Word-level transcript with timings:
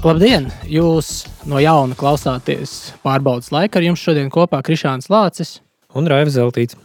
Labdien! 0.00 0.46
Jūs 0.64 1.26
no 1.44 1.58
jauna 1.60 1.92
klausāties 1.92 2.70
pārbaudas 3.04 3.50
laika. 3.52 3.76
Ar 3.76 3.84
jums 3.84 4.00
šodien 4.00 4.30
kopā 4.32 4.62
Krišāns 4.64 5.10
Lācis 5.12 5.58
un 5.92 6.06
Raivs 6.08 6.38
Zeltīts. 6.38 6.78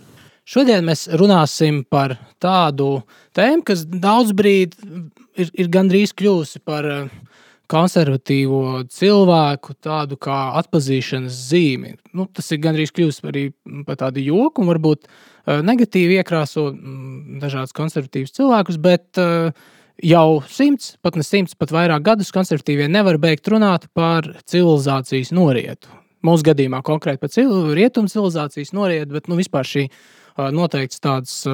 Šodien 0.44 0.84
mēs 0.84 1.06
runāsim 1.22 1.86
par 1.88 2.18
tādu 2.44 3.06
tēmu, 3.38 3.64
kas 3.70 3.86
daudz 3.88 4.34
brīdi 4.36 4.76
ir, 5.40 5.48
ir 5.48 5.70
gandrīz 5.72 6.12
kļuvusi 6.12 6.60
par 6.68 6.90
eh, 6.92 7.14
konservatīvo 7.72 8.82
cilvēku 8.92 9.78
tādu 9.80 10.20
kā 10.20 10.42
atpazīšanas 10.60 11.40
zīmi. 11.54 11.94
Nu, 12.12 12.28
tas 12.28 12.52
ir 12.52 12.60
gandrīz 12.68 12.92
kļuvis 12.92 13.22
arī 13.32 13.46
par 13.88 14.02
tādu 14.04 14.26
joku 14.28 14.66
un 14.66 14.74
varbūt 14.74 15.08
eh, 15.08 15.64
negatīvi 15.64 16.20
iekrāso 16.20 16.68
mm, 16.74 17.40
dažādus 17.46 17.80
konservatīvus 17.80 18.36
cilvēkus, 18.36 18.82
bet 18.92 19.24
uh, 19.24 19.72
jau 20.04 20.42
simts, 20.52 20.96
pat 21.04 21.16
ne 21.20 21.24
simts, 21.26 21.56
pat 21.58 21.72
vairāk 21.74 22.04
gadus 22.06 22.34
konservatīvie 22.36 22.88
nevar 22.92 23.20
beigt 23.22 23.48
runāt 23.52 23.88
par 23.96 24.28
civilizācijas 24.50 25.32
norietu. 25.36 25.92
Mūsu 26.26 26.48
gadījumā 26.48 26.82
konkrēti 26.86 27.22
par 27.22 27.32
civil, 27.34 27.72
rietumu 27.78 28.10
civilizācijas 28.10 28.74
norietu, 28.74 29.14
bet 29.14 29.30
nu, 29.30 29.38
vispār 29.38 29.68
šī 29.68 29.88
noteikti 30.36 31.00
tādas 31.00 31.46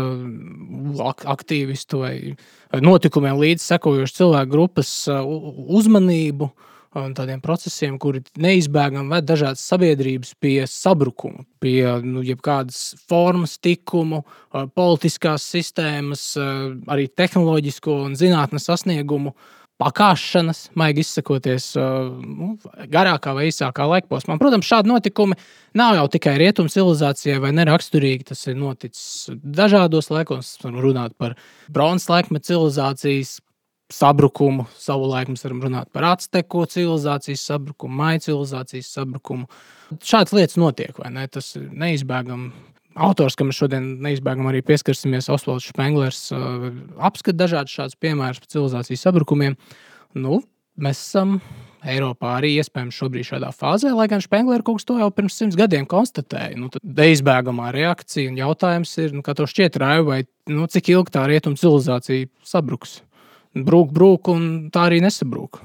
aktīvistu 1.30 2.02
vai 2.02 2.16
notikumiem 2.82 3.38
līdz 3.38 3.68
sekojošas 3.68 4.18
cilvēku 4.18 4.54
grupas 4.56 4.94
uzmanību 5.12 6.48
uh, 6.48 6.71
un 7.00 7.14
tādiem 7.16 7.40
procesiem, 7.44 7.96
kuri 8.02 8.24
neizbēgami 8.42 9.12
ved 9.14 9.30
dažādas 9.30 9.64
sabiedrības 9.72 10.34
pie 10.44 10.66
sabrukuma, 10.68 11.46
pie 11.64 11.86
nu, 12.04 12.24
jebkādas 12.26 12.98
formas, 13.08 13.56
tikumu, 13.64 14.26
politiskās 14.76 15.46
sistēmas, 15.54 16.34
arī 16.92 17.08
tehnoloģisko 17.08 17.98
un 18.10 18.20
zinātnes 18.20 18.68
sasniegumu. 18.68 19.36
Pakāpšanas, 19.82 20.68
maigi 20.78 21.02
izsakoties, 21.02 21.72
nu, 21.74 22.52
garākā 22.92 23.32
vai 23.34 23.48
īsākā 23.48 23.88
laikposmā. 23.90 24.36
Protams, 24.38 24.68
šādi 24.70 24.92
notikumi 24.92 25.34
nav 25.74 25.96
jau 25.98 26.04
tikai 26.14 26.36
rietumu 26.38 26.70
civilizācijai 26.70 27.40
vai 27.42 27.50
neraksturīgi. 27.58 28.28
Tas 28.30 28.46
ir 28.46 28.60
noticis 28.62 29.32
dažādos 29.42 30.12
laikos. 30.14 30.52
Runāt 30.62 31.18
par 31.18 31.34
bronzas 31.74 32.12
laikmetu 32.14 32.52
civilizācijas 32.52 33.40
sabrukumu. 33.96 34.66
Savulaik 34.80 35.32
mēs 35.32 35.46
varam 35.46 35.62
runāt 35.66 35.92
par 35.94 36.08
azteku 36.14 36.66
civilizācijas 36.70 37.46
sabrukumu, 37.50 37.96
maiju 38.02 38.26
civilizācijas 38.28 38.92
sabrukumu. 38.98 39.48
Šādas 40.00 40.36
lietas 40.36 40.60
notiek, 40.62 40.94
vai 41.00 41.12
ne? 41.14 41.26
Tas 41.32 41.54
ir 41.60 41.68
neizbēgami. 41.72 42.52
Autors, 43.02 43.38
kam 43.40 43.48
mēs 43.48 43.60
šodien 43.62 43.86
neizbēgami 44.04 44.50
arī 44.52 44.62
pieskarsimies, 44.68 45.30
Osvalds 45.32 45.70
Špenglers, 45.72 46.26
uh, 46.36 46.66
apskata 47.00 47.40
dažādus 47.46 47.76
šādus 47.78 48.00
piemērus 48.04 48.42
par 48.44 48.52
civilizācijas 48.52 49.06
sabrukumiem. 49.08 49.56
Nu, 50.20 50.42
mēs 50.76 51.00
esam 51.00 51.38
Eiropā 51.82 52.36
arī 52.38 52.52
iespējams 52.62 52.98
šobrīd 53.00 53.26
šādā 53.26 53.50
fāzē, 53.56 53.94
lai 53.98 54.06
gan 54.12 54.22
Špenglera 54.22 54.66
kungs 54.66 54.86
to 54.86 55.00
jau 55.00 55.08
pirms 55.16 55.40
simts 55.40 55.58
gadiem 55.58 55.88
konstatēja. 55.90 56.60
Nu, 56.60 56.68
neizbēgamā 56.84 57.72
reakcija 57.74 58.30
un 58.30 58.38
jautājums 58.38 58.92
ir, 59.02 59.16
nu, 59.16 59.24
kā 59.26 59.34
to 59.38 59.48
šķiet, 59.50 59.80
Raiva, 59.82 60.06
vai 60.12 60.20
nu, 60.52 60.68
cik 60.70 60.92
ilgi 60.94 61.16
tā 61.16 61.24
rietumu 61.32 61.58
civilizācija 61.58 62.30
sabruks? 62.46 63.00
Brūk, 63.56 63.92
brūk, 63.96 64.32
un 64.32 64.48
tā 64.74 64.88
arī 64.90 65.02
nesabrūk. 65.04 65.62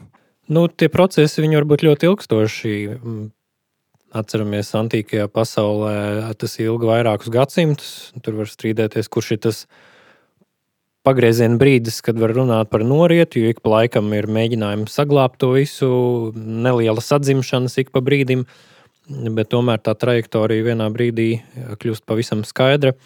Nu, 0.53 0.69
tie 0.71 0.89
procesi 0.93 1.43
var 1.43 1.67
būt 1.67 1.83
ļoti 1.87 2.07
ilgstoši. 2.07 2.75
Mm, 2.95 3.25
atceramies, 4.17 4.71
antīkajā 4.79 5.27
pasaulē 5.33 6.33
tas 6.39 6.57
ilga 6.63 6.93
vairākus 6.93 7.33
gadsimtus. 7.35 7.93
Tur 8.23 8.39
var 8.41 8.51
strīdēties, 8.51 9.11
kurš 9.11 9.33
ir 9.35 9.43
tas 9.49 9.65
pagrieziena 11.07 11.59
brīdis, 11.59 12.01
kad 12.03 12.19
var 12.19 12.35
runāt 12.35 12.71
par 12.71 12.83
norietu, 12.87 13.43
jo 13.43 13.51
ik 13.53 13.61
pa 13.63 13.77
laikam 13.77 14.11
ir 14.17 14.27
mēģinājumi 14.31 14.91
saglabāt 14.91 15.39
to 15.43 15.53
visu, 15.55 15.91
neliela 16.35 17.03
atzimšanas 17.03 17.79
ik 17.83 17.93
pa 17.95 18.03
brīdim, 18.03 18.47
bet 19.37 19.53
tomēr 19.53 19.83
tā 19.83 19.95
trajektorija 19.95 20.67
vienā 20.73 20.89
brīdī 20.95 21.29
kļūst 21.79 22.07
pavisam 22.07 22.43
skaidra. 22.47 22.97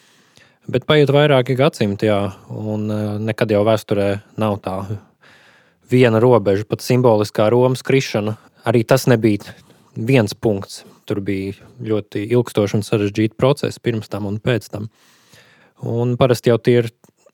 Bet 0.69 0.84
paiet 0.84 1.09
vairāki 1.09 1.56
gadsimti, 1.56 2.10
jā, 2.10 2.19
un 2.53 2.91
e, 2.93 2.98
nekad 3.31 3.50
jau 3.54 3.62
vēsturē 3.65 4.10
nav 4.41 4.59
tā 4.65 4.76
viena 5.91 6.21
robeža, 6.22 6.66
pat 6.69 6.84
simboliskā 6.84 7.48
Romas 7.50 7.82
krišana. 7.87 8.37
Arī 8.69 8.84
tas 8.84 9.06
nebija 9.09 9.54
viens 9.97 10.34
punkts. 10.37 10.84
Tur 11.09 11.22
bija 11.25 11.56
ļoti 11.82 12.26
ilgstoši 12.28 12.76
un 12.78 12.84
sarežģīti 12.87 13.38
procesi 13.41 13.81
pirms 13.82 14.12
tam 14.12 14.28
un 14.28 14.37
pēc 14.38 14.69
tam. 14.71 14.91
Un 15.81 16.15
parasti 16.21 16.53
jau 16.53 16.59
tie 16.60 16.77
ir 16.82 16.91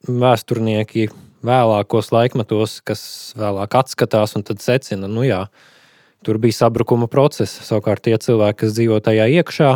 vēsturnieki 0.07 1.09
vēlākos 1.45 2.11
laikmetos, 2.15 2.79
kas 2.87 3.01
vēlāk 3.37 3.75
atskatās 3.77 4.37
un 4.39 4.45
secina, 4.57 5.07
nu 5.07 5.25
jā, 5.27 5.45
tur 6.25 6.39
bija 6.41 6.63
sabrukuma 6.63 7.09
process. 7.11 7.59
Savukārt 7.67 8.07
tie 8.07 8.17
cilvēki, 8.17 8.63
kas 8.63 8.73
dzīvo 8.73 8.99
tajā 9.03 9.27
iekšā, 9.37 9.71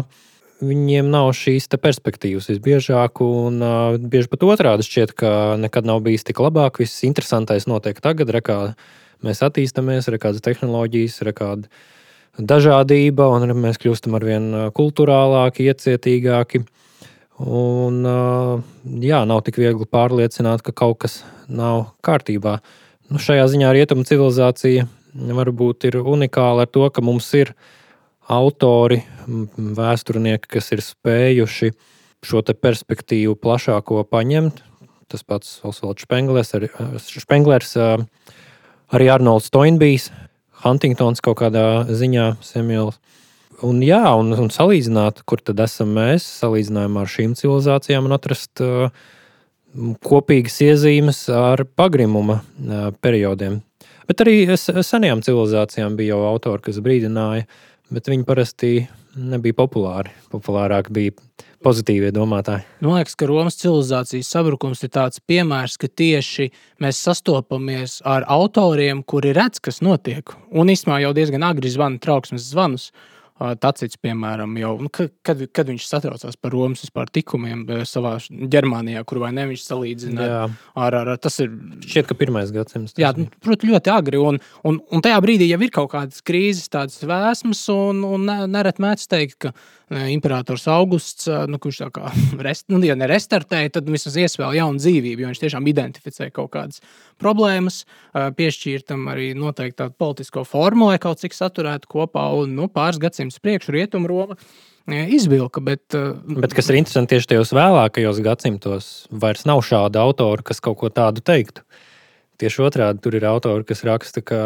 viņiem 0.62 1.10
nav 1.12 1.32
šīs 1.38 1.68
perspektīvas 1.82 2.50
visbiežāk, 2.52 3.22
un 3.26 3.62
uh, 3.66 3.98
bieži 3.98 4.30
pat 4.32 4.46
otrādi 4.48 4.86
šķiet, 4.86 5.14
ka 5.18 5.32
nekad 5.62 5.88
nav 5.90 6.04
bijis 6.06 6.26
tik 6.28 6.42
labāk. 6.44 6.82
Viss 6.82 7.04
interesantais 7.08 7.68
notiek 7.70 8.00
tagad, 8.02 8.30
re, 8.34 8.44
kā 8.46 8.60
mēs 9.26 9.42
attīstāmies, 9.46 10.10
re, 10.12 10.22
kādas 10.22 10.44
tehnoloģijas, 10.46 11.22
re, 11.28 11.34
kāda 11.38 11.72
dažādība, 12.38 13.28
un 13.34 13.48
re, 13.50 13.58
mēs 13.58 13.82
kļūstam 13.82 14.16
ar 14.18 14.28
vien 14.28 14.48
kultūrālāki, 14.78 15.68
iecietīgāki. 15.72 16.64
Un, 17.42 18.02
uh, 18.06 18.62
jā, 19.02 19.24
nav 19.26 19.42
tik 19.48 19.58
viegli 19.58 19.90
pārliecināt, 19.90 20.62
ka 20.62 20.76
kaut 20.78 21.02
kas 21.02 21.22
nav 21.50 21.88
kārtībā. 22.06 22.60
Nu, 23.10 23.20
šajā 23.20 23.48
ziņā 23.52 23.74
rietumu 23.76 24.06
civilizācija 24.08 24.86
varbūt 25.12 25.90
ir 25.90 25.98
unikāla 26.00 26.68
ar 26.68 26.72
to, 26.72 26.86
ka 26.94 27.04
mums 27.04 27.28
ir 27.36 27.52
ielikās 27.52 27.81
autori, 28.32 29.02
vēsturnieki, 29.28 30.50
kas 30.58 30.72
ir 30.76 30.84
spējuši 30.86 31.72
šo 32.26 32.44
perspektīvu 32.54 33.36
plašāko 33.42 34.04
paņemt. 34.10 34.62
Tas 35.12 35.26
pats 35.28 35.60
Osvalds 35.68 36.06
Špenglers, 36.06 36.54
arī, 36.56 36.70
Špenglers, 37.02 37.76
arī 38.96 39.10
Arnolds 39.12 39.52
Toinbijs, 39.52 40.10
Huntingtons 40.64 41.24
kaut 41.26 41.42
kādā 41.42 41.84
ziņā, 41.90 42.36
Samuels. 42.46 43.02
Un, 43.66 43.82
jā, 43.86 44.02
un, 44.18 44.32
un 44.34 44.48
salīdzināt, 44.50 45.22
kur 45.30 45.42
tad 45.46 45.60
esam 45.62 45.92
mēs, 45.94 46.26
salīdzinājumā 46.42 47.04
ar 47.04 47.12
šīm 47.12 47.36
civilizācijām, 47.38 48.08
un 48.08 48.16
atrast 48.16 48.64
uh, 48.66 48.88
kopīgas 50.02 50.56
iezīmes 50.66 51.20
ar 51.36 51.62
pagrimuma 51.78 52.40
uh, 52.40 52.88
periodiem. 53.04 53.60
Bet 54.10 54.24
arī 54.24 54.48
senajām 54.58 55.22
civilizācijām 55.26 55.94
bija 56.00 56.16
jau 56.16 56.24
autori, 56.32 56.66
kas 56.66 56.82
brīdināja, 56.82 57.46
uh, 57.46 57.71
bet 57.92 58.10
viņi 58.12 58.28
parasti 58.28 58.72
nebija 59.16 59.56
populāri. 59.58 60.12
Populārāk 60.32 60.90
bija 60.94 61.14
pozitīvie 61.62 62.12
domātāji. 62.16 62.64
Man 62.82 62.98
liekas, 62.98 63.16
ka 63.20 63.28
Romas 63.30 63.60
civilizācijas 63.60 64.30
sabrukums 64.34 64.82
ir 64.86 64.94
tāds 64.96 65.22
piemērs, 65.30 65.78
ka 65.82 65.90
tieši 65.92 66.50
mēs 66.82 67.02
sastopamies 67.06 68.00
ar 68.08 68.26
autoriem, 68.32 69.04
kuri 69.04 69.36
redz, 69.38 69.62
kas 69.64 69.82
notiek. 69.86 70.34
Un 70.50 70.72
īstenībā 70.74 71.02
jau 71.04 71.14
diezgan 71.18 71.46
agri 71.46 71.72
zvana 71.74 72.02
trauksmes 72.02 72.48
zvanus. 72.54 72.90
Tacits, 73.62 73.98
piemēram, 74.02 74.54
jau, 74.62 74.76
nu, 74.86 74.90
kad, 74.94 75.42
kad 75.50 75.70
viņš 75.72 75.88
satraucās 75.88 76.38
par 76.38 76.54
Romas 76.54 76.84
vispār 76.86 77.10
tikumiem 77.10 77.64
savā 77.90 78.16
Ģermānijā, 78.30 79.02
kur 79.08 79.22
vai 79.24 79.32
ne 79.34 79.48
viņš 79.50 79.66
salīdzina 79.66 80.28
ar, 80.30 80.54
ar, 80.76 81.14
ar 81.16 81.22
tas 81.22 81.40
ir. 81.42 81.50
Šķiet, 81.82 82.08
ka 82.12 82.18
pirmais 82.20 82.54
gadsimts. 82.54 82.94
Jā, 83.02 83.14
nu, 83.18 83.26
protams, 83.42 83.72
ļoti 83.72 83.94
agri. 83.94 84.22
Un, 84.22 84.38
un, 84.68 84.78
un 84.94 85.04
tajā 85.04 85.18
brīdī 85.24 85.50
jau 85.50 85.62
ir 85.66 85.74
kaut 85.74 85.92
kādas 85.96 86.22
krīzes, 86.26 86.70
tādas 86.72 87.02
vēsmas, 87.02 87.64
un, 87.74 88.04
un 88.06 88.30
nereti 88.52 88.86
mēdz 88.86 89.08
teikt, 89.12 89.40
ka 89.48 89.54
imperators 89.92 90.68
Augusts, 90.72 91.28
nu, 91.50 91.60
kurš 91.62 91.82
tā 91.84 91.90
kā 91.96 92.12
rest, 92.46 92.68
nu, 92.72 92.80
ja 92.86 92.96
nerestartēja, 93.00 93.76
tad 93.78 93.90
vismaz 93.92 94.18
iesvēl 94.24 94.56
jaunu 94.60 94.80
dzīvību, 94.82 95.24
jo 95.24 95.32
viņš 95.32 95.42
tiešām 95.44 95.68
identificē 95.72 96.30
kaut 96.36 96.54
kādas 96.54 96.82
problēmas, 97.22 97.84
piešķīra 98.14 98.88
tam 98.94 99.10
arī 99.12 99.32
noteikti 99.38 99.82
tādu 99.84 99.96
politisko 100.00 100.46
formu, 100.48 100.90
lai 100.92 101.00
kaut 101.02 101.22
cik 101.22 101.36
saturētu 101.36 101.90
kopā, 101.92 102.24
un 102.40 102.56
nu, 102.58 102.70
pāris 102.72 103.02
gadsimtus 103.02 103.31
priekšu 103.40 103.76
rietumu 103.78 104.10
Roma 104.12 104.38
izvilka. 104.92 105.62
Bet, 105.64 105.94
bet 105.94 106.56
kas 106.58 106.72
ir 106.72 106.82
interesanti, 106.82 107.16
tieši 107.16 107.36
tajos 107.36 107.54
vēlākajos 107.56 108.20
gadsimtos 108.26 108.88
vairs 109.12 109.46
nav 109.48 109.62
šāda 109.64 110.02
autora, 110.04 110.44
kas 110.44 110.60
kaut 110.60 110.82
ko 110.82 110.90
tādu 110.92 111.24
teiktu. 111.24 111.64
Tieši 112.42 112.66
otrādi 112.66 113.04
tur 113.06 113.16
ir 113.16 113.28
autori, 113.30 113.68
kas 113.70 113.86
raksta, 113.86 114.26
ka 114.26 114.42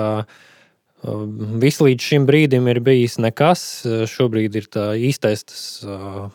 Viss 1.61 1.81
līdz 1.83 2.01
šim 2.01 2.25
brīdim 2.25 2.69
ir 2.71 2.79
bijis 2.83 3.19
nekas. 3.21 3.61
Šobrīd 4.09 4.55
ir 4.57 4.69
tā 4.71 4.93
īstais 4.97 5.43
tas, 5.45 5.63
uh, 5.85 6.29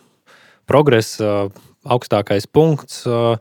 progress, 0.68 1.16
uh, 1.22 1.50
augstākais 1.82 2.46
punkts. 2.46 3.02
Uh, 3.08 3.40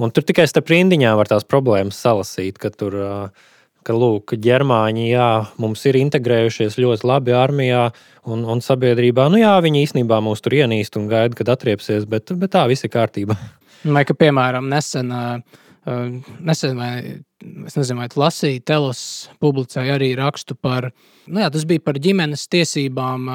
un 0.00 0.10
tur 0.10 0.26
tikai 0.26 0.48
starp 0.50 0.72
rindiņām 0.72 1.18
var 1.20 1.30
tās 1.30 1.46
problēmas 1.46 2.00
salasīt, 2.00 2.58
ka 2.58 2.72
tur 2.74 2.98
uh, 2.98 3.44
ka 3.84 3.96
lūk, 3.96 4.36
ģermāņi 4.44 5.08
jā, 5.10 5.30
mums 5.60 5.84
ir 5.88 5.98
integrējušies 6.00 6.78
ļoti 6.80 7.08
labi 7.08 7.34
armijā 7.36 7.88
un, 8.24 8.46
un 8.48 8.62
sabiedrībā. 8.64 9.28
Nu, 9.32 9.40
jā, 9.42 9.52
viņi 9.64 9.84
īstenībā 9.86 10.20
mūs 10.24 10.44
tur 10.44 10.56
ienīst 10.60 10.96
un 11.00 11.10
gaida, 11.10 11.36
kad 11.38 11.52
atriepsies, 11.56 12.08
bet, 12.08 12.32
bet 12.40 12.54
tā 12.56 12.64
viss 12.70 12.86
ir 12.86 12.92
kārtībā. 12.94 13.36
Vai, 13.84 14.06
ka, 14.08 14.16
piemēram, 14.16 14.64
nesen 14.72 15.12
uh, 15.12 15.60
Nesen, 15.84 16.78
vai, 16.80 17.20
es 17.68 17.74
nezinu, 17.76 18.00
vai 18.00 18.08
tu 18.08 18.20
lasīji, 18.22 18.62
Telos 18.64 19.00
publicēja 19.42 19.98
arī 19.98 20.14
rakstu 20.16 20.56
par, 20.56 20.88
nu 21.28 21.42
jā, 21.42 21.50
tas 21.52 21.66
bija 21.68 21.82
par 21.84 21.98
ģimenes 22.00 22.46
tiesībām 22.48 23.28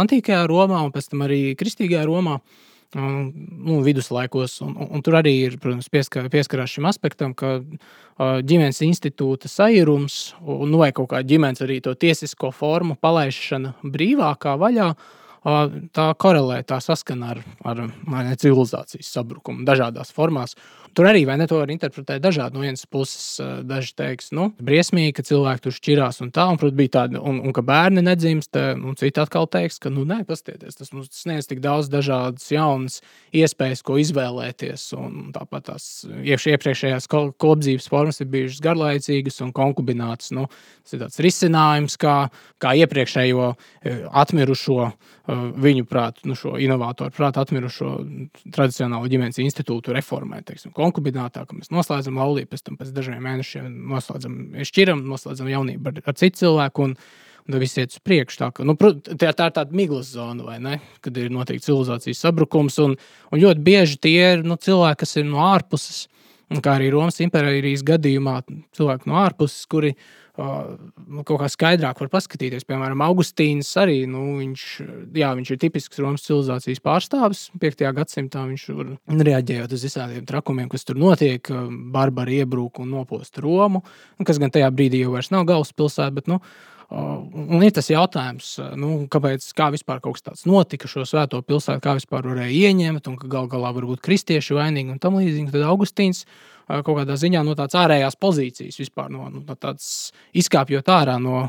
antīkajā 0.00 0.40
Romā 0.50 0.80
un 0.82 0.90
pēc 0.94 1.12
tam 1.12 1.22
arī 1.28 1.54
kristīgajā 1.58 2.02
Romā. 2.08 2.40
Nu, 2.92 3.78
viduslaikos, 3.80 4.58
un, 4.60 4.74
un, 4.76 4.88
un 4.98 5.04
tur 5.04 5.16
arī 5.16 5.32
ir 5.46 5.54
protams, 5.60 5.88
pieskar, 5.88 6.26
pieskarās 6.32 6.74
šim 6.74 6.84
aspektam, 6.90 7.32
ka 7.32 7.54
uh, 7.62 8.42
ģimenes 8.44 8.82
institūta 8.84 9.48
sairums 9.48 10.34
un 10.44 10.68
nu, 10.68 10.82
vai 10.82 10.90
kaut 10.92 11.08
kā 11.14 11.22
ģimenes 11.24 11.64
arī 11.64 11.78
to 11.80 11.94
tiesisko 11.96 12.50
formu 12.52 12.98
palaišana 13.00 13.72
brīvākā 13.80 14.58
vaļā 14.60 14.90
uh, 14.92 15.08
tā 15.96 16.06
korelē, 16.20 16.60
tā 16.68 16.82
saskana 16.84 17.32
ar, 17.32 17.42
ar, 17.64 17.82
ar 18.12 18.30
civilizācijas 18.36 19.08
sabrukumu 19.16 19.64
dažādās 19.64 20.12
formās. 20.12 20.52
Tur 20.92 21.08
arī 21.08 21.22
ne, 21.24 21.46
to 21.48 21.56
var 21.56 21.70
interpretēt 21.72 22.20
dažādi. 22.20 22.56
No 22.56 22.64
vienas 22.64 22.84
puses, 22.90 23.40
daži 23.64 23.94
teiks, 23.96 24.30
nu, 24.36 24.50
briesmīgi, 24.60 25.14
ka 25.16 25.24
cilvēki 25.24 25.64
tur 25.64 25.76
šķirās 25.76 26.20
un 26.24 26.32
tā, 26.34 26.44
un, 26.52 26.58
protams, 26.60 26.76
bija 26.76 26.92
tāda, 26.98 27.22
un, 27.22 27.38
un 27.40 27.54
ka 27.56 27.64
bērni 27.64 28.04
nedzimst, 28.04 28.58
un 28.76 28.98
citi 29.00 29.22
atkal 29.22 29.48
teiks, 29.50 29.80
ka, 29.82 29.92
nu, 29.92 30.04
nē, 30.08 30.22
pastieties, 30.28 30.76
tas 30.76 30.92
mums 30.92 31.08
sniedz 31.16 31.48
tik 31.48 31.62
daudz 31.64 31.88
dažādas 31.92 32.44
jaunas 32.52 33.00
iespējas, 33.32 33.84
ko 33.86 33.96
izvēlēties. 34.02 34.84
Un 34.98 35.32
tāpat 35.32 35.70
tās 35.70 35.88
iepriekšējās 36.12 37.08
kopdzīves 37.10 37.88
formas 37.92 38.20
ir 38.20 38.28
bijušas 38.32 38.60
garlaicīgas 38.64 39.40
un 39.46 39.54
konkubinātas. 39.56 40.32
Nu, 40.36 40.48
tas 40.84 40.96
ir 40.96 41.04
tāds 41.06 41.22
risinājums, 41.24 41.96
kā, 42.00 42.16
kā 42.62 42.74
iepriekšējo 42.82 43.48
atmirušo, 44.22 44.92
viņu 45.62 45.86
prātu, 45.88 46.26
nu, 46.28 46.36
šo 46.38 46.56
inovātoru 46.60 47.14
prātu 47.14 47.42
atmirušo 47.42 47.92
tradicionālo 48.52 49.08
ģimenes 49.10 49.38
institūtu 49.42 49.94
reformēt. 49.94 50.48
Teiksim, 50.48 50.72
konkubinātā, 50.82 51.46
ka 51.48 51.56
mēs 51.56 51.72
noslēdzam 51.72 52.20
laulību, 52.20 52.50
pēc 52.52 52.66
tam 52.68 52.78
pēc 52.80 52.92
dažiem 52.94 53.22
mēnešiem 53.24 53.68
noslēdzam, 53.92 54.38
šķiram, 54.68 55.04
noslēdzam 55.08 55.50
jaunību 55.52 55.92
ar, 55.92 56.00
ar 56.10 56.18
citu 56.18 56.44
cilvēku. 56.44 56.88
Un, 56.90 56.96
un 57.48 57.58
viss 57.58 57.78
iet 57.80 57.90
uz 57.90 57.98
priekšu. 58.06 58.38
Tā, 58.38 58.48
ka, 58.54 58.66
nu, 58.66 58.76
tā, 58.78 59.32
tā 59.34 59.48
ir 59.48 59.54
tāda 59.56 59.74
miglas 59.74 60.12
zona, 60.14 60.44
vai 60.46 60.60
ne? 60.62 60.76
Kad 61.02 61.16
ir 61.18 61.32
noteikti 61.34 61.66
civilizācijas 61.66 62.22
sabrukums, 62.22 62.78
un, 62.84 62.94
un 63.32 63.42
ļoti 63.42 63.64
bieži 63.66 63.98
tie 64.06 64.18
ir 64.36 64.44
nu, 64.46 64.54
cilvēki, 64.62 65.00
kas 65.02 65.16
ir 65.18 65.26
no 65.26 65.42
ārpuses, 65.48 66.04
kā 66.62 66.76
arī 66.76 66.92
Romas 66.92 67.18
impērijas 67.24 67.82
gadījumā, 67.88 68.36
cilvēki 68.76 69.10
no 69.10 69.18
ārpuses, 69.24 69.64
kuri 69.72 69.94
ir 69.96 70.10
Nu, 70.32 71.20
kaut 71.28 71.42
kā 71.42 71.48
skaidrāk 71.52 71.98
var 72.00 72.08
paskatīties. 72.14 72.64
Piemēram, 72.64 73.02
Augustīns 73.04 73.68
arī 73.76 73.98
nu, 74.08 74.38
viņš, 74.38 74.62
jā, 75.18 75.28
viņš 75.36 75.50
ir 75.52 75.60
tipisks 75.60 76.00
Romas 76.00 76.24
civilizācijas 76.24 76.80
pārstāvis. 76.80 77.42
5. 77.60 77.84
gadsimtā 77.98 78.46
viņš 78.48 78.64
tur 78.70 78.94
reaģējot 79.12 79.76
uz 79.76 79.84
visādiem 79.90 80.24
trakumiem, 80.28 80.70
kas 80.72 80.88
tur 80.88 80.96
notiek, 81.02 81.52
barbari 81.92 82.40
iebrūk 82.40 82.80
un 82.80 82.94
nopost 82.96 83.36
Romu, 83.44 83.84
kas 84.24 84.40
gan 84.40 84.54
tajā 84.54 84.72
brīdī 84.72 85.04
jau 85.04 85.20
nav 85.36 85.44
galvaspilsēta. 85.52 86.14
Bet, 86.16 86.32
nu, 86.32 86.40
Un 86.92 87.62
ir 87.64 87.72
tas 87.72 87.86
jautājums, 87.88 88.48
nu, 88.76 89.06
kāpēc 89.12 89.46
kā 89.56 89.70
vispār 89.72 90.02
kaut 90.04 90.18
kas 90.18 90.26
tāds 90.26 90.42
notika, 90.44 90.90
šo 90.90 91.06
svēto 91.08 91.38
pilsētu, 91.40 91.80
kā 91.80 91.94
vispār 91.96 92.26
varēja 92.28 92.68
ieņemt, 92.68 93.08
un 93.08 93.16
ka 93.16 93.30
gal 93.32 93.48
galā 93.48 93.70
varbūt 93.72 94.02
kristieši 94.04 94.58
vainīgi 94.58 94.92
un 94.92 95.00
tam 95.00 95.16
līdzīgi. 95.16 95.54
Tad 95.54 95.64
Augustīns 95.70 96.26
kaut 96.68 97.02
kādā 97.02 97.16
ziņā 97.18 97.42
no 97.46 97.56
tādas 97.58 97.76
ārējās 97.82 98.16
pozīcijas, 98.20 98.80
vispār 98.80 99.12
no, 99.12 99.28
no 99.32 99.56
tādas 99.56 100.12
izkāpjot 100.38 100.88
ārā 100.92 101.18
no, 101.22 101.44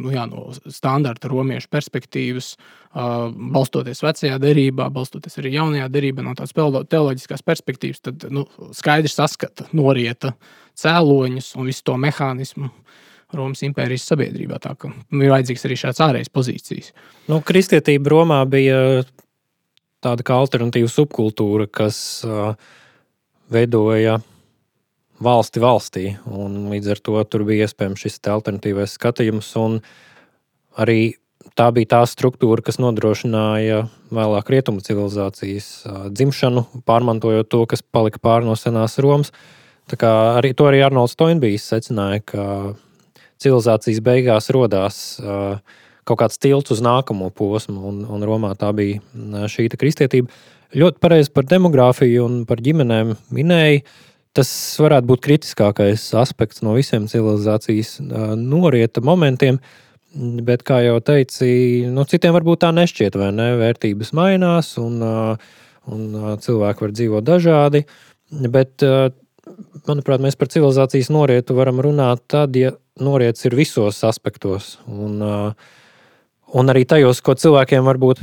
nu, 0.00 0.10
jā, 0.14 0.24
no 0.30 0.48
standarta 0.72 1.30
romiešu 1.30 1.70
perspektīvas, 1.72 2.54
uh, 2.56 3.28
balstoties 3.54 4.02
vecajā 4.04 4.38
derībā, 4.42 4.88
balstoties 4.94 5.38
arī 5.42 5.54
jaunajā 5.56 5.88
derībā, 5.92 6.24
no 6.26 6.34
tādas 6.38 6.54
teoloģiskās 6.90 7.44
perspektīvas, 7.46 8.02
tad 8.08 8.28
nu, 8.34 8.46
skaidrs 8.76 9.18
saskata 9.20 9.68
norieta 9.76 10.34
cēloņus 10.80 11.54
un 11.58 11.70
visu 11.70 11.90
to 11.90 11.98
mehānismu. 12.00 12.70
Romas 13.34 13.64
impērijas 13.66 14.04
sabiedrībā. 14.06 14.60
Tā 14.62 14.76
ka 14.78 14.92
nu, 14.92 15.24
ir 15.24 15.32
vajadzīgs 15.32 15.64
arī 15.66 15.78
šāds 15.80 15.98
ārējais 16.04 16.30
pozīcijas. 16.30 16.92
Nu, 17.26 17.40
kristietība 17.42 18.12
Romā 18.12 18.36
bija 18.46 18.76
tāda 20.04 20.22
kā 20.22 20.36
alternatīva 20.38 20.86
subkultūra, 20.92 21.66
kas 21.66 21.96
uh, 22.28 22.52
veidoja 23.50 24.20
valsti 25.22 25.62
valstī. 25.62 26.06
Līdz 26.26 26.94
ar 26.94 27.02
to 27.04 27.18
tur 27.28 27.44
bija 27.46 27.68
iespējams 27.68 28.06
šis 28.06 28.20
alternatīvais 28.32 28.96
skatījums. 28.98 29.52
Arī 30.80 31.14
tā 31.58 31.68
bija 31.74 31.92
tā 31.98 32.00
struktūra, 32.08 32.64
kas 32.64 32.80
nodrošināja 32.82 33.84
vēlāk 34.14 34.50
rietumu 34.50 34.82
civilizācijas 34.84 35.68
dzimšanu, 36.10 36.66
pārmantojot 36.88 37.50
to, 37.50 37.62
kas 37.70 37.84
palika 37.84 38.18
pāri 38.22 38.48
no 38.48 38.56
senās 38.58 38.98
Romas. 38.98 39.32
Arī 39.90 40.54
to 40.56 40.66
arī 40.70 40.80
Arnolds 40.86 41.16
Toinbijs 41.20 41.66
secināja, 41.68 42.22
ka 42.24 42.44
civilizācijas 43.42 44.00
beigās 44.04 44.50
radās 44.54 45.00
kaut 46.04 46.20
kāds 46.20 46.40
tilts 46.40 46.72
uz 46.74 46.82
nākamo 46.84 47.30
posmu, 47.32 47.78
un, 47.88 48.02
un 48.08 48.24
Romā 48.26 48.52
tā 48.60 48.72
bija 48.76 49.46
šī 49.48 49.70
kristietība. 49.72 50.32
Ļoti 50.74 51.00
pareizi 51.00 51.30
par 51.30 51.46
demogrāfiju 51.46 52.24
un 52.26 52.40
par 52.48 52.60
ģimenēm 52.64 53.14
minēja. 53.32 53.84
Tas 54.34 54.50
varētu 54.82 55.06
būt 55.12 55.22
kritiskākais 55.22 56.08
aspekts 56.18 56.62
no 56.66 56.74
visiem 56.74 57.06
civilizācijas 57.10 58.00
norieta 58.40 59.02
momentiem. 59.04 59.60
Bet, 60.14 60.62
kā 60.66 60.80
jau 60.82 61.00
teicu, 61.02 61.46
nu, 61.90 62.04
citiem 62.06 62.34
varbūt 62.36 62.62
tā 62.62 62.70
nešķiet, 62.74 63.16
vai 63.18 63.32
ne? 63.34 63.48
Vērtības 63.58 64.12
mainās, 64.14 64.72
un, 64.78 65.00
un 65.90 66.04
cilvēki 66.42 66.86
var 66.86 66.94
dzīvot 66.94 67.26
dažādi. 67.26 67.82
Bet, 68.30 68.82
manuprāt, 69.88 70.22
mēs 70.22 70.38
par 70.38 70.50
civilizācijas 70.50 71.10
norietu 71.14 71.58
varam 71.58 71.82
runāt 71.82 72.22
tad, 72.30 72.54
ja 72.58 72.74
noriets 73.00 73.46
ir 73.46 73.58
visos 73.58 74.02
aspektos. 74.06 74.76
Un, 74.86 75.18
un 76.54 76.74
arī 76.74 76.86
tajos, 76.90 77.22
ko 77.22 77.34
cilvēkiem 77.38 77.86
varbūt 77.86 78.22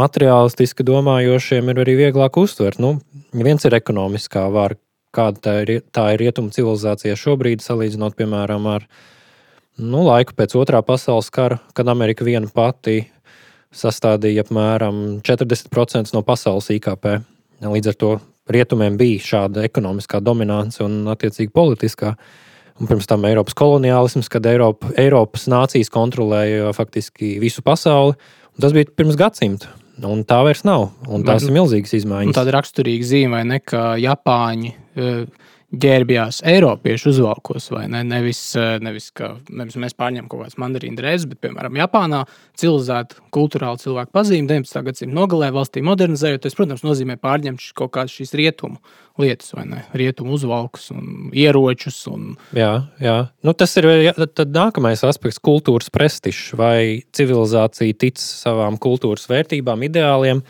materiālistiski 0.00 0.84
domājošiem 0.88 1.72
ir 1.72 1.82
arī 1.84 1.96
vieglāk 2.04 2.36
uztvert. 2.40 2.80
Nu, 2.80 2.98
viens 3.32 3.64
ir 3.64 3.76
ekonomiskā 3.80 4.48
vara 4.52 4.80
kāda 5.14 5.42
tā 5.44 5.54
ir, 5.64 5.72
tā 5.94 6.10
ir 6.14 6.24
rietumu 6.24 6.52
civilizācija 6.54 7.18
šobrīd, 7.18 7.62
salīdzinot, 7.64 8.16
piemēram, 8.18 8.66
ar 8.70 8.86
nu, 9.80 10.04
laiku 10.06 10.36
pēc 10.38 10.56
otrā 10.60 10.82
pasaules 10.86 11.30
kara, 11.34 11.60
kad 11.74 11.88
Amerika 11.90 12.26
viena 12.26 12.50
pati 12.52 13.02
sastādīja 13.74 14.44
apmēram 14.44 15.20
40% 15.26 16.14
no 16.14 16.22
pasaules 16.26 16.70
IKP. 16.74 17.20
Līdz 17.60 17.92
ar 17.92 17.98
to 18.00 18.12
rietumiem 18.50 18.96
bija 18.98 19.22
šāda 19.24 19.64
ekonomiskā 19.68 20.20
dominance 20.24 20.82
un, 20.84 21.02
attiecīgi, 21.12 21.52
politiskā. 21.54 22.14
Un 22.80 22.88
pirms 22.88 23.06
tam 23.06 23.26
Eiropas 23.28 23.54
koloniālisms, 23.58 24.30
kad 24.32 24.46
Eiropa, 24.48 24.88
Eiropas 24.98 25.44
nācijas 25.52 25.92
kontrolēja 25.92 26.72
faktiski 26.76 27.34
visu 27.42 27.62
pasauli. 27.62 28.16
Tas 28.60 28.74
bija 28.76 28.88
pirms 28.96 29.18
gadsimta. 29.20 29.68
Un 30.08 30.22
tā 30.28 30.40
vairs 30.46 30.62
nav. 30.64 30.88
Un 31.08 31.24
tās 31.26 31.44
ir 31.44 31.52
milzīgas 31.54 31.92
izmaiņas. 32.00 32.30
Un 32.30 32.36
tāda 32.36 32.54
raksturīga 32.56 33.08
zīme, 33.10 33.42
ne, 33.48 33.60
ka 33.60 33.94
Japāņi 34.00 34.74
ģērbjās 35.70 36.40
Eiropiešu 36.50 37.12
uzvalkos, 37.12 37.68
vai 37.70 37.84
ne? 37.90 38.02
Nevis, 38.06 38.40
nevis, 38.82 39.10
ka, 39.14 39.36
nevis 39.54 39.76
mēs 39.78 39.94
pārņemam 39.98 40.28
kaut 40.30 40.44
kādas 40.44 40.58
mandarīnu 40.60 40.98
drēbes, 40.98 41.28
bet, 41.30 41.40
piemēram, 41.44 41.78
Japānā 41.78 42.24
civilizēta 42.58 43.20
kultūrāla 43.34 43.78
cilvēku 43.78 44.10
pazīme 44.16 44.50
19. 44.50 44.82
gadsimta 44.88 45.16
nogalē 45.16 45.52
valstī 45.54 45.84
modernizējoties, 45.86 46.56
protams, 46.58 46.82
nozīmē 46.86 47.20
pārņemt 47.22 47.70
kaut 47.78 47.94
kādas 47.94 48.16
šīs 48.18 48.34
rietumu 48.40 48.80
lietas, 49.20 49.52
vai 49.54 49.66
ne? 49.68 49.82
Rietumu 49.96 50.34
uzvalkus 50.34 50.90
un 50.94 51.30
ieročus. 51.36 52.00
Un... 52.10 52.34
Jā, 52.56 52.72
jā. 53.02 53.18
Nu, 53.46 53.54
tas 53.54 53.76
ir 53.78 53.86
tad 54.16 54.56
nākamais 54.56 55.04
aspekts- 55.06 55.42
kultūras 55.48 55.92
prestižs. 55.92 56.54
Vai 56.58 57.04
civilizācija 57.14 57.98
tic 58.00 58.18
savām 58.18 58.78
kultūras 58.80 59.28
vērtībām, 59.30 59.86
ideāliem, 59.86 60.42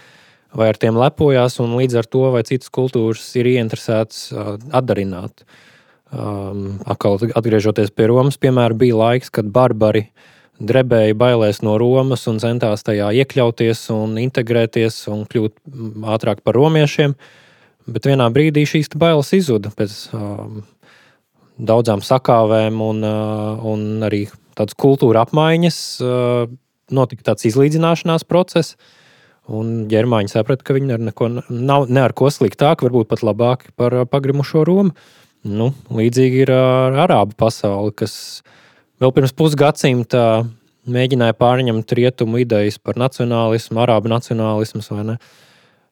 vai 0.56 0.70
ar 0.72 0.78
tiem 0.80 0.98
lepojas, 0.98 1.58
un 1.62 1.76
līdz 1.78 2.00
ar 2.00 2.08
to 2.10 2.24
vai 2.34 2.42
citas 2.46 2.72
kultūras 2.74 3.24
ir 3.38 3.48
ieinteresētas 3.52 4.22
uh, 4.32 4.54
atdarināt. 4.74 5.44
Um, 6.10 6.80
atkal 6.90 7.20
atgriežoties 7.38 7.92
pie 7.94 8.08
Romas, 8.10 8.38
piemēram, 8.42 8.80
bija 8.80 8.96
laiks, 8.98 9.30
kad 9.30 9.50
barbari 9.54 10.08
drebēja 10.60 11.14
bailēs 11.16 11.62
no 11.64 11.76
Romas 11.80 12.26
un 12.28 12.40
centās 12.42 12.82
tajā 12.84 13.12
iekļauties 13.22 13.84
un 13.94 14.18
integrēties 14.20 15.04
un 15.12 15.22
kļūt 15.30 15.54
ātrāk 16.16 16.42
par 16.44 16.58
romiešiem. 16.58 17.14
Bet 17.90 18.10
vienā 18.10 18.26
brīdī 18.34 18.66
šīs 18.68 18.90
bailes 18.98 19.30
izzuda 19.38 19.70
pēc 19.74 19.94
um, 20.14 20.60
daudzām 21.56 22.02
sakāvēm 22.04 22.82
un, 22.84 23.06
uh, 23.06 23.62
un 23.70 24.04
arī 24.06 24.26
tādas 24.58 24.76
kultūra 24.78 25.24
apmaiņas. 25.24 25.78
Uh, 26.02 26.50
notika 26.90 27.30
tāds 27.30 27.46
izlīdzināšanās 27.48 28.26
process. 28.28 28.76
Un 29.50 29.88
ģermāņi 29.90 30.30
saprata, 30.30 30.62
ka 30.62 30.76
viņi 30.76 30.94
ar 30.94 31.02
neko 31.08 31.28
nav 31.48 31.88
ne 31.90 32.04
ar 32.04 32.14
ko 32.14 32.30
sliktāk, 32.30 32.84
varbūt 32.86 33.08
pat 33.10 33.24
labāk 33.26 33.66
par 33.78 33.96
pagrimušo 34.10 34.62
Romu. 34.68 34.94
Nu, 35.40 35.70
līdzīgi 35.96 36.44
ir 36.44 36.52
ar 36.52 36.98
arābu 37.06 37.34
pasauli, 37.40 37.94
kas 37.96 38.14
vēl 39.00 39.14
pirms 39.16 39.32
pusgadsimta 39.32 40.44
mēģināja 40.90 41.36
pārņemt 41.40 41.94
rietumu 41.96 42.42
idejas 42.42 42.76
par 42.78 43.00
nacionālismu, 43.00 43.80
arābu 43.80 44.12
nacionālismu. 44.12 44.84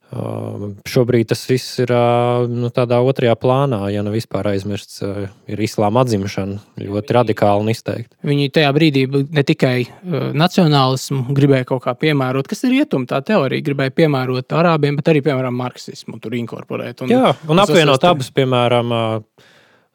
Uh, 0.09 0.71
šobrīd 0.89 1.29
tas 1.29 1.43
viss 1.45 1.75
ir 1.83 1.91
uh, 1.93 2.47
nu, 2.49 2.71
tādā 2.73 2.97
otrajā 3.05 3.35
plānā, 3.37 3.83
ja 3.93 4.01
nu 4.01 4.15
vispār 4.15 4.47
aizmirsts, 4.55 5.03
uh, 5.05 5.27
ir 5.45 5.61
islāma 5.61 6.01
atzimšana 6.01 6.81
ļoti 6.81 7.17
radikāli 7.17 7.61
un 7.61 7.69
izteikti. 7.69 8.17
Viņi 8.25 8.47
tajā 8.57 8.71
brīdī 8.73 9.03
ne 9.05 9.43
tikai 9.45 9.75
uh, 9.85 10.31
nacionālismu 10.33 11.35
gribēja 11.37 11.67
kaut 11.69 11.83
kā 11.85 11.93
piemērot, 12.01 12.49
kas 12.49 12.65
ir 12.65 12.73
rietuma 12.79 13.05
tā 13.11 13.19
teorija, 13.21 13.67
gribēja 13.67 13.93
piemērot 13.99 14.55
arābiem, 14.57 14.97
bet 14.97 15.11
arī, 15.13 15.21
piemēram, 15.27 15.59
marksismu 15.61 16.17
tur 16.25 16.39
inkorporēt. 16.39 17.05
Un, 17.05 17.13
Jā, 17.13 17.35
un 17.45 17.61
apvienot 17.61 18.07
abus, 18.09 18.31
piemēram, 18.33 18.95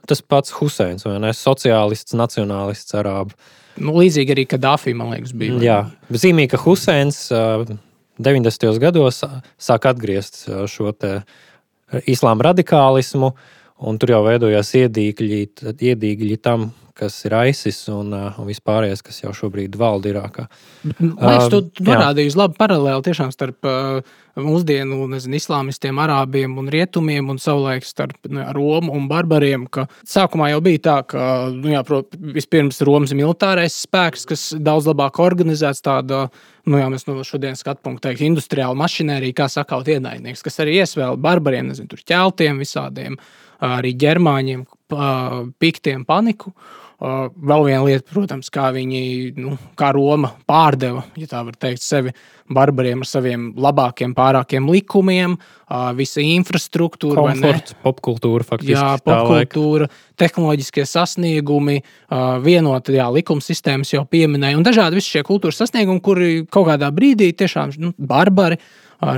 tas 0.05 0.21
pats 0.21 0.53
Huseins, 0.59 1.07
vai 1.07 1.15
ne? 1.23 1.31
Sociālists, 1.33 2.13
nacionālists, 2.19 2.93
arābu. 3.01 3.33
Nu, 3.81 3.95
līdzīgi 3.97 4.37
arī 4.37 4.45
Kadāfī, 4.53 4.93
man 4.93 5.09
liekas, 5.15 5.33
bija. 5.33 5.57
Jā, 5.65 5.79
zīmīgi, 6.13 6.51
ka 6.53 6.61
Huseins. 6.67 7.23
Uh, 7.33 7.65
90. 8.21 8.77
gados 8.81 9.23
sāk 9.57 9.87
atgriezt 9.89 10.45
šo 10.69 10.93
islāma 12.09 12.49
radikālismu, 12.49 13.33
un 13.81 13.99
tur 13.99 14.13
jau 14.15 14.23
veidojās 14.27 14.73
iedīgļi, 14.83 15.41
iedīgļi 15.73 16.39
tam, 16.43 16.71
kas 16.97 17.15
ir 17.25 17.33
ISIS 17.49 17.87
un, 17.89 18.13
un 18.13 18.49
vispārējais, 18.49 19.01
kas 19.05 19.23
jau 19.23 19.31
šobrīd 19.35 19.75
valda 19.79 20.11
Irākā. 20.11 20.45
Man 20.85 21.15
liekas, 21.17 21.49
tu, 21.49 21.63
tu 21.73 21.85
norādīji 21.87 22.35
labu 22.37 22.57
paralēli 22.59 23.05
tiešām 23.07 23.31
starp 23.33 23.65
uh, 23.65 24.13
mūsdienu 24.39 25.07
nezinu, 25.11 25.37
islāmistiem, 25.37 25.99
arābiem 26.01 26.55
un 26.61 26.69
rietumiem, 26.73 27.27
un 27.29 27.41
savulaik 27.41 27.85
starp 27.85 28.29
nu, 28.29 28.41
Romu 28.55 28.93
un 28.93 29.07
barbariem. 29.09 29.67
Sākumā 30.09 30.51
jau 30.53 30.61
bija 30.65 30.83
tā, 30.87 30.95
ka 31.13 31.27
nu, 31.53 31.69
jā, 31.73 31.83
prot, 31.87 32.17
vispirms 32.37 32.81
Romas 32.85 33.13
militārais 33.17 33.77
spēks, 33.85 34.25
kas 34.29 34.47
daudz 34.57 34.89
labāk 34.89 35.17
organizēts, 35.21 35.83
tāda, 35.85 36.27
nu, 36.65 36.77
jā, 36.81 36.89
mēs 36.93 37.05
no 37.09 37.19
šodienas 37.25 37.61
skatu 37.65 37.85
punkta 37.85 38.09
teikt, 38.09 38.25
industriāla 38.25 38.77
mašinērija, 38.79 39.37
kā 39.43 39.49
sakaut 39.53 39.89
ienaidnieks, 39.93 40.45
kas 40.45 40.61
arī 40.61 40.79
iesvēl 40.81 41.17
barbariem, 41.21 41.69
nezinu, 41.69 41.89
tur 41.93 42.05
ķeltiem 42.05 42.61
visādiem, 42.61 43.17
arī 43.63 43.93
ģermāņiem, 43.99 44.65
piktiem 45.61 46.07
paniku. 46.07 46.53
Vēl 47.03 47.65
viena 47.65 47.81
lieta, 47.83 48.05
protams, 48.13 48.47
kā 48.53 48.69
viņi, 48.71 49.33
nu, 49.35 49.57
kā 49.75 49.89
Roma 49.91 50.29
pārdeva, 50.47 51.01
ja 51.19 51.27
tā 51.27 51.41
var 51.43 51.57
teikt, 51.59 51.81
sevi 51.83 52.13
barbariem 52.53 53.01
ar 53.03 53.09
saviem 53.09 53.49
labākiem, 53.59 54.13
pārākiem 54.15 54.69
likumiem, 54.71 55.35
visa 55.97 56.23
infrastruktūra, 56.23 57.25
Komforts, 57.25 57.75
popkultūra, 57.83 58.47
faktiski. 58.47 58.77
Jā, 58.77 58.93
popkultūra, 59.03 59.89
tehnoloģiskie 60.21 60.85
sasniegumi, 60.87 61.81
vienota 62.45 62.95
jā, 62.95 63.09
likuma 63.11 63.43
sistēmas 63.43 63.91
jau 63.91 64.05
pieminēja, 64.07 64.61
un 64.61 64.63
dažādi 64.63 65.01
visi 65.01 65.17
šie 65.17 65.25
kultūras 65.27 65.59
sasniegumi, 65.59 66.03
kuri 66.05 66.31
kaut 66.47 66.69
kādā 66.71 66.87
brīdī 66.95 67.33
tiešām 67.35 67.75
nu, 67.83 67.91
barbari 67.99 68.61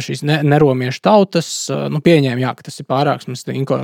šīs 0.03 0.23
ne, 0.27 0.39
neromiešu 0.45 1.01
tautas 1.05 1.49
nu, 1.91 2.01
pieņēma, 2.03 2.41
jā, 2.41 2.53
ka 2.57 2.67
tas 2.67 2.81
ir 2.81 2.87
pārāks. 2.89 3.29
Mēs, 3.31 3.45
inko, 3.53 3.79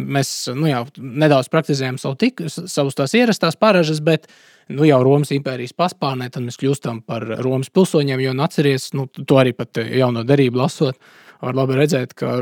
mēs 0.00 0.30
nu, 0.56 0.68
jā, 0.70 0.84
nedaudz 0.98 1.50
praktizējam 1.52 1.98
savu 2.00 2.18
tik, 2.20 2.44
savus 2.48 2.98
tās 2.98 3.14
ierastās 3.18 3.58
paražas, 3.60 4.02
bet 4.04 4.28
nu, 4.70 4.84
jau 4.88 5.00
Romas 5.06 5.32
impērijas 5.34 5.76
paspārnē, 5.78 6.30
mēs 6.44 6.60
kļūstam 6.60 7.02
par 7.06 7.26
Romas 7.42 7.72
pilsoņiem. 7.74 8.22
Jo, 8.26 8.36
nu, 8.36 8.46
atceries, 8.46 8.90
nu, 8.96 9.08
to 9.10 9.40
arī 9.40 9.54
pat 9.56 9.82
jauno 9.82 10.24
darību 10.26 10.62
lasot, 10.62 10.98
var 11.40 11.56
labi 11.56 11.78
redzēt, 11.78 12.14
ka 12.18 12.38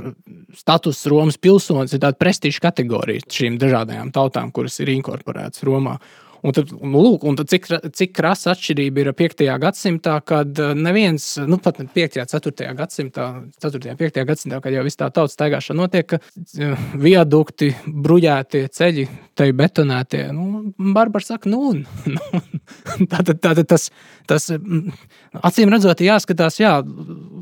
status 0.59 1.05
Romas 1.11 1.39
pilsonis 1.41 1.95
ir 1.95 2.03
tāda 2.03 2.19
prestiža 2.19 2.65
kategorija 2.69 3.27
šīm 3.33 3.59
dažādajām 3.61 4.11
tautām, 4.15 4.53
kuras 4.55 4.79
ir 4.83 4.93
inkorporētas 4.97 5.65
Romā. 5.67 5.99
Un 6.47 6.55
tad, 6.55 6.71
nu, 6.71 7.01
lūk, 7.03 7.25
un 7.27 7.37
tad 7.39 7.51
cik, 7.51 7.67
cik 7.99 8.13
krasa 8.15 8.53
atšķirība 8.55 9.03
ir 9.03 9.11
5. 9.19 9.43
gadsimtā, 9.63 10.19
kad 10.27 10.61
eh, 10.63 10.75
neviens, 10.79 11.25
nu 11.51 11.59
pat 11.63 11.81
5. 11.83 12.19
un 12.23 12.31
4. 12.31 12.69
gadsimtā, 12.79 13.27
4. 13.65 13.81
un 13.91 13.99
5. 13.99 14.21
gadsimtā, 14.29 14.61
kad 14.63 14.77
jau 14.77 14.85
viss 14.87 15.01
tā 15.01 15.09
tautas 15.15 15.35
staigāšana 15.35 15.83
notiek, 15.83 16.07
ka 16.15 16.21
eh, 16.21 16.85
viadukti, 16.95 17.73
bruģētie 17.87 18.63
ceļi, 18.75 19.09
te 19.39 19.49
betonētie, 19.59 20.29
nu, 20.35 20.63
Barbara 20.95 21.27
saka, 21.27 21.51
nu, 21.51 21.73
nu 23.01 23.09
tātad, 23.11 23.43
tātad 23.43 23.67
tas, 23.75 23.89
tas, 24.31 24.49
mm, 24.55 24.95
acīm 25.51 25.75
redzot, 25.75 26.07
jāskatās, 26.07 26.61
jā, 26.63 26.77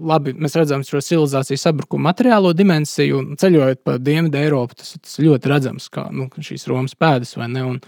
labi, 0.09 0.33
mēs 0.41 0.57
redzam 0.57 0.87
šo 0.89 1.05
civilizācijas 1.05 1.69
sabrukumu 1.69 2.09
materiālo 2.09 2.57
dimensiju, 2.57 3.21
un 3.21 3.41
ceļojot 3.45 3.85
pa 3.85 4.01
Dienvidu 4.01 4.41
Eiropu, 4.41 4.81
tas, 4.81 4.97
tas 4.97 5.21
ļoti 5.21 5.53
redzams, 5.53 5.93
kā 5.93 6.09
nu, 6.17 6.31
šīs 6.41 6.69
Romas 6.73 6.97
pēdas 6.97 7.37
vai 7.37 7.53
ne. 7.53 7.69
Un, 7.77 7.81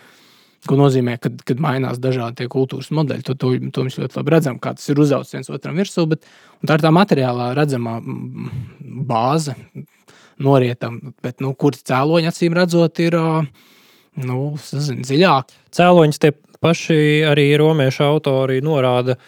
Ko 0.67 0.75
nozīmē, 0.75 1.15
kad, 1.23 1.37
kad 1.47 1.61
mainās 1.63 2.01
dažādi 2.03 2.49
kultūras 2.51 2.91
modeļi. 2.95 3.23
To, 3.29 3.37
to, 3.39 3.53
to 3.75 3.85
mēs 3.87 3.99
ļoti 4.01 4.19
labi 4.19 4.35
redzam, 4.35 4.59
kā 4.59 4.73
tas 4.75 4.89
ir 4.91 4.99
uzaugs 4.99 5.31
viens 5.37 5.51
otram 5.55 5.79
virsū. 5.79 6.03
Bet, 6.11 6.27
tā 6.67 6.79
ir 6.79 6.83
tā 6.83 6.91
materiālā 6.95 7.53
redzamā 7.57 8.01
bāze 9.07 9.55
norietam, 10.43 10.99
bet 11.23 11.43
nu, 11.45 11.53
kur 11.59 11.79
cēloņi 11.79 12.31
acīm 12.31 12.59
redzot, 12.59 12.99
ir 13.03 13.17
nu, 13.19 14.41
zin, 14.59 15.03
dziļāk. 15.07 15.55
Cēloņus 15.79 16.23
tie 16.23 16.35
paši 16.63 16.99
arī 17.31 17.51
romiešu 17.59 18.07
autori 18.07 18.59
norāda 18.65 19.19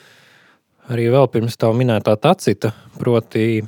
arī 0.91 1.07
vēl 1.15 1.29
pirms 1.31 1.59
tā 1.61 1.71
minētā 1.77 2.17
tacita, 2.19 2.73
proti, 2.99 3.63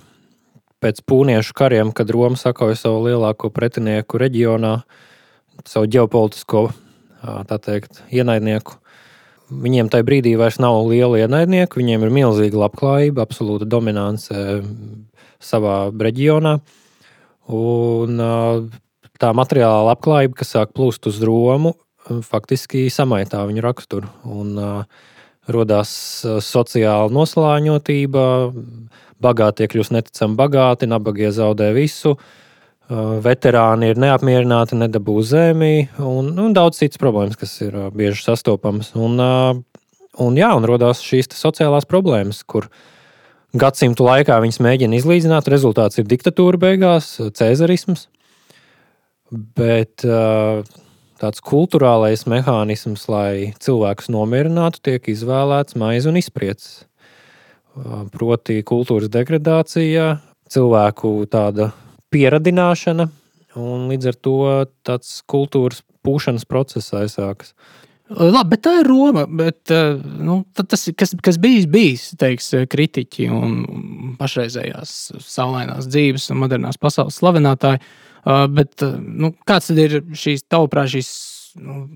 pēc 0.82 1.02
pūniešu 1.06 1.54
kariem, 1.54 1.92
kad 1.94 2.10
Roma 2.10 2.38
sakauja 2.38 2.78
savu 2.78 3.04
lielāko 3.06 3.52
pretinieku 3.54 4.18
reģionā, 4.18 4.80
savu 5.68 5.86
ģeopolitisko 5.94 6.64
teikt, 7.62 8.02
ienaidnieku. 8.12 8.78
Viņiem 9.52 9.90
tajā 9.92 10.06
brīdī 10.06 10.32
vairs 10.40 10.58
nav 10.62 10.78
liela 10.88 11.20
ienaidnieka, 11.20 11.76
viņiem 11.76 12.06
ir 12.06 12.14
milzīga 12.14 12.62
labklājība, 12.64 13.24
absolūta 13.26 13.68
dominance 13.68 14.32
savā 15.42 15.76
reģionā. 15.92 16.56
Un 17.52 18.22
tā 19.20 19.32
materiālā 19.36 19.82
labklājība, 19.90 20.38
kas 20.40 20.54
sāk 20.56 20.72
plūst 20.76 21.10
uz 21.10 21.20
Romu, 21.26 21.74
faktiski 22.24 22.86
samaitā 22.90 23.44
viņu 23.48 23.64
raksturu. 23.66 24.12
Un, 24.24 24.56
rodās 25.52 25.90
sociāla 26.22 27.10
noslāņotība, 27.10 28.22
bagātie 29.22 29.66
kļūst 29.68 29.92
neticami 29.96 30.38
bagāti, 30.38 30.86
nabagie 30.86 31.32
zaudē 31.34 31.72
visu. 31.74 32.14
Uh, 32.14 32.41
veterāni 33.24 33.92
ir 33.92 34.00
neapmierināti, 34.00 34.76
nedabū 34.78 35.18
zemi 35.24 35.88
un, 36.02 36.32
un 36.38 36.54
daudz 36.56 36.80
citas 36.82 37.00
problēmas, 37.00 37.38
kas 37.40 37.54
ir 37.64 37.76
bieži 37.94 38.24
sastopamas. 38.26 38.92
Un, 38.98 39.18
un, 39.22 40.38
jā, 40.38 40.50
un 40.56 40.66
radās 40.68 41.02
šīs 41.04 41.30
sociālās 41.36 41.88
problēmas, 41.88 42.42
kur 42.44 42.68
gadsimtu 43.56 44.06
laikā 44.06 44.38
viņas 44.42 44.60
mēģina 44.64 44.98
izlīdzināt. 44.98 45.50
Rezultāts 45.52 46.00
ir 46.00 46.08
diktatūra 46.10 46.60
beigās, 46.60 47.14
cēzarisms. 47.38 48.08
Bet 49.32 50.04
tāds 51.22 51.44
kultūrālais 51.46 52.26
mehānisms, 52.28 53.06
lai 53.08 53.52
cilvēkus 53.62 54.10
nomierinātu, 54.12 54.82
tiek 54.90 55.06
izvēlēts 55.14 55.78
maize 55.80 56.10
un 56.10 56.18
izpriecis. 56.20 56.82
Proti, 58.12 58.58
kultūras 58.68 59.08
degradācija, 59.08 60.18
cilvēku 60.52 61.14
tāda 61.32 61.70
pieradināšana, 62.12 63.08
un 63.60 63.88
līdz 63.90 64.12
ar 64.12 64.18
to 64.24 64.36
tāds 64.86 65.20
kultūras 65.28 65.82
pūšanas 66.06 66.46
process 66.48 66.94
aizsākas. 66.96 67.54
Labi, 68.12 68.52
bet 68.52 68.62
tā 68.66 68.72
ir 68.80 68.88
Roma. 68.90 69.24
Bet, 69.26 69.70
eh, 69.72 69.96
nu, 69.96 70.42
tas, 70.52 70.88
kas, 70.98 71.14
kas 71.22 71.38
bijis, 71.40 71.66
bijis 71.70 72.06
teiks, 72.20 72.50
kritiķi 72.72 73.28
un 73.32 74.16
pašreizējās 74.18 74.94
saulainās 75.24 75.88
dzīves 75.88 76.28
un 76.32 76.42
modernās 76.42 76.80
pasaules 76.80 77.18
slavinātāji. 77.20 77.80
Eh, 77.80 78.46
bet, 78.52 78.74
eh, 78.82 78.96
nu, 78.98 79.32
kāds 79.48 79.70
tad 79.70 79.78
ir 79.78 80.00
šīs 80.12 80.44
tavuprāt, 80.44 80.92
šīs 80.92 81.12
nu, 81.62 81.86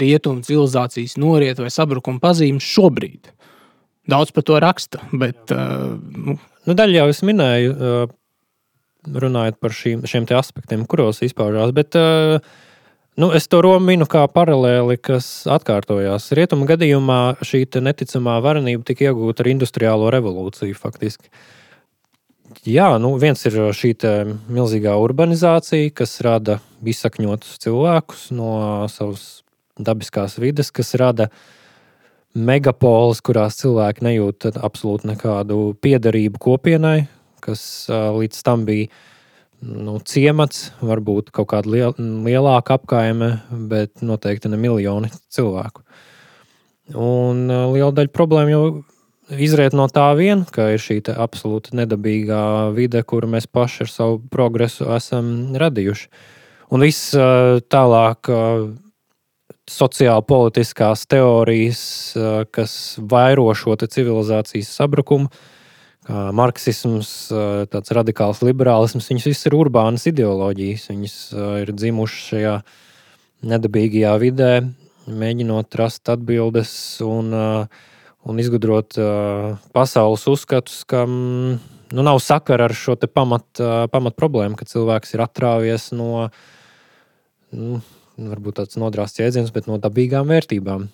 rietumu 0.00 0.42
civilizācijas 0.46 1.16
noriet 1.18 1.58
vai 1.58 1.70
sabrukuma 1.70 2.22
pazīmes 2.22 2.66
šobrīd? 2.66 3.30
Daudz 4.10 4.32
par 4.34 4.42
to 4.42 4.58
raksta, 4.58 4.98
bet. 5.12 5.50
Nu, 5.50 6.34
nu, 6.66 6.74
daļai 6.74 6.96
jau 6.96 7.08
es 7.12 7.20
minēju, 7.22 7.74
runājot 9.06 9.60
par 9.60 9.74
šīm, 9.76 10.02
šiem 10.08 10.26
aspektiem, 10.36 10.84
kuros 10.88 11.22
izpaužās. 11.26 11.72
Bet, 11.76 11.96
uh, 11.98 12.40
nu, 13.20 13.30
es 13.36 13.48
to 13.48 13.62
Romu 13.64 13.90
minu 13.92 14.08
kā 14.10 14.26
paralēli, 14.30 14.98
kas 15.00 15.28
atkārtojās. 15.50 16.30
Rietumu 16.36 16.68
gadījumā 16.70 17.20
šī 17.44 17.64
neticamā 17.80 18.40
varenība 18.44 18.86
tika 18.86 19.10
iegūta 19.10 19.44
ar 19.44 19.52
industriālo 19.54 20.10
revolūciju 20.12 20.78
faktiski. 20.78 21.32
Jā, 22.66 22.96
nu 22.98 23.14
viens 23.20 23.44
ir 23.46 23.56
šī 23.76 23.94
milzīgā 24.50 24.96
urbanizācija, 24.98 25.92
kas 25.94 26.18
rada 26.26 26.58
izsakņotus 26.82 27.60
cilvēkus 27.62 28.26
no 28.34 28.88
savas 28.90 29.44
dabiskās 29.78 30.36
vides, 30.42 30.72
kas 30.74 30.92
rada 30.98 31.30
megapolis, 32.34 33.22
kurās 33.24 33.58
cilvēki 33.60 34.04
nejūt 34.06 34.50
absolūti 34.52 35.10
nekādu 35.10 35.60
piederību 35.82 36.42
kopienai, 36.42 37.06
kas 37.42 37.62
līdz 37.90 38.42
tam 38.46 38.66
bija 38.68 38.90
nu, 39.60 39.98
ciemats, 40.06 40.70
varbūt 40.84 41.32
kaut 41.36 41.50
kāda 41.52 41.72
liel, 41.72 41.96
lielāka 42.26 42.78
apkaime, 42.78 43.34
bet 43.70 44.04
noteikti 44.04 44.52
ne 44.52 44.60
miljoni 44.60 45.12
cilvēku. 45.34 45.84
Un 46.96 47.46
liela 47.48 47.92
daļa 47.94 48.12
problēmu 48.14 48.54
jau 48.54 48.64
izriet 49.38 49.76
no 49.76 49.86
tā 49.92 50.08
vien, 50.18 50.42
ka 50.50 50.72
ir 50.74 50.82
šī 50.82 51.00
absolūti 51.12 51.76
nedabīgā 51.78 52.42
vide, 52.74 53.02
kuru 53.06 53.30
mēs 53.30 53.46
paši 53.46 53.84
ar 53.86 53.92
savu 53.92 54.20
progresu 54.32 54.88
esam 54.96 55.54
radījuši. 55.60 56.08
Un 56.70 56.86
viss 56.86 57.12
tālāk 57.70 58.30
sociāli 59.70 60.26
politiskās 60.26 61.06
teorijas, 61.10 61.82
kas 62.54 62.74
vairo 62.98 63.46
šo 63.54 63.76
civilizācijas 63.80 64.70
sabrukumu, 64.80 65.30
marksisms, 66.36 67.10
tāds 67.72 67.92
radikāls 67.96 68.42
liberālisms, 68.44 69.08
viņas 69.10 69.28
visas 69.30 69.48
ir 69.48 69.56
urbānas 69.58 70.06
ideoloģijas. 70.10 70.88
Viņas 70.90 71.16
ir 71.62 71.72
dzimušas 71.76 72.26
šajā 72.32 72.54
nedabīgajā 73.50 74.14
vidē, 74.22 74.52
mēģinot 75.10 75.78
rast 75.80 76.10
atbildes 76.12 76.72
un, 77.04 77.32
un 77.34 78.42
izgudrot 78.42 78.98
pasaules 79.76 80.26
uzskatus, 80.30 80.82
kam 80.88 81.10
nu, 81.90 82.02
nav 82.02 82.20
sakara 82.24 82.68
ar 82.68 82.76
šo 82.76 82.98
pamat, 83.08 83.64
pamat 83.92 84.18
problēmu, 84.18 84.58
ka 84.58 84.68
cilvēks 84.68 85.16
ir 85.16 85.24
atrāvies 85.26 85.90
no. 85.96 86.28
Nu, 87.50 87.80
varbūt 88.20 88.60
tāds 88.60 88.76
nodrāsts 88.78 89.18
jēdziens, 89.18 89.50
bet 89.54 89.66
no 89.66 89.78
dabīgām 89.80 90.28
vērtībām. 90.30 90.84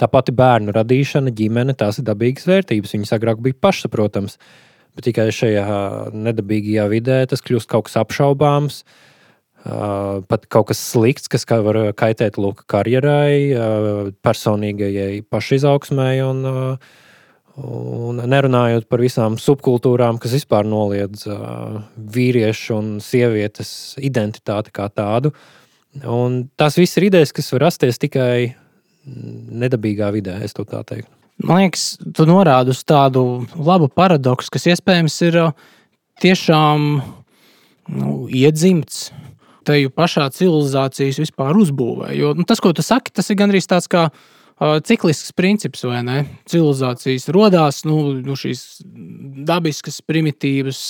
Tā 0.00 0.08
pati 0.10 0.34
bērnu 0.34 0.74
radīšana, 0.74 1.32
ģimene, 1.36 1.76
tās 1.78 2.00
ir 2.00 2.08
dabīgas 2.08 2.48
vērtības. 2.50 2.94
Viņas 2.96 3.14
agrāk 3.16 3.40
bija 3.44 3.58
pašsaprotamas, 3.62 4.38
bet 4.96 5.08
tikai 5.08 5.28
šajā 5.34 5.64
nedabīgajā 6.14 6.86
vidē 6.92 7.22
tas 7.30 7.44
kļūst 7.44 7.70
kaut 7.70 7.88
kas 7.88 7.98
apšaubāms. 8.02 8.82
Pat 9.64 10.44
kaut 10.52 10.68
kas 10.68 10.82
slikts, 10.90 11.30
kas 11.32 11.46
var 11.48 11.78
kaitēt 11.96 12.36
lūk, 12.36 12.66
karjerai, 12.68 13.56
personīgajai 14.20 15.22
pašizaugsmai 15.32 16.18
un, 16.26 16.44
un 17.64 18.20
nerunājot 18.28 18.90
par 18.92 19.00
visām 19.00 19.38
subkultūrām, 19.40 20.20
kas 20.20 20.36
vispār 20.36 20.68
noliedz 20.68 21.24
vīriešu 21.96 22.76
un 22.76 22.94
sievietes 23.00 23.94
identitāti 24.04 24.74
kā 24.76 24.90
tādu. 24.92 25.32
Uh, 25.32 25.62
Un 26.02 26.48
tās 26.58 26.74
visas 26.78 26.98
ir 26.98 27.08
idejas, 27.08 27.32
kas 27.34 27.52
var 27.54 27.68
rasties 27.68 28.00
tikai 28.02 28.54
nedabīgā 29.04 30.10
vidē, 30.14 30.38
es 30.44 30.56
to 30.56 30.64
tā 30.68 30.82
teiktu. 30.86 31.10
Man 31.44 31.64
liekas, 31.64 31.96
tu 32.14 32.26
norādi 32.28 32.70
uz 32.70 32.84
tādu 32.86 33.44
labu 33.58 33.88
paradoksu, 33.90 34.52
kas 34.54 34.68
iespējams 34.70 35.16
ir 35.26 35.40
uh, 35.42 35.56
tiešām 36.22 36.86
nu, 37.90 38.12
iedzimts 38.30 39.08
tajā 39.66 39.90
pašā 39.90 40.28
civilizācijas 40.36 41.18
vispār 41.22 41.56
uzbūvē. 41.58 42.12
Jo 42.14 42.34
nu, 42.38 42.46
tas, 42.46 42.62
ko 42.62 42.74
tu 42.76 42.84
saki, 42.84 43.12
tas 43.16 43.32
ir 43.32 43.40
gandrīz 43.40 43.66
tāds 43.66 43.90
kā 43.90 44.06
uh, 44.12 44.78
ciklisks 44.84 45.34
princips, 45.34 45.82
vai 45.88 46.04
ne? 46.06 46.18
Civilizācijas 46.50 47.26
radās 47.34 47.82
nu, 47.88 47.98
nu, 48.20 48.38
šīs 48.38 48.84
dabiskas, 49.48 50.02
primitīvas, 50.06 50.80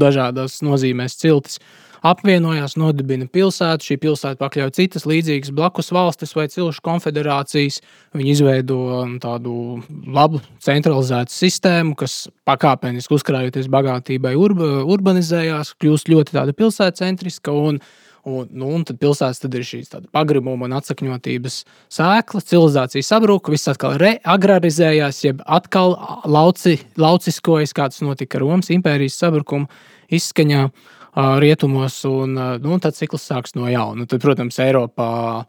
dažādas 0.00 0.58
nozīmēs 0.66 1.20
ciltis. 1.22 1.60
Uh, 1.62 1.83
apvienojās, 2.04 2.76
nodibina 2.80 3.26
pilsētu. 3.32 3.88
Šī 3.88 3.98
pilsēta 4.02 4.38
pakļauj 4.40 4.74
citas 4.76 5.06
līdzīgas 5.08 5.52
blakus 5.56 5.90
valstis 5.94 6.34
vai 6.36 6.46
cilšu 6.52 6.84
konfederācijas. 6.84 7.80
Viņi 8.16 8.32
izveido 8.34 8.78
um, 9.00 9.18
tādu 9.22 9.80
labu 10.04 10.42
centralizētu 10.64 11.32
sistēmu, 11.34 11.96
kas 11.98 12.24
pakāpeniski 12.48 13.16
uzkrājoties 13.16 13.70
bagātībai, 13.72 14.34
urba, 14.36 14.70
urbanizējās, 14.94 15.74
kļūst 15.80 16.10
ļoti 16.12 16.40
tāda 16.40 16.56
pilsētcentriska. 16.56 17.54
Un, 17.54 17.80
Un, 18.24 18.46
nu, 18.56 18.70
un 18.72 18.86
tad 18.88 18.96
pilsētas 18.96 19.42
tad 19.42 19.52
ir 19.52 19.66
šīs 19.68 19.90
pagrabuma 20.08 20.64
un 20.64 20.72
atsakņotības 20.78 21.58
sēkla, 21.92 22.40
civilizācija 22.40 23.04
sabruka, 23.04 23.52
viss 23.52 23.68
atkal 23.68 23.98
reagrarizējās, 24.00 25.18
jeb 25.26 25.42
atkal 25.44 25.92
lauci, 26.24 26.78
lauciskojas, 26.96 27.76
kā 27.76 27.90
tas 27.92 28.00
notika 28.00 28.40
Romas 28.40 28.72
impērijas 28.72 29.20
sabrukuma 29.20 29.68
izskaņā. 30.08 30.62
Uh, 30.70 30.93
rietumos, 31.14 32.00
un 32.08 32.34
nu, 32.34 32.78
tad 32.82 32.96
cikls 32.96 33.28
sāks 33.30 33.54
no 33.58 33.68
jauna. 33.70 34.06
Tad, 34.10 34.22
protams, 34.22 34.58
Eiropā 34.62 35.44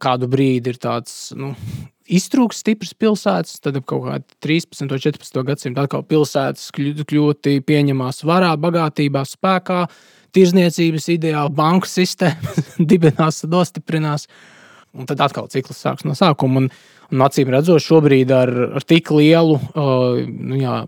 kādu 0.00 0.28
brīdi 0.30 0.72
ir 0.72 0.80
tāds 0.80 1.30
nu, 1.36 1.52
iztrūks 2.06 2.62
stipras 2.62 2.94
pilsētas, 2.96 3.58
tad 3.62 3.78
ap 3.80 3.86
kaut 3.88 4.06
kādu 4.06 4.38
13. 4.44 4.86
un 4.86 4.92
14. 5.02 5.42
gadsimtu 5.50 5.82
atkal 5.82 6.04
pilsētas 6.06 6.70
kļūti 6.76 7.58
pieņemās 7.66 8.22
varā, 8.26 8.54
bagātībā, 8.62 9.24
spēkā, 9.26 9.84
tirzniecības 10.36 11.08
ideāli, 11.16 11.54
banku 11.56 11.88
sistēma 11.90 12.56
dibinās, 12.92 13.42
nostiprinās. 13.50 14.28
Un 14.96 15.08
tad 15.08 15.20
atkal 15.20 15.50
cikls 15.52 15.82
sāks 15.84 16.06
no 16.08 16.16
sākuma. 16.18 16.64
Un, 16.64 16.70
Un 17.14 17.22
acīm 17.22 17.52
redzot, 17.54 17.82
šobrīd 17.84 18.32
ar, 18.34 18.50
ar 18.80 18.82
tik 18.82 19.12
lielu, 19.14 19.54
uh, 19.54 20.16
nu 20.26 20.58
jā, 20.58 20.80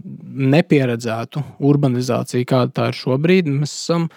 nepieredzētu 0.50 1.44
urbanizāciju, 1.68 2.48
kāda 2.48 2.74
tā 2.74 2.88
ir 2.90 2.98
šobrīd, 2.98 3.50
mēs 3.60 3.76
esam 3.76 4.08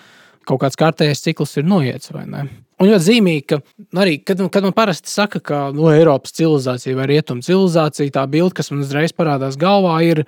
kaut 0.49 0.63
kāds 0.63 0.79
kārtējs 0.81 1.21
cikls 1.27 1.53
ir 1.61 1.67
noiets. 1.69 2.09
Un 2.09 2.89
ļoti 2.89 3.05
zīmīgi, 3.05 3.43
ka 3.51 3.59
arī, 4.01 4.17
kad, 4.25 4.41
kad 4.49 4.65
man 4.65 4.73
parasti 4.73 5.13
saka, 5.13 5.43
ka 5.45 5.59
no 5.69 5.83
nu, 5.83 5.91
Eiropas 5.93 6.33
civilizācija 6.33 6.97
vai 6.97 7.05
rietumu 7.13 7.45
civilizācija, 7.45 8.15
tā 8.17 8.25
bilde, 8.31 8.55
kas 8.57 8.73
man 8.73 8.81
uzreiz 8.81 9.13
parādās 9.13 9.59
galvā, 9.61 9.99
ir 10.01 10.23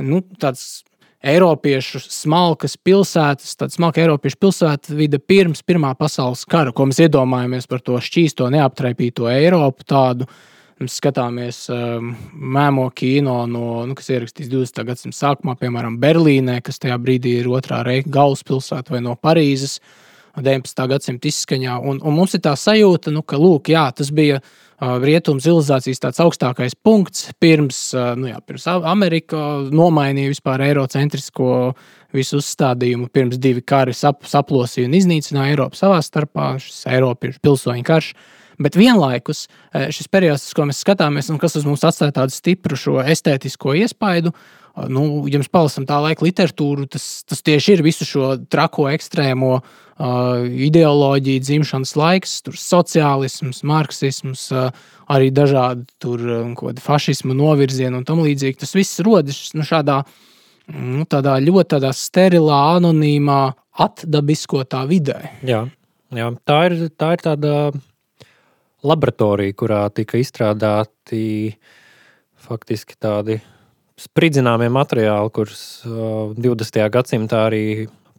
nu, 0.00 0.22
tāds 0.40 0.86
Eiropiešu 1.18 1.98
smalkas 2.04 2.76
pilsētas, 2.78 3.56
tāda 3.58 3.74
smalka 3.74 4.02
Eiropiešu 4.04 4.38
pilsēta 4.38 4.94
vide 4.94 5.18
pirms 5.18 5.64
Pirmā 5.66 5.90
pasaules 5.98 6.44
kara, 6.46 6.70
ko 6.70 6.86
mēs 6.86 7.00
iedomājamies 7.08 7.66
par 7.66 7.82
to 7.82 7.98
šķīsto, 7.98 8.46
neaptraipīto 8.54 9.30
Eiropu. 9.32 9.86
Tādu, 9.88 10.30
Mēs 10.78 10.94
skatāmies 11.00 11.56
um, 11.74 12.12
mēmo 12.54 12.84
kino, 12.94 13.40
no, 13.50 13.80
nu, 13.82 13.96
kas 13.98 14.12
ierakstīts 14.14 14.46
20. 14.52 14.84
gadsimta 14.86 15.16
sākumā, 15.16 15.56
piemēram, 15.58 15.96
Berlīnē, 15.98 16.60
kas 16.62 16.78
tajā 16.78 16.94
brīdī 17.02 17.32
ir 17.40 17.48
otrā 17.50 17.80
reika 17.82 18.12
galvaspilsēta 18.14 18.94
vai 18.94 19.00
no 19.02 19.16
Parīzes. 19.18 19.80
19. 20.38 20.84
gadsimta 20.92 21.26
izskaņā. 21.26 21.80
Un, 21.82 21.98
un 21.98 22.14
mums 22.14 22.36
ir 22.38 22.44
tā 22.44 22.52
sajūta, 22.54 23.10
nu, 23.10 23.24
ka 23.26 23.40
lūk, 23.42 23.72
jā, 23.74 23.88
tas 23.90 24.12
bija 24.14 24.38
uh, 24.38 24.52
rietumu 24.78 25.42
civilizācijas 25.42 26.02
tāds 26.04 26.22
augstākais 26.22 26.76
punkts, 26.86 27.28
pirms, 27.42 27.80
uh, 27.96 28.12
nu, 28.18 28.30
jā, 28.30 28.38
pirms 28.46 28.66
Amerika 28.78 29.40
nomainīja 29.74 30.32
vispār 30.34 30.62
eirocentrisko 30.68 31.52
visu 32.14 32.38
uzstādījumu, 32.40 33.10
pirms 33.12 33.40
divi 33.42 33.62
kari 33.66 33.92
sap, 33.96 34.22
saplosīja 34.28 34.88
un 34.88 34.96
iznīcināja 34.96 35.56
Eiropu 35.56 35.76
savā 35.76 35.98
starpā, 36.04 36.54
šis 36.62 36.86
Eiropas 36.94 37.40
pilsoņu 37.44 37.88
karš. 37.88 38.12
Uh, 38.14 38.34
Bet 38.58 38.74
vienlaikus 38.74 39.46
eh, 39.46 39.86
šis 39.94 40.10
periods, 40.10 40.50
ko 40.54 40.66
mēs 40.66 40.82
skatāmies, 40.82 41.30
un 41.30 41.38
kas 41.38 41.54
uz 41.58 41.66
mums 41.66 41.84
atstāja 41.86 42.16
tādu 42.16 42.34
stipru 42.34 42.98
estētisko 43.06 43.76
iespaidu, 43.78 44.32
nu, 44.92 45.02
ja 45.30 45.40
mēs 45.40 45.50
palasām 45.52 45.86
tā 45.88 45.98
laika 46.02 46.24
literatūru, 46.26 46.86
tas, 46.92 47.24
tas 47.28 47.42
tieši 47.44 47.76
ir 47.76 47.82
visu 47.86 48.06
šo 48.06 48.30
trako 48.50 48.86
ekstrēmo 48.92 49.50
uh, 49.58 49.64
ideoloģiju, 50.68 51.42
dzimšanas 51.44 51.94
laiks, 51.98 52.36
sociālisms, 52.62 53.64
marksisms, 53.66 54.46
uh, 54.54 54.70
arī 55.10 55.32
dažādi 55.34 55.86
tur 56.02 56.22
um, 56.22 56.54
fašismu 56.84 57.36
novirzieni 57.38 57.98
un 58.00 58.06
tam 58.08 58.22
līdzīgi. 58.26 58.60
Tas 58.62 58.76
viss 58.76 59.02
rodas 59.06 59.48
nu, 59.56 59.66
šādā 59.66 60.02
nu, 60.74 61.04
ļoti 61.08 61.68
tādā 61.74 61.92
sterilā, 61.96 62.62
anonīmā, 62.78 63.42
atdabiskotā 63.78 64.84
vidē. 64.90 65.20
Jā, 65.46 65.64
jā 66.14 66.32
tā, 66.44 66.62
ir, 66.70 66.88
tā 66.98 67.12
ir 67.16 67.24
tāda 67.24 67.54
laboratorija, 68.86 69.58
kurā 69.58 69.84
tika 69.94 70.20
izstrādāti 70.20 71.54
faktiski 72.48 72.94
tādi 73.00 73.40
spridzināmie 73.98 74.68
materiāli, 74.72 75.32
kurus 75.34 75.62
20. 75.84 76.80
gadsimtā 76.94 77.44
arī 77.48 77.62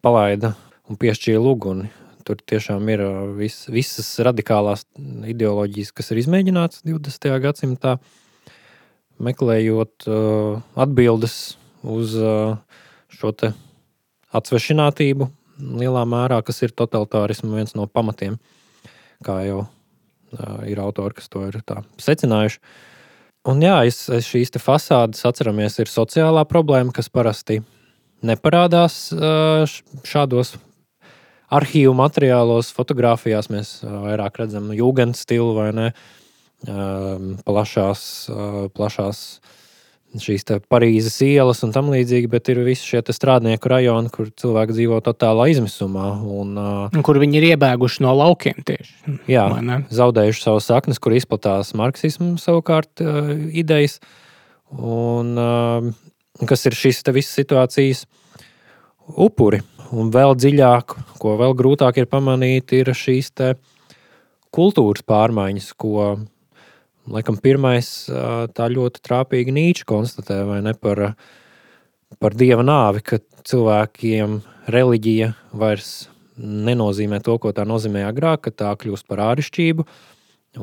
palaida 0.03 0.53
un 0.89 0.99
piešķīra 0.99 1.39
uguni. 1.39 1.89
Tur 2.27 2.41
tiešām 2.45 2.85
ir 2.93 3.01
vis, 3.39 3.63
visas 3.71 4.11
radikālās 4.21 4.83
ideoloģijas, 5.31 5.93
kas 5.95 6.11
ir 6.13 6.19
izmēģināts 6.21 6.83
20. 6.85 7.31
gadsimtā, 7.41 7.95
meklējot 9.23 10.05
uh, 10.07 10.59
atbildes 10.79 11.39
uz 11.81 12.13
uh, 12.19 12.59
šo 13.09 13.33
atsvešinātību 14.35 15.27
lielā 15.79 16.05
mērā, 16.07 16.43
kas 16.45 16.61
ir 16.63 16.75
totalitārisma 16.75 17.57
viens 17.57 17.73
no 17.75 17.87
pamatiem, 17.89 18.37
kā 19.25 19.41
jau 19.47 19.65
ir 20.69 20.79
autori, 20.79 21.17
kas 21.17 21.27
to 21.31 21.41
ir 21.49 21.57
secinājuši. 21.99 22.61
Un 23.47 23.61
jā, 23.63 23.77
es, 23.87 24.01
es 24.11 24.27
šīs 24.27 24.51
fasādes 24.59 25.23
atceramies, 25.25 25.77
ir 25.79 25.87
sociālā 25.87 26.43
problēma, 26.49 26.91
kas 26.95 27.07
parasti 27.07 27.61
neparādās 28.25 29.13
šādos 30.03 30.57
arhīvu 31.49 31.93
materiālos, 31.95 32.73
fotografijās. 32.75 33.47
Mēs 33.49 33.77
vairāk 33.83 34.41
redzam 34.41 34.73
jūgens 34.75 35.23
stilu 35.23 35.55
vai 35.55 35.69
ne 35.71 35.87
plašās, 37.47 38.01
plašās 38.75 39.23
šīs 40.17 40.47
Parīzes 40.71 41.19
ielas 41.25 41.61
un 41.65 41.73
tam 41.75 41.91
līdzīgi, 41.93 42.29
bet 42.31 42.49
ir 42.49 42.63
visi 42.65 42.87
šie 42.87 43.01
strādnieku 43.13 43.69
rajoni, 43.69 44.09
kur 44.13 44.31
cilvēki 44.33 44.75
dzīvo 44.75 44.99
totālā 45.05 45.49
izmisumā. 45.53 46.07
Un, 46.25 46.55
un 46.57 47.05
kur 47.05 47.19
viņi 47.21 47.37
ir 47.37 47.47
iebēguši 47.51 48.05
no 48.05 48.15
laukiem 48.17 48.63
tieši. 48.65 49.19
Jā, 49.29 49.45
zaudējuši 49.93 50.45
savus 50.45 50.69
saknes, 50.71 51.01
kur 51.01 51.13
izplatās 51.13 51.75
marksismu 51.77 52.37
savukārt 52.41 53.03
idejas. 53.53 53.99
Un, 54.73 55.35
kas 56.49 56.65
ir 56.69 56.77
šīs 56.77 57.03
visas 57.13 57.35
situācijas 57.41 58.05
upuri. 59.17 59.61
Un 59.89 60.11
vēl 60.13 60.35
dziļāk, 60.37 60.93
ko 61.21 61.37
vēl 61.39 61.55
grūtāk 61.57 61.97
ir 61.97 62.09
pamanīt, 62.09 62.73
ir 62.77 62.91
šīs 62.93 63.31
kultūras 64.53 65.05
pārmaiņas, 65.05 65.71
ko 65.77 66.17
laikam 67.07 67.39
pirmais 67.41 67.89
tā 68.55 68.69
ļoti 68.71 69.03
trāpīgi 69.05 69.55
Nīčs 69.55 69.87
konstatē, 69.87 70.41
ne 70.65 70.73
par, 70.75 71.13
par 72.19 72.37
dieva 72.37 72.65
nāvi, 72.65 73.03
ka 73.05 73.21
cilvēkiem 73.47 74.39
reliģija 74.69 75.33
vairs 75.57 76.09
nenozīmē 76.39 77.19
to, 77.23 77.35
ko 77.41 77.51
tā 77.55 77.65
nozīmēja 77.67 78.13
agrāk, 78.13 78.47
ka 78.47 78.55
tā 78.63 78.71
kļūst 78.79 79.07
par 79.09 79.23
āršķirību. 79.31 79.85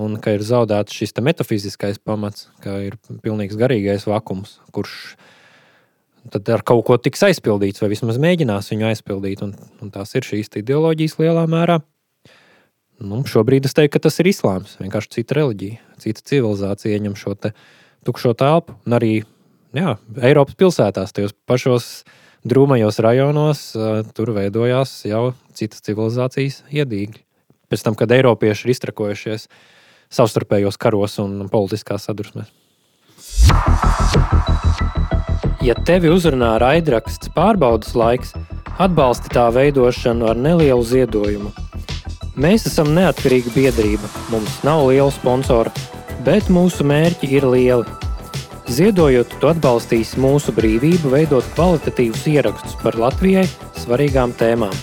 Un 0.03 0.17
ka 0.19 0.33
ir 0.35 0.43
zaudēts 0.43 0.97
šis 0.99 1.15
metafiziskais 1.23 2.01
pamats, 2.03 2.49
ka 2.65 2.75
ir 2.83 2.97
pilnīgs 3.23 3.55
garīgais 3.59 4.09
vakums, 4.09 4.57
kurš 4.75 5.15
tad 6.33 6.49
ar 6.51 6.65
kaut 6.67 6.83
ko 6.89 6.97
tiks 6.99 7.23
aizpildīts, 7.29 7.79
vai 7.83 7.93
vismaz 7.93 8.19
mēģinās 8.19 8.73
viņu 8.73 8.89
aizpildīt. 8.89 9.45
Un, 9.47 9.55
un 9.83 9.93
tās 9.95 10.17
ir 10.19 10.27
šīs 10.27 10.51
ideoloģijas 10.59 11.21
lielā 11.23 11.47
mērā. 11.51 11.79
Nu, 12.97 13.21
šobrīd 13.29 13.67
es 13.69 13.77
teiktu, 13.77 13.99
ka 13.99 14.07
tas 14.09 14.17
ir 14.23 14.31
islāms. 14.31 14.79
Vienkārši 14.81 15.19
cita 15.19 15.37
reliģija, 15.37 15.81
cita 16.01 16.23
civilizācija 16.25 16.97
ieņem 16.97 17.17
šo 17.19 17.35
tukšo 18.07 18.33
telpu. 18.39 18.77
Un 18.89 18.97
arī 18.97 19.13
jā, 19.77 19.97
Eiropas 20.25 20.57
pilsētās, 20.57 21.13
tajos 21.13 21.37
pašos 21.49 22.07
drūmajos 22.47 23.01
rajonos, 23.05 23.63
tur 24.17 24.33
veidojās 24.37 25.03
jau 25.09 25.35
citas 25.57 25.85
civilizācijas 25.85 26.63
iedīgļi. 26.73 27.21
Pēc 27.69 27.83
tam, 27.85 27.99
kad 27.99 28.15
Eiropieši 28.15 28.65
ir 28.65 28.77
iztrakojušies 28.77 29.49
savstarpējos 30.17 30.79
karos 30.81 31.19
un 31.21 31.51
politiskās 31.53 32.07
sadursmēs. 32.09 32.49
Ja 35.67 35.75
tevi 35.85 36.09
uzrunā 36.15 36.55
raidraksts 36.63 37.33
pārbaudas 37.35 37.97
laiks, 37.99 38.37
atbalsti 38.79 39.35
tā 39.35 39.49
veidošanu 39.53 40.31
ar 40.31 40.39
nelielu 40.39 40.85
ziedojumu. 40.87 41.51
Mēs 42.37 42.67
esam 42.69 42.91
neatkarīga 42.93 43.49
biedrība, 43.55 44.11
mums 44.29 44.59
nav 44.61 44.83
liela 44.91 45.09
sponsora, 45.09 45.71
bet 46.27 46.51
mūsu 46.53 46.85
mērķi 46.85 47.31
ir 47.33 47.47
lieli. 47.49 47.95
Ziedojot, 48.69 49.31
tu 49.41 49.49
atbalstīsi 49.49 50.21
mūsu 50.21 50.53
brīvību 50.53 51.15
veidot 51.15 51.49
kvalitatīvus 51.55 52.27
ierakstus 52.35 52.75
par 52.83 52.99
Latvijai 53.01 53.47
svarīgām 53.81 54.35
tēmām. 54.37 54.75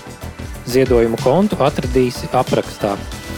Ziedojumu 0.65 1.19
kontu 1.21 1.59
atradīsi 1.61 2.31
aprakstā. 2.33 2.95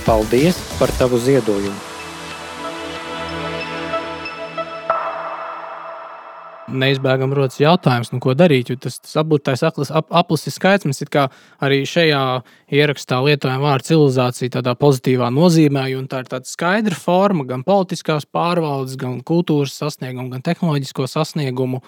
Paldies 0.07 0.63
par 0.79 0.95
tavu 0.95 1.19
ziedojumu! 1.19 1.94
Neizbēgami 6.71 7.35
rodas 7.37 7.59
jautājums, 7.59 8.11
nu, 8.13 8.19
ko 8.23 8.33
darīt. 8.37 8.71
Tas, 8.81 8.97
tas 9.03 9.17
apgūtais 9.21 9.63
ap, 9.65 10.07
aplis 10.09 10.47
ir 10.49 10.55
skaits. 10.55 10.87
Mēs 10.87 11.03
arī 11.63 11.81
šajā 11.89 12.21
ierakstā 12.73 13.19
lietojam 13.25 13.63
vārdu 13.65 13.89
civilizācija 13.91 14.57
tādā 14.57 14.75
pozitīvā 14.79 15.29
nozīmē, 15.33 15.87
tā 16.09 16.23
ir 16.23 16.31
tāda 16.31 16.49
skaidra 16.49 16.97
forma 16.97 17.45
gan 17.47 17.65
politiskās 17.67 18.25
pārvaldes, 18.25 18.97
gan 19.01 19.21
kultūras 19.25 19.77
sasniegumu, 19.77 20.31
gan 20.33 20.45
tehnoloģisko 20.45 21.07
sasniegumu. 21.11 21.83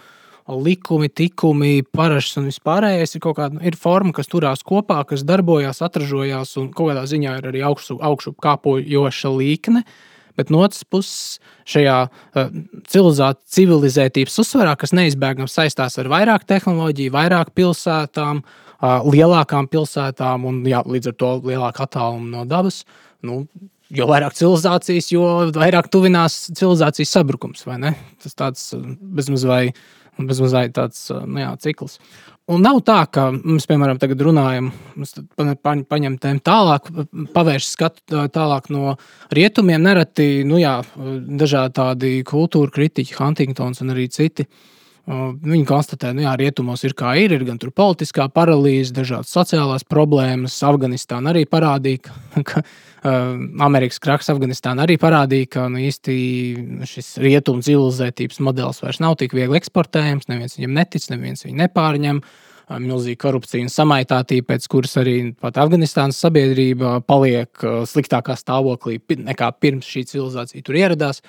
Likumi, 0.48 1.10
tikumi, 1.12 1.82
parašs 1.92 2.38
un 2.40 2.46
vispārējais 2.48 3.18
ir 3.18 3.24
kaut 3.26 3.36
kāda 3.36 3.60
ir 3.68 3.76
forma, 3.76 4.14
kas 4.16 4.30
turās 4.32 4.62
kopā, 4.64 5.02
kas 5.10 5.26
darbojas, 5.28 5.82
atražojās 5.84 6.54
un 6.62 6.70
kaut 6.72 6.94
kādā 6.94 7.04
ziņā 7.04 7.34
ir 7.42 7.50
arī 7.50 7.66
augšu, 7.68 7.98
augšu 8.00 8.32
kāpojoša 8.40 9.34
līkne. 9.36 9.84
Uh, 9.84 10.17
bet 10.38 10.52
no 10.54 10.62
otras 10.66 10.86
puses 10.88 11.40
šajā 11.70 11.98
uh, 12.08 12.52
civilizētības 12.88 14.38
uzsvarā, 14.44 14.76
kas 14.80 14.96
neizbēgami 14.98 15.52
saistās 15.52 15.98
ar 16.00 16.12
vairāk 16.14 16.48
tehnoloģiju, 16.50 17.16
vairāk 17.16 17.54
pilsētām, 17.58 18.44
uh, 18.44 19.00
lielākām 19.08 19.70
pilsētām 19.72 20.48
un 20.48 20.62
jā, 20.68 20.84
līdz 20.86 21.14
ar 21.14 21.18
to 21.20 21.34
lielāku 21.50 21.88
attālumu 21.88 22.32
no 22.36 22.46
dabas. 22.50 22.84
Nu, 23.26 23.46
Jo 23.88 24.04
vairāk 24.04 24.34
civilizācijas, 24.36 25.06
jo 25.14 25.24
vairāk 25.56 25.86
tuvinās 25.88 26.34
civilizācijas 26.52 27.14
sabrukums. 27.16 27.62
Tas 28.20 28.34
tāds 28.36 28.66
bezmazliet 28.76 29.80
bezmazliet 30.26 30.74
tāds 30.78 31.08
nu 31.28 31.42
jā, 31.44 31.52
cikls. 31.62 32.00
Un 32.48 32.62
nav 32.64 32.78
tā, 32.88 33.02
ka 33.12 33.26
mēs, 33.36 33.66
piemēram, 33.68 33.98
tagad 34.00 34.22
runājam, 34.24 34.70
paņemam 35.68 36.16
tēmu 36.24 36.40
tālāk, 36.48 36.86
pavērš 37.36 37.66
skatu 37.74 38.22
tālāk 38.32 38.70
no 38.72 38.94
rietumiem. 39.36 39.84
Nereti 39.84 40.46
nu 40.48 40.62
jā, 40.62 40.78
dažādi 40.96 41.76
tādi 41.76 42.12
kultūra 42.28 42.72
kritiķi, 42.72 43.18
Huntingtons 43.20 43.84
un 43.84 43.92
arī 43.92 44.08
citi. 44.16 44.48
Viņi 45.08 45.68
konstatē, 45.68 46.14
ka 46.14 46.16
nu, 46.16 46.24
rietumos 46.40 46.86
ir 46.88 46.96
kā 46.96 47.18
ir, 47.20 47.36
ir 47.36 47.44
gan 47.48 47.60
politiskā 47.60 48.30
paralīze, 48.32 48.96
dažādas 48.96 49.36
sociālās 49.36 49.84
problēmas. 49.88 50.56
Afganistāna 50.68 51.36
arī 51.36 51.44
parādīja, 51.52 52.08
ka, 52.08 52.44
ka 52.48 52.64
Amerikas 53.06 54.00
kraks 54.02 54.30
Afganistāna 54.32 54.86
arī 54.88 54.98
parādīja, 54.98 55.52
ka 55.54 55.68
nu, 55.70 55.82
īsti 55.86 56.18
šis 56.90 57.14
rietumu 57.22 57.62
civilizētības 57.66 58.42
modelis 58.42 58.82
vairs 58.82 59.02
nav 59.04 59.18
tik 59.22 59.36
viegli 59.38 59.60
eksportējams. 59.60 60.30
Neviens 60.32 60.58
viņam 60.58 60.78
netic, 60.80 61.06
neviens 61.14 61.46
viņu 61.46 61.62
nepārņem. 61.62 62.22
Milzīga 62.84 63.22
korupcija 63.22 63.64
un 63.64 63.70
samaitātība, 63.72 64.50
pēc 64.50 64.66
kuras 64.68 64.98
arī 65.00 65.14
pat 65.40 65.56
Afganistānas 65.62 66.18
sabiedrība 66.20 66.98
paliek 67.08 67.64
sliktākā 67.88 68.36
stāvoklī 68.36 68.98
nekā 69.24 69.54
pirms 69.62 69.88
šī 69.88 70.04
civilizācija 70.10 70.66
tur 70.68 70.76
ieradās. 70.76 71.22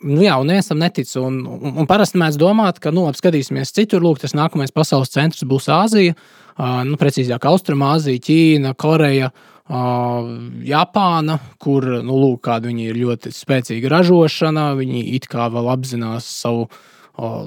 Nu, 0.00 0.22
jā, 0.24 0.38
un 0.40 0.48
neviens 0.48 0.70
tam 0.70 0.80
netic. 0.80 1.10
Un, 1.20 1.42
un, 1.44 1.74
un 1.82 1.88
parasti 1.90 2.16
mēs 2.22 2.40
domājam, 2.40 2.80
ka, 2.80 2.94
nu, 2.96 3.04
labi, 3.04 3.20
skatīsimies 3.20 3.74
citur, 3.76 4.00
lūk, 4.00 4.22
tas 4.22 4.32
nākamais 4.32 4.72
pasaules 4.72 5.12
centrs 5.12 5.44
būs 5.44 5.68
Āzija, 5.68 6.14
uh, 6.16 6.80
nu, 6.88 6.96
precīzāk, 6.96 7.44
Austrumāzija, 7.50 8.22
Ķīna, 8.24 8.72
Koreja, 8.80 9.28
uh, 9.28 9.49
Japāna, 9.70 11.38
kur, 11.62 11.86
nu, 12.02 12.16
lūk, 12.18 12.48
viņi 12.64 12.88
ir 12.90 13.02
ļoti 13.04 13.30
spēcīga 13.34 13.92
ražošana, 13.92 14.72
viņi 14.78 15.04
it 15.14 15.28
kā 15.30 15.50
vēl 15.52 15.70
apzinās 15.76 16.26
savu. 16.40 16.66
Uh, 16.66 16.88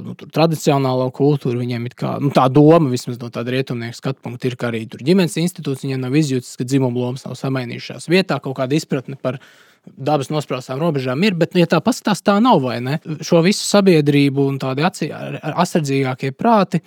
nu, 0.03 0.13
tradicionālo 0.13 1.07
kultūru 1.15 1.61
viņiem 1.61 1.87
kā, 1.97 2.15
nu, 2.21 2.29
tā 2.35 2.45
doma, 2.51 2.91
vismaz 2.91 3.17
no 3.21 3.29
tāda 3.33 3.53
rietumnieka 3.55 3.97
skatu 3.97 4.21
punkta, 4.25 4.49
ir, 4.49 4.57
ka 4.59 4.69
arī 4.69 4.83
tur 4.89 5.03
ģimenes 5.05 5.37
institūts 5.41 5.85
viņiem 5.85 6.03
nav 6.03 6.17
izjūtas, 6.19 6.55
ka 6.59 6.67
dzimuma 6.67 6.99
lomas 6.99 7.25
nav 7.25 7.37
samainījušās 7.39 8.09
vietā, 8.11 8.39
kaut 8.43 8.57
kāda 8.59 8.77
izpratne 8.77 9.17
par 9.19 9.39
dabas 9.83 10.29
nospraustām 10.31 10.81
robežām 10.81 11.23
ir, 11.25 11.35
bet, 11.39 11.57
ja 11.59 11.67
tā 11.69 11.81
paskatās, 11.83 12.23
tā 12.23 12.37
nav 12.43 12.61
vai 12.63 12.77
ne? 12.83 12.99
Šo 13.25 13.41
visu 13.45 13.65
sabiedrību 13.67 14.45
un 14.51 14.59
tādi 14.61 14.85
atsardzīgākie 14.85 16.31
prāti. 16.37 16.83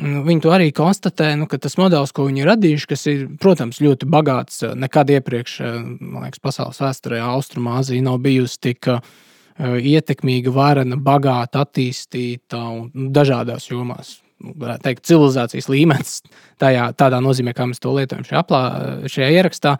Mm, 0.00 0.22
viņi 0.24 0.42
to 0.44 0.52
arī 0.54 0.70
konstatē, 0.72 1.34
nu, 1.36 1.46
ka 1.50 1.58
tas 1.60 1.76
modelis, 1.76 2.14
ko 2.16 2.24
viņi 2.28 2.42
ir 2.42 2.48
radījuši, 2.48 2.88
kas 2.88 3.04
ir, 3.12 3.26
protams, 3.42 3.82
ļoti 3.84 4.08
bagāts, 4.10 4.62
nekad 4.78 5.12
iepriekš, 5.12 5.58
man 6.00 6.24
liekas, 6.24 6.40
pasaules 6.42 6.80
vēsturē 6.80 7.20
Austrumāzija 7.26 8.04
nav 8.06 8.16
bijusi 8.24 8.60
tik 8.70 8.88
uh, 8.88 9.02
ietekmīga, 9.60 10.52
varena, 10.54 10.96
bagāta, 10.96 11.66
attīstīta 11.66 12.60
un 12.72 12.90
nu, 12.94 13.08
dažādās 13.14 13.68
jomās. 13.70 14.20
Nu, 14.42 14.56
varētu 14.58 14.88
teikt, 14.88 15.04
civilizācijas 15.06 15.68
līmenis, 15.70 16.22
tajā, 16.58 16.88
tādā 16.98 17.20
nozīmē, 17.22 17.54
kā 17.54 17.68
mēs 17.70 17.82
to 17.82 17.92
lietojam 17.94 18.24
šajā, 18.26 18.42
aplā, 18.42 18.62
šajā 19.12 19.28
ierakstā. 19.36 19.76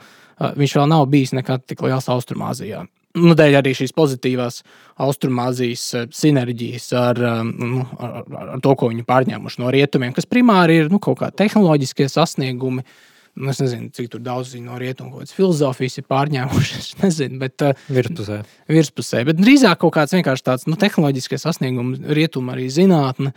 Viņš 0.59 0.77
vēl 0.79 0.91
nav 0.91 1.07
bijis 1.11 1.35
nekad 1.35 1.65
tik 1.67 1.83
liels 1.83 2.07
Austrumāzijā. 2.13 2.85
Nu, 3.13 3.35
dēļ 3.37 3.59
arī 3.59 3.75
šīs 3.77 3.93
pozitīvās 3.93 4.63
Austrumāzijas 5.05 5.85
sinerģijas 6.17 6.87
ar, 6.97 7.19
nu, 7.45 7.85
ar, 8.01 8.23
ar 8.55 8.61
to, 8.65 8.73
ko 8.79 8.89
viņi 8.89 9.05
pārņēmuši 9.09 9.61
no 9.61 9.73
rietumiem, 9.75 10.15
kas 10.17 10.29
primāri 10.29 10.79
ir 10.81 10.93
nu, 10.93 11.01
kaut 11.03 11.21
kādi 11.21 11.43
tehnoloģiskie 11.43 12.09
sasniegumi. 12.09 12.87
Nu, 13.33 13.49
es 13.53 13.61
nezinu, 13.61 13.89
cik 13.97 14.17
daudz 14.25 14.55
no 14.61 14.77
rietumu 14.81 15.13
kaut 15.13 15.25
kādas 15.25 15.37
filozofijas 15.37 16.01
ir 16.01 16.09
pārņēmušas. 16.09 16.89
Es 16.93 17.01
nezinu, 17.05 17.41
bet 17.41 17.65
virspusē. 17.93 18.43
virspusē. 18.73 19.25
Bet 19.29 19.41
drīzāk 19.41 19.81
kaut 19.85 19.97
kāds 19.97 20.17
vienkārši 20.17 20.49
tāds 20.49 20.69
nu, 20.69 20.77
tehnoloģisks 20.81 21.45
sasniegums, 21.45 22.01
rietumu 22.17 22.53
arī 22.57 22.69
zinātne. 22.73 23.33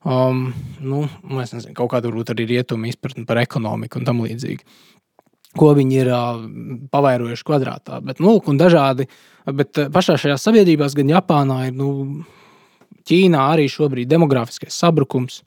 Um, 0.00 0.48
nu, 0.80 1.04
es 1.42 1.52
nezinu, 1.54 1.74
kaut 1.76 1.90
kāda 1.92 2.08
varbūt 2.08 2.30
arī 2.34 2.46
rietumu 2.54 2.88
izpratne 2.88 3.26
par 3.28 3.42
ekonomiku 3.42 4.00
un 4.00 4.06
tam 4.08 4.22
līdzīgi 4.24 4.64
ko 5.58 5.72
viņi 5.76 5.96
ir 6.02 6.10
uh, 6.14 6.42
pavairojuši 6.92 7.46
kvadrātā. 7.46 8.00
Bet, 8.06 8.20
nu, 8.22 8.36
dažādi, 8.60 9.08
bet 9.46 9.80
pašā 9.94 10.18
šajā 10.20 10.36
sabiedrībās, 10.38 10.94
gan 10.98 11.10
Japānā, 11.16 11.64
ir 11.70 11.78
nu, 11.78 11.94
Ķīnā 13.10 13.40
arī 13.54 13.64
šobrīd 13.72 14.10
demografiskais 14.10 14.76
sabrukums, 14.76 15.40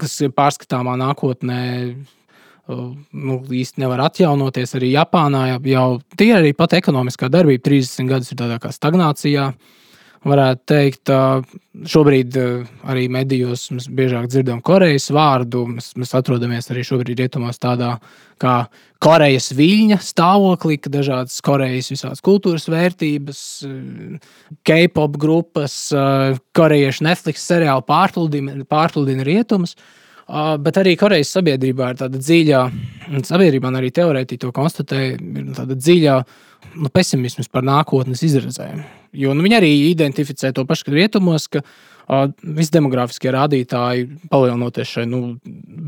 kas 0.00 0.14
pārskatāmā 0.32 0.94
nākotnē 1.00 1.58
uh, 1.90 2.06
nu, 2.68 3.38
īsti 3.42 3.82
nevar 3.82 4.04
atjaunoties. 4.06 4.76
Arī 4.78 4.92
Japānā 4.94 5.42
jau 5.56 5.88
tie 6.16 6.30
arī 6.36 6.54
pat 6.56 6.78
ekonomiskā 6.78 7.30
darbība 7.32 7.66
30 7.70 8.08
gadus 8.12 8.32
ir 8.32 8.40
tādā 8.40 8.60
kā 8.62 8.72
stagnācijā. 8.74 9.50
Varētu 10.26 10.62
teikt, 10.68 11.10
šobrīd 11.88 12.36
arī 12.90 13.04
medijos 13.12 13.68
mēs 13.74 13.86
biežāk 13.94 14.26
dzirdam 14.30 14.62
Korejas 14.64 15.10
vārdu. 15.14 15.64
Mēs, 15.76 15.92
mēs 15.98 16.14
atrodamies 16.18 16.70
arī 16.72 16.82
šobrīd 16.86 17.22
rietumos 17.22 17.60
tādā 17.62 17.96
kā 18.42 18.56
Korejas 19.02 19.52
viļņa 19.54 20.00
stāvoklī, 20.02 20.80
ka 20.82 20.90
dažādas 20.90 21.38
Korejas 21.44 21.92
visādas 21.92 22.24
kultūras 22.24 22.66
vērtības, 22.70 23.44
K-pop 24.66 25.16
grupas, 25.20 25.78
korejiešu 26.58 27.06
Netflix 27.06 27.46
seriāli 27.46 27.86
pārpludina, 27.86 28.58
pārpludina 28.66 29.26
rietumus. 29.26 29.76
Bet 30.28 30.76
arī 30.76 30.92
Korejas 31.00 31.30
sabiedrībā 31.38 31.94
ir 31.94 32.02
tāda 32.02 32.18
dziļa, 32.20 32.66
sabiedrībā 33.24 33.70
arī 33.78 33.94
teorētiski 33.96 34.42
to 34.42 34.52
konstatē, 34.52 35.04
ir 35.14 35.52
tāda 35.56 35.78
dziļa 35.78 36.20
nu, 36.74 36.90
pesimisms 36.92 37.48
par 37.48 37.64
nākotnes 37.64 38.26
izredzēm. 38.26 38.82
Jo 39.16 39.34
nu, 39.36 39.44
viņi 39.46 39.58
arī 39.58 39.70
identificē 39.90 40.52
to 40.54 40.64
pašu, 40.68 40.88
ka 40.88 40.94
rietumos, 40.94 41.48
ka 41.52 41.62
uh, 41.62 42.28
visi 42.42 42.74
demogrāfiskie 42.76 43.32
rādītāji, 43.34 44.08
palielinoties 44.32 44.94
šai 44.96 45.04
nu, 45.08 45.22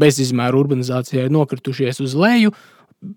bezizmēru 0.01 0.65
urbanizācijai, 0.65 1.31
nokritušies 1.33 2.03
uz 2.05 2.17
leju. 2.19 2.55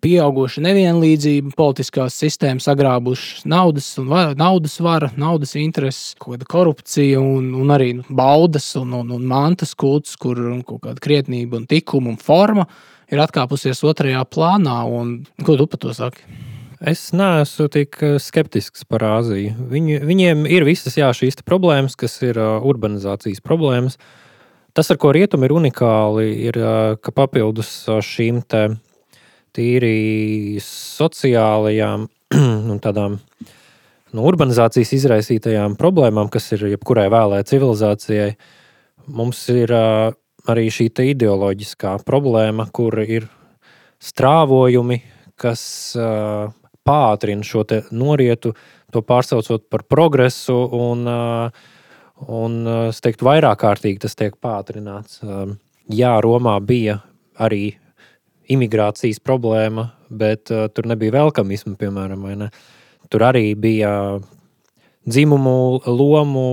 Pieauguša 0.03 0.61
nevienlīdzība, 0.63 1.51
politiskās 1.59 2.15
sistēmas 2.15 2.69
sagrābušas 2.69 3.43
naudas, 3.51 3.89
un 3.99 4.07
var, 4.13 4.31
naudas 4.39 4.77
vara, 4.79 5.09
naudas 5.19 5.57
intereses, 5.59 6.13
korupcija 6.21 7.19
un, 7.19 7.49
un 7.59 7.73
arī 7.75 7.89
nu, 7.97 8.05
baudas 8.07 8.69
un, 8.79 8.95
un, 9.01 9.11
un 9.11 9.27
mantas 9.27 9.75
kults, 9.75 10.15
kur 10.15 10.39
kaut 10.63 10.85
kāda 10.87 11.03
krietnība 11.03 11.59
un 11.59 11.67
tikuma 11.67 12.13
un 12.13 12.17
forma 12.21 12.69
ir 13.11 13.19
atkāpusies 13.25 13.83
otrajā 13.83 14.23
plānā. 14.31 14.79
Un, 14.87 15.17
ko 15.43 15.59
tu 15.59 15.67
par 15.67 15.83
to 15.83 15.91
saki? 15.99 16.23
Es 16.83 17.13
neesmu 17.15 17.69
tik 17.71 17.95
eh, 18.03 18.17
skeptisks 18.19 18.83
par 18.83 19.05
Āziju. 19.07 19.53
Viņi, 19.71 20.01
viņiem 20.03 20.43
ir 20.51 20.65
visas 20.67 20.97
jā, 20.99 21.07
šīs 21.15 21.39
problēmas, 21.47 21.95
kas 21.95 22.17
ir 22.27 22.35
uh, 22.35 22.57
urbanizācijas 22.59 23.39
problēmas. 23.39 23.95
Tas, 24.75 24.89
ar 24.91 24.97
ko 24.99 25.13
rietumi 25.15 25.47
ir 25.47 25.53
unikāli, 25.55 26.25
ir, 26.49 26.57
uh, 26.59 26.97
ka 26.99 27.13
papildus 27.15 27.69
šīm 27.87 28.41
tīri 29.55 30.59
sociālajām 30.65 32.03
un 32.73 32.81
tādām 32.83 33.15
nu, 33.15 34.25
urbanizācijas 34.27 34.91
izraisītajām 34.97 35.77
problēmām, 35.79 36.27
kas 36.33 36.49
ir 36.57 36.65
jebkurai 36.73 37.05
vēlē 37.13 37.45
civilizācijai, 37.47 38.33
mums 39.07 39.39
ir 39.53 39.71
arī 39.71 40.67
šī 40.67 40.89
ideoloģiskā 41.13 41.95
problēma, 42.03 42.67
kur 42.75 42.99
ir 43.05 43.29
strāvojumi, 44.03 44.99
kas 45.39 45.63
uh, 45.95 46.51
pātrina 46.87 47.45
šo 47.45 47.63
norietu, 47.91 48.53
to 48.93 49.01
pārsaucot 49.01 49.65
par 49.71 49.85
progresu. 49.89 50.55
Un, 50.75 51.07
un 52.27 52.59
es 52.89 53.01
teiktu, 53.03 53.27
vairāk 53.27 53.61
kārtīgi 53.63 54.03
tas 54.03 54.17
tiek 54.19 54.35
pātrināts. 54.41 55.21
Jā, 55.91 56.13
Romā 56.23 56.57
bija 56.63 56.99
arī 57.41 57.73
imigrācijas 58.53 59.21
problēma, 59.23 59.89
bet 60.11 60.51
tur 60.51 60.87
nebija 60.89 61.15
velkamisma, 61.15 61.75
piemēram. 61.79 62.27
Tur 63.11 63.25
arī 63.25 63.53
bija 63.59 64.19
dzimumu 65.07 65.83
lomu, 65.87 66.45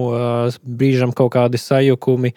brīžam 0.64 1.14
kaut 1.14 1.34
kādi 1.36 1.60
sajukumi. 1.60 2.32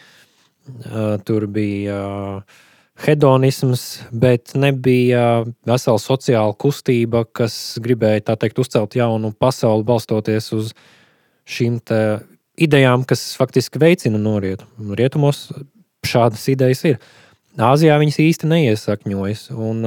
Tur 1.27 1.43
bija 1.51 1.97
uh, 2.39 2.61
hedonisms, 3.01 4.03
bet 4.11 4.53
nebija 4.55 5.43
vesela 5.65 5.99
sociāla 6.01 6.53
kustība, 6.59 7.23
kas 7.25 7.77
gribēja 7.81 8.35
teikt, 8.35 8.61
uzcelt 8.61 8.95
jaunu 8.97 9.33
pasauli, 9.33 9.85
balstoties 9.87 10.51
uz 10.53 10.73
šīm 11.49 11.79
idejām, 12.61 13.05
kas 13.07 13.33
faktiski 13.39 13.81
veicina 13.81 14.21
norietu. 14.21 14.67
Rietumos 14.93 15.47
šādas 16.05 16.45
idejas 16.53 16.83
ir. 16.87 16.99
Āzijā 17.53 17.99
viņas 18.01 18.19
īsti 18.21 18.49
neiesakņojas. 18.49 19.47
Un, 19.53 19.83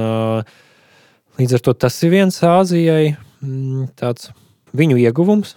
līdz 1.39 1.57
ar 1.57 1.63
to 1.65 1.73
tas 1.85 1.97
ir 2.03 2.13
viens 2.13 2.37
Āzijai 2.43 3.15
mm, 3.43 3.89
tāds 3.99 4.31
viņu 4.77 4.99
ieguvums 5.01 5.55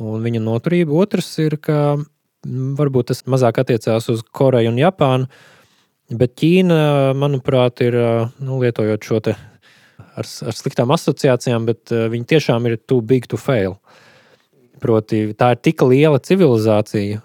un 0.00 0.24
viņa 0.24 0.40
noturība. 0.44 0.96
Otrs 1.04 1.28
ir, 1.44 1.58
ka 1.60 1.96
mm, 1.98 2.72
varbūt 2.78 3.12
tas 3.12 3.24
mazāk 3.28 3.60
attiecās 3.62 4.08
uz 4.12 4.24
Koreju 4.32 4.72
un 4.72 4.80
Japānu 4.80 5.28
Bet 6.12 6.34
Ķīna, 6.36 7.14
manuprāt, 7.16 7.80
ir 7.84 7.96
nu, 8.42 8.58
lietojot 8.60 9.06
šo 9.06 9.20
te 9.24 9.36
ar, 10.12 10.26
ar 10.26 10.56
sliktām 10.56 10.92
asociācijām, 10.92 11.66
bet 11.68 11.92
viņi 11.92 12.28
tiešām 12.34 12.68
ir 12.68 12.78
too 12.84 13.00
big 13.00 13.28
to 13.30 13.40
fail. 13.40 13.78
Proti, 14.82 15.28
tā 15.38 15.52
ir 15.54 15.62
tik 15.62 15.84
liela 15.86 16.20
civilizācija. 16.20 17.22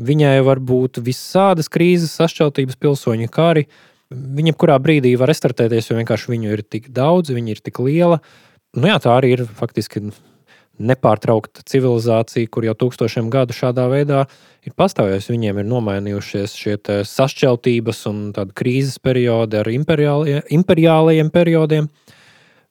Viņai 0.00 0.36
var 0.46 0.62
būt 0.64 1.02
visādas 1.04 1.68
krīzes, 1.68 2.14
sašķeltības, 2.16 2.78
pilsoņu 2.80 3.28
kari. 3.34 3.66
Viņa 4.10 4.54
kurā 4.58 4.78
brīdī 4.82 5.12
var 5.18 5.28
restartēties, 5.30 5.90
jo 5.90 5.98
vienkārši 5.98 6.32
viņu 6.32 6.54
ir 6.54 6.62
tik 6.64 6.88
daudz, 6.94 7.34
viņa 7.34 7.52
ir 7.52 7.60
tik 7.66 7.82
liela. 7.84 8.20
Nu, 8.78 8.88
jā, 8.88 8.96
tā 9.02 9.12
arī 9.18 9.34
ir 9.36 9.44
faktiski 9.58 10.08
nepārtraukta 10.80 11.64
civilizācija, 11.68 12.48
kur 12.52 12.64
jau 12.64 12.76
tūkstošiem 12.84 13.28
gadu 13.32 13.56
šādā 13.56 13.86
veidā 13.92 14.22
ir 14.66 14.76
pastāvējusi. 14.78 15.34
Viņiem 15.34 15.60
ir 15.60 15.68
nomainījušies 15.68 16.54
šie 16.56 16.76
sašķeltības 17.08 18.06
un 18.10 18.22
krīzes 18.56 19.00
periodi 19.02 19.60
ar 19.60 19.68
imperiālajiem 19.68 21.34
periodiem. 21.34 21.90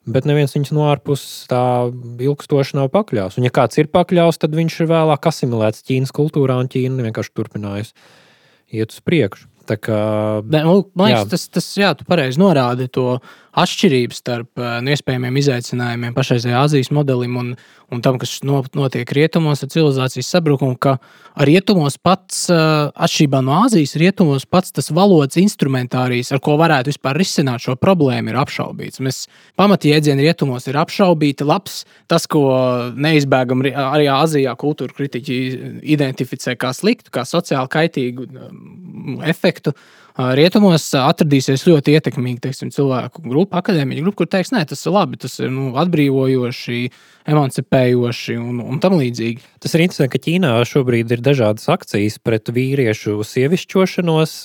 Bet 0.09 0.25
neviens 0.25 0.55
viņus 0.55 0.71
no 0.73 0.87
ārpuses 0.89 1.45
tā 1.51 1.61
ilgstoši 2.23 2.79
nav 2.79 2.87
pakļāvis. 2.93 3.37
Un, 3.37 3.45
ja 3.45 3.53
kāds 3.53 3.77
ir 3.77 3.91
pakļāvis, 3.93 4.39
tad 4.41 4.55
viņš 4.57 4.79
ir 4.81 4.89
vēlāk 4.89 5.27
asimilēts 5.29 5.85
Ķīnas 5.85 6.15
kultūrā, 6.15 6.55
un 6.57 6.71
Ķīna 6.71 7.05
vienkārši 7.05 7.35
turpinājusi 7.37 7.93
iet 8.79 8.95
uz 8.95 9.03
priekšu. 9.05 9.49
Tā 9.69 9.77
kā, 9.77 9.99
ne, 10.49 10.63
nu, 10.65 10.79
man 10.97 11.11
liekas, 11.11 11.27
jā. 11.27 11.29
tas, 11.29 11.43
tas 11.53 11.67
jā, 11.77 11.91
tu 11.97 12.07
pareizi 12.09 12.41
norādi 12.41 12.87
to 12.89 13.19
atšķirību 13.63 14.15
starp 14.15 14.61
uh, 14.61 14.79
iespējamiem 14.93 15.37
izaicinājumiem 15.41 16.15
pašreizējā 16.15 16.63
Azijas 16.63 16.91
modelim 16.95 17.37
un, 17.39 17.51
un 17.93 18.03
tam, 18.05 18.19
kas 18.21 18.39
notiek 18.45 19.11
rietumos 19.15 19.63
ar 19.65 19.71
civilizācijas 19.73 20.29
sabrukumu, 20.33 20.77
ka 20.81 20.97
rietumos 21.47 21.97
pats, 22.01 22.45
uh, 22.53 22.89
atšķirībā 22.95 23.41
no 23.45 23.57
Āzijas, 23.65 23.95
rietumos 23.99 24.47
pats 24.49 24.73
tas 24.75 24.91
valodas 24.95 25.39
instrumentārijs, 25.41 26.31
ar 26.35 26.41
ko 26.43 26.57
varētu 26.61 26.93
vispār 26.93 27.19
risināt 27.19 27.65
šo 27.65 27.75
problēmu, 27.79 28.33
ir 28.33 28.41
apšaubīts. 28.41 29.03
Mēs 29.05 29.21
pamatjēdzieni 29.59 30.27
rietumos 30.27 30.69
ir 30.69 30.79
apšaubīti. 30.81 31.47
Labs, 31.49 31.83
tas, 32.11 32.27
ko 32.29 32.43
neizbēgami 32.95 33.73
arī 33.75 34.09
Āzijā 34.13 34.55
kultūra 34.59 34.95
kritiķi 34.95 35.39
identificē 35.95 36.55
kā 36.59 36.73
sliktu, 36.75 37.13
kā 37.13 37.25
sociāli 37.27 37.73
kaitīgu 37.75 38.29
efektu. 39.29 39.75
Rietumos 40.17 40.87
atradīsies 40.97 41.63
ļoti 41.67 41.93
ietekmīgi 41.95 42.41
teiksim, 42.43 42.71
cilvēku 42.75 43.23
grupa, 43.23 43.61
akadēmiķu 43.61 44.03
grupa, 44.03 44.17
kur 44.21 44.29
teiks, 44.33 44.51
nē, 44.55 44.65
tas 44.67 44.81
ir 44.83 44.95
labi, 44.95 45.19
tas 45.21 45.37
ir 45.39 45.51
nu, 45.53 45.69
atbrīvojoši, 45.79 46.81
emancipējoši 47.29 48.37
un, 48.41 48.59
un 48.65 48.81
tam 48.83 48.97
līdzīgi. 48.99 49.45
Tas 49.63 49.75
ir 49.77 49.85
interesanti, 49.85 50.11
ka 50.15 50.23
Ķīnā 50.25 50.53
šobrīd 50.67 51.13
ir 51.15 51.23
dažādas 51.23 51.69
akcijas 51.71 52.19
pret 52.23 52.51
vīriešu 52.51 53.19
sievišķošanos, 53.27 54.35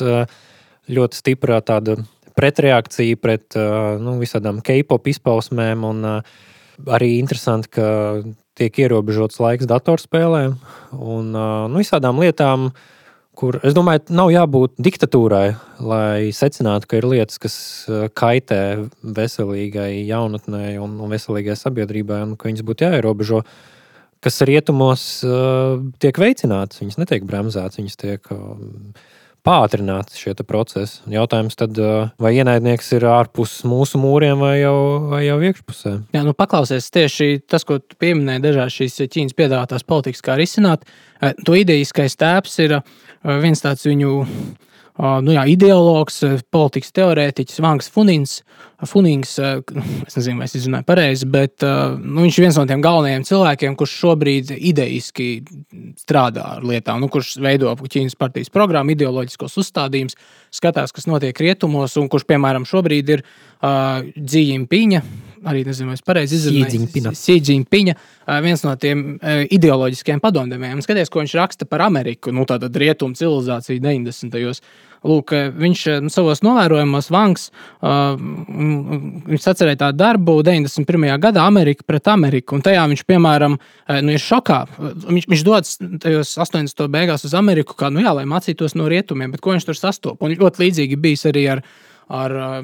ļoti 0.94 1.22
stipra 1.22 1.62
tāda 1.64 1.98
pretreakcija 2.38 3.18
pret 3.22 3.57
nu, 4.03 4.18
visādām 4.20 4.61
K-pop 4.62 5.09
izpausmēm. 5.11 5.87
Un, 5.88 6.11
arī 6.90 7.18
interesanti, 7.18 7.70
ka 7.77 7.87
tiek 8.59 8.79
ierobežots 8.85 9.40
laiks 9.42 9.68
datorspēlēm 9.70 10.57
un 10.94 11.31
nu, 11.35 11.79
visādām 11.79 12.20
lietām 12.22 12.70
kur 13.38 13.58
es 13.66 13.74
domāju, 13.76 14.04
nav 14.14 14.30
jābūt 14.32 14.74
diktatūrai, 14.82 15.46
lai 15.84 16.32
secinātu, 16.34 16.88
ka 16.90 16.98
ir 17.00 17.08
lietas, 17.10 17.40
kas 17.42 17.56
eh, 17.88 18.06
kaitē 18.14 18.60
veselīgai 19.02 20.04
jaunatnē 20.08 20.76
un, 20.82 20.98
un 21.02 21.14
veselīgai 21.14 21.56
sabiedrībai, 21.58 22.22
un 22.28 22.36
ka 22.38 22.50
viņas 22.50 22.66
būtu 22.66 22.88
jāierobežo. 22.88 23.42
Kas 24.24 24.40
rietumos 24.48 25.02
uh, 25.28 25.74
tiek 26.00 26.16
veicināts, 26.16 26.78
viņas 26.80 26.96
netiek 26.96 27.26
bremzētas, 27.28 27.76
viņas 27.76 27.98
tiek 28.00 28.30
uh, 28.32 28.54
pātrināti 29.44 30.16
šie 30.16 30.35
procesi. 30.48 31.02
Jautājums 31.12 31.59
tad, 31.61 31.78
vai 32.20 32.33
ienaidnieks 32.38 32.90
ir 32.96 33.04
ārpus 33.11 33.59
mūsu 33.68 34.00
mūriem 34.00 34.40
vai 34.40 34.54
jau, 34.62 34.76
vai 35.12 35.22
jau 35.26 35.38
iekšpusē? 35.44 35.94
Jā, 36.16 36.24
nu 36.26 36.33
paklausies 36.37 36.88
tieši 36.94 37.42
tas, 37.44 37.66
ko 37.68 37.78
tu 37.83 37.98
pieminēji, 38.00 38.44
dažādas 38.46 38.78
šīs 38.78 39.02
Ķīnas 39.04 39.37
piedāvātās 39.37 39.85
politikas, 39.85 40.24
kā 40.24 40.38
risināt. 40.40 40.88
To 41.44 41.57
idejiskais 41.57 42.16
tēps 42.20 42.57
ir 42.64 42.78
viens 43.44 43.64
tāds 43.64 43.85
viņu 43.88 44.14
nu, 44.94 45.33
jā, 45.35 45.42
ideologs, 45.50 46.20
politikas 46.54 46.92
teorētiķis 46.94 47.59
Vanks 47.64 47.90
Funings. 47.90 48.37
Funings 48.87 49.33
es 50.07 50.16
nezinu, 50.18 50.38
vai 50.38 50.46
es 50.46 50.54
izrunāju 50.59 50.87
pareizi, 50.87 51.26
bet 51.30 51.64
nu, 51.64 52.22
viņš 52.22 52.38
ir 52.38 52.46
viens 52.46 52.59
no 52.61 52.66
tiem 52.68 52.85
galvenajiem 52.85 53.26
cilvēkiem, 53.26 53.74
kurš 53.80 53.96
šobrīd 54.04 54.54
idejiski 54.54 55.28
strādā 55.98 56.46
ar 56.59 56.66
lietām, 56.68 57.02
nu, 57.02 57.11
kurš 57.11 57.35
veido 57.42 57.74
Ķīnas 57.74 58.18
partijas 58.20 58.52
programmu, 58.54 58.94
ideoloģiskos 58.94 59.59
uzstādījumus, 59.64 60.18
skatās, 60.54 60.94
kas 60.94 61.11
notiek 61.11 61.42
rietumos, 61.42 61.98
un 61.98 62.11
kurš, 62.12 62.28
piemēram, 62.30 62.68
šobrīd 62.68 63.14
ir 63.16 63.24
uh, 63.24 64.04
Dzīvība 64.14 64.70
Piņa 64.70 65.04
arī 65.50 65.64
nezinu, 65.66 65.92
vai 65.92 65.98
es 65.98 66.04
pareizi 66.07 66.38
izrunāju. 66.38 67.12
Sīdžiņpiņa, 67.18 67.94
viens 68.44 68.64
no 68.64 68.74
tiem 68.80 69.04
ideoloģiskiem 69.54 70.22
padomdevējiem. 70.24 70.83
Skaties, 70.85 71.12
ko 71.12 71.22
viņš 71.22 71.37
raksta 71.40 71.68
par 71.68 71.85
Ameriku, 71.87 72.33
nu 72.35 72.46
tāda 72.48 72.72
rietumu 72.72 73.18
civilizāciju 73.18 73.83
90. 73.85 74.35
gados. 74.35 74.64
Lūk, 75.04 75.35
viņš 75.61 75.80
nu, 76.00 76.09
savos 76.09 76.40
novērojumos, 76.40 77.11
Vanks, 77.12 77.50
uh, 77.85 78.14
viņš 79.28 79.48
atcerēja 79.52 79.83
tādu 79.83 80.00
darbu 80.00 80.38
91. 80.46 81.04
gadā, 81.20 81.44
Amerika 81.44 81.85
pret 81.85 82.09
Ameriku. 82.09 82.57
Un 82.57 82.64
tajā 82.64 82.87
viņš, 82.88 83.04
piemēram, 83.12 83.59
nu, 84.00 84.14
ir 84.14 84.22
šokā. 84.24 84.62
Viņš, 85.04 85.28
viņš 85.28 85.44
dodas 85.44 85.76
tajos 86.00 86.33
80. 86.40 86.87
beigās 86.94 87.28
uz 87.28 87.37
Ameriku, 87.37 87.76
kā, 87.76 87.92
nu 87.92 88.00
jā, 88.00 88.14
lai 88.16 88.24
mācītos 88.30 88.78
no 88.80 88.88
rietumiem, 88.88 89.35
bet 89.35 89.44
ko 89.44 89.52
viņš 89.52 89.68
tur 89.68 89.76
sastopas. 89.76 90.24
Un 90.24 90.38
ļoti 90.40 90.64
līdzīgi 90.64 91.00
bijis 91.04 91.28
arī 91.28 91.44
ar 91.59 91.64
ar 92.12 92.34
uh, 92.36 92.56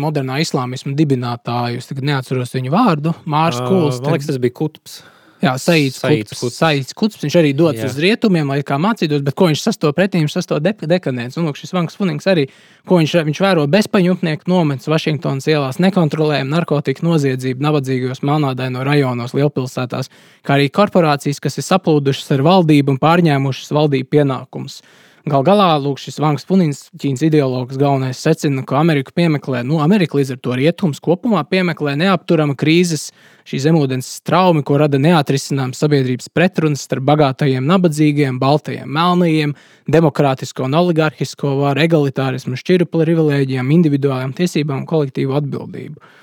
modernā 0.00 0.40
islāmismu 0.44 0.96
dibinātāju. 0.98 1.80
Es 1.80 1.92
neatceros 1.92 2.56
viņu 2.56 2.74
vārdu. 2.74 3.14
Mārcis 3.28 3.64
Kuls. 3.64 4.02
Man 4.02 4.16
liekas, 4.16 4.32
tas 4.32 4.42
bija 4.42 4.58
Kutps. 4.60 5.00
Jā, 5.38 5.52
Saīts 5.60 6.00
Kuts, 6.02 6.56
Saīts 6.58 6.94
Kuts. 6.98 7.18
Viņš 7.22 7.36
arī 7.38 7.52
dodas 7.54 7.92
uz 7.92 7.98
rietumiem, 8.02 8.48
lai 8.50 8.58
kā 8.66 8.74
mācītos, 8.82 9.22
bet 9.22 9.36
ko 9.38 9.46
viņš 9.46 9.62
sastopas 9.62 9.94
pretī, 9.94 10.22
viņš 10.24 10.34
sastopas 10.34 10.64
de 10.64 10.88
dekadents. 10.90 11.38
Un 11.38 11.46
lūk, 11.46 11.60
šis 11.60 11.74
Vanks 11.76 11.98
Funings 11.98 12.26
arī, 12.30 12.48
ko 12.88 12.98
viņš, 12.98 13.14
viņš 13.28 13.40
vēro 13.44 13.66
bezpaņupnieku 13.70 14.50
nometnes 14.50 14.90
Vašingtonas 14.90 15.46
ielās, 15.46 15.78
nekontrolējumu 15.84 16.50
narkotiku 16.56 17.06
noziedzību, 17.06 17.62
nabadzīgos 17.68 18.24
melnādaino 18.26 18.82
rajonos, 18.86 19.36
lielpilsētās, 19.38 20.10
kā 20.42 20.58
arī 20.58 20.72
korporācijas, 20.74 21.38
kas 21.44 21.60
ir 21.62 21.68
saplūdušas 21.68 22.34
ar 22.34 22.42
valdību 22.48 22.96
un 22.96 23.02
pārņēmušas 23.04 23.70
valdību 23.78 24.10
pienākumus. 24.16 24.80
Gal 25.26 25.42
galā 25.42 25.72
lūk, 25.82 25.98
šis 25.98 26.20
Vangs 26.22 26.46
Punins, 26.46 26.84
Ķīnas 26.98 27.24
ideologs, 27.26 27.78
galvenais 27.80 28.20
secina, 28.22 28.62
ka 28.66 28.78
Amerika 28.78 29.10
piemeklē, 29.16 29.64
nu, 29.66 29.80
Amerika 29.82 30.18
līdz 30.18 30.36
ar 30.36 30.38
to 30.44 30.54
rietums 30.58 31.00
kopumā 31.02 31.42
piemeklē 31.48 31.96
neapturama 31.98 32.54
krīzes, 32.58 33.08
šī 33.48 33.60
zemūdens 33.66 34.08
traumi, 34.28 34.62
ko 34.66 34.78
rada 34.78 35.00
neatrisināms 35.02 35.80
sabiedrības 35.82 36.30
pretrunas 36.30 36.84
starp 36.86 37.06
bagātajiem, 37.08 37.66
nabadzīgiem, 37.66 38.38
baltajiem, 38.38 38.86
melnajiem, 38.94 39.56
demokrātisko 39.90 40.68
un 40.68 40.78
oligarhisko 40.78 41.56
varu, 41.64 41.82
egalitārismu, 41.88 42.58
šķiru 42.60 42.86
privilēģijām, 42.92 43.74
individuālām 43.74 44.36
tiesībām 44.38 44.84
un 44.84 44.90
kolektīvu 44.90 45.34
atbildību. 45.40 46.14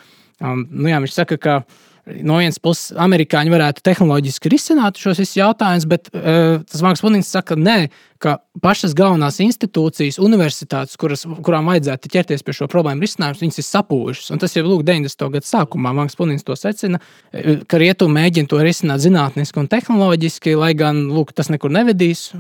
Um, 0.44 0.64
nu, 0.72 0.88
jā, 0.92 1.02
viņš 1.04 1.20
saka, 1.20 1.40
ka 1.42 1.60
no 2.06 2.38
vienas 2.38 2.60
puses, 2.62 2.92
amerikāņi 3.02 3.54
varētu 3.54 3.84
tehnoloģiski 3.86 4.52
risināt 4.54 5.00
šos 5.02 5.22
jautājumus, 5.38 5.88
bet 5.90 6.12
uh, 6.14 6.62
tas 6.70 7.02
Punins 7.02 7.32
saka, 7.32 7.58
nē, 7.58 7.88
ka 8.26 8.40
pašas 8.64 8.96
galvenās 8.98 9.38
institūcijas, 9.44 10.18
universitātes, 10.24 10.98
kuras, 10.98 11.26
kurām 11.46 11.70
vajadzētu 11.70 12.10
ķerties 12.16 12.46
pie 12.46 12.56
šo 12.58 12.68
problēmu 12.72 13.06
risinājuma, 13.06 13.38
viņas 13.44 13.62
ir 13.62 13.68
sapūšas. 13.68 14.32
Un 14.34 14.42
tas 14.42 14.56
jau 14.58 14.64
lūk, 14.66 14.82
90. 14.88 15.28
gada 15.36 15.46
sākumā 15.46 15.94
Marks 15.94 16.18
Punins 16.18 16.46
to 16.48 16.58
secina, 16.58 17.02
e, 17.30 17.60
ka 17.70 17.82
rietumi 17.82 18.18
mēģina 18.22 18.50
to 18.50 18.62
risināt 18.66 19.04
zinātniski 19.06 19.62
un 19.62 19.70
tehnoloģiski, 19.70 20.56
lai 20.58 20.72
gan 20.78 21.04
lūk, 21.14 21.36
tas 21.38 21.52
nekur 21.54 21.74
nevedīs. 21.76 22.32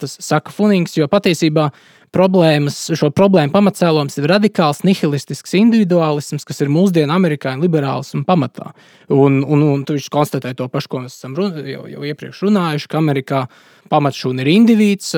Tas 0.00 0.18
saka 0.26 0.54
Funings, 0.54 0.96
jo 0.98 1.06
patiesībā 1.12 1.70
problēmas, 2.16 2.78
šo 2.96 3.10
problēmu 3.14 3.52
pamatcēlums 3.54 4.18
ir 4.18 4.28
radikāls, 4.30 4.82
nihilistisks 4.86 5.54
individuālisms, 5.58 6.46
kas 6.48 6.62
ir 6.64 6.72
mūsdienu 6.72 7.12
amerikāņu 7.14 7.66
liberālismu 7.66 8.24
pamatā. 8.26 8.72
Un, 9.12 9.42
un, 9.44 9.64
un 9.76 9.86
viņš 9.86 10.10
konstatē 10.12 10.54
to 10.56 10.68
pašu, 10.72 10.90
ko 10.92 11.04
mēs 11.04 11.18
esam 11.18 11.36
run, 11.38 11.58
jau, 11.66 11.84
jau 11.90 12.06
iepriekš 12.10 12.42
runājuši, 12.46 12.90
ka 12.90 13.02
Amerikā 13.02 13.42
pamatšūna 13.90 14.44
ir 14.44 14.52
indivīds. 14.54 15.12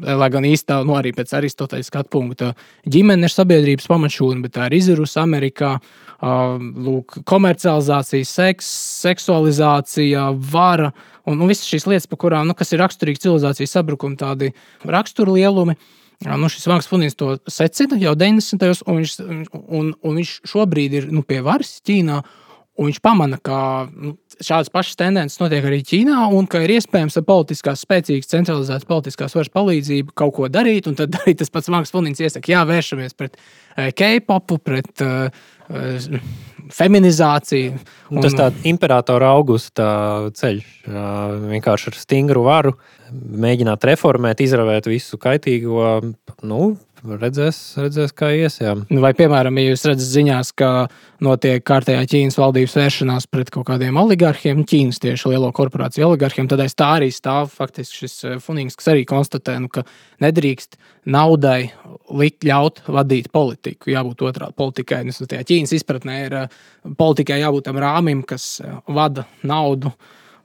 Lai 0.00 0.30
gan 0.32 0.46
īstenībā, 0.48 0.80
nu, 0.88 0.94
arī 0.96 1.10
pēc 1.12 1.34
Aristoteļa 1.36 1.84
skatu 1.84 2.08
punkta, 2.14 2.54
ģimene 2.88 3.28
ir 3.28 3.34
sabiedrības 3.34 3.88
pamatšūna, 3.90 4.40
bet 4.46 4.54
tā 4.56 4.70
ir 4.70 4.78
izirusi 4.78 5.18
Amerikā. 5.20 5.74
Lūk, 6.20 7.18
komercializācija, 7.28 8.24
seks, 8.28 8.70
seksualizācija, 9.04 10.26
vara 10.52 10.88
un, 11.28 11.36
un 11.36 11.46
visas 11.48 11.68
šīs 11.68 11.84
lietas, 11.88 12.08
kurām, 12.16 12.48
nu, 12.48 12.56
kas 12.56 12.72
ir 12.72 12.80
raksturīgi 12.80 13.26
civilizācijas 13.26 13.76
sabrukuma, 13.76 14.16
tādi 14.20 14.54
raksturlielumi. 14.88 15.76
lielumi 15.76 16.00
Nu, 16.20 16.50
šis 16.52 16.66
Marks 16.68 16.88
Punins 16.88 17.16
to 17.16 17.38
secina 17.48 17.96
jau 17.96 18.12
90. 18.18 18.60
gados, 18.60 18.82
un, 18.84 18.98
viņš, 19.00 19.14
un, 19.56 19.86
un 20.04 20.18
viņš 20.18 20.32
šobrīd 20.50 20.96
ir 20.98 21.06
nu, 21.08 21.22
pie 21.24 21.40
varas 21.44 21.78
Ķīnā. 21.80 22.18
Viņš 22.80 23.00
pamana, 23.04 23.36
ka 23.44 23.56
nu, 23.92 24.14
šādas 24.40 24.70
pašas 24.72 24.96
tendences 24.96 25.40
notiek 25.42 25.66
arī 25.68 25.82
Ķīnā, 25.84 26.22
un 26.32 26.46
ka 26.48 26.62
ir 26.64 26.72
iespējams 26.78 27.18
ar 27.20 27.26
politiskās, 27.28 27.82
spēcīgas, 27.84 28.30
centralizētas 28.30 28.88
politiskās 28.88 29.36
varas 29.36 29.52
palīdzību 29.52 30.14
kaut 30.16 30.32
ko 30.38 30.48
darīt. 30.52 30.88
Tad 30.96 31.16
arī 31.20 31.36
tas 31.36 31.52
pats 31.52 31.68
Marks 31.72 31.92
Punins 31.92 32.22
iesaka, 32.24 32.52
jā, 32.54 32.62
vēršamies 32.68 33.16
pret 33.18 33.36
eh, 33.36 33.90
K-popu, 33.96 34.60
pret 34.64 35.04
uh, 35.04 35.28
feminizāciju. 36.70 37.74
Un, 38.10 38.22
tas 38.24 38.34
tāds 38.36 38.64
imperatora 38.68 39.30
augusta 39.36 39.86
ceļš, 40.36 40.70
vienkārši 41.50 41.90
ar 41.90 41.98
stingru 41.98 42.44
varu, 42.46 42.74
mēģināt 43.12 43.86
reformēt, 43.90 44.42
izravēt 44.44 44.88
visu 44.90 45.18
kaitīgo. 45.20 45.92
Nu, 46.46 46.62
Redzēs, 47.00 47.58
redzēs, 47.80 48.12
kā 48.12 48.28
ies. 48.36 48.58
Jā. 48.60 48.74
Nu, 48.92 49.00
vai, 49.00 49.14
piemēram, 49.16 49.56
ja 49.56 49.70
jūs 49.70 49.86
redzat 49.88 50.10
ziņās, 50.10 50.50
ka 50.58 50.68
notiek 51.24 51.64
kārtējā 51.64 52.02
Ķīnas 52.12 52.36
valdības 52.36 52.76
vēršanās 52.76 53.26
pret 53.32 53.52
kaut 53.54 53.64
kādiem 53.70 53.96
oligarkiem, 54.00 54.60
Ķīnas 54.68 55.00
tieši 55.00 55.32
lielo 55.32 55.48
korporāciju 55.56 56.10
oligarkiem, 56.10 56.50
tad 56.50 56.60
aiz 56.60 56.76
tā 56.76 56.90
arī 56.98 57.08
stāv 57.14 57.48
faktiski 57.54 58.02
šis 58.02 58.18
eh, 58.28 58.36
Funings, 58.44 58.76
kas 58.76 58.92
arī 58.92 59.06
konstatē, 59.08 59.56
nu, 59.64 59.72
ka 59.72 59.86
nedrīkst 60.20 60.76
naudai 61.08 61.70
likt 62.20 62.44
ļaut 62.44 62.84
vadīt 62.92 63.32
politiku. 63.32 63.94
Jābūt 63.94 64.26
otrādi 64.28 64.58
politikai. 64.60 65.00
Nu, 65.08 65.16
Ķīnas 65.16 65.76
izpratnē 65.80 66.22
ir 66.26 66.40
eh, 66.42 66.62
politikai 67.00 67.40
jābūt 67.40 67.70
tam 67.70 67.80
rāmim, 67.80 68.26
kas 68.28 68.58
eh, 68.60 68.76
vada 68.92 69.24
naudu 69.40 69.94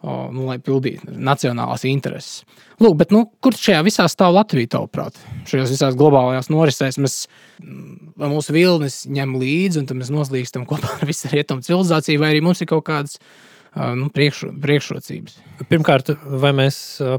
nu, 0.03 0.45
lai 0.49 0.57
pildītu 0.61 1.15
nacionālās 1.15 1.85
intereses. 1.89 2.43
Lūk, 2.83 2.97
bet, 2.99 3.13
nu, 3.15 3.23
kur 3.43 3.55
šajā 3.57 3.79
visā 3.87 4.05
stāv 4.11 4.35
Latvija, 4.35 4.73
tavuprāt? 4.75 5.17
Šajās 5.49 5.71
visās 5.71 5.97
globālajās 5.99 6.51
norisēs 6.51 6.99
mēs 7.01 7.17
mūsu 8.19 8.55
vilnis 8.55 9.03
ņem 9.07 9.35
līdzi, 9.41 9.81
un 9.81 10.01
mēs 10.01 10.11
noslīkstam 10.13 10.67
kopā 10.69 10.97
ar 10.99 11.07
visu 11.09 11.31
rietumu 11.31 11.65
civilizāciju, 11.65 12.21
vai 12.21 12.33
arī 12.33 12.43
mums 12.45 12.61
ir 12.61 12.69
kaut 12.71 12.85
kādas 12.89 13.19
nu, 13.75 14.09
priekš, 14.13 14.45
priekšrocības. 14.63 15.39
Pirmkārt, 15.69 16.13
vai 16.41 16.51
mēs 16.55 16.77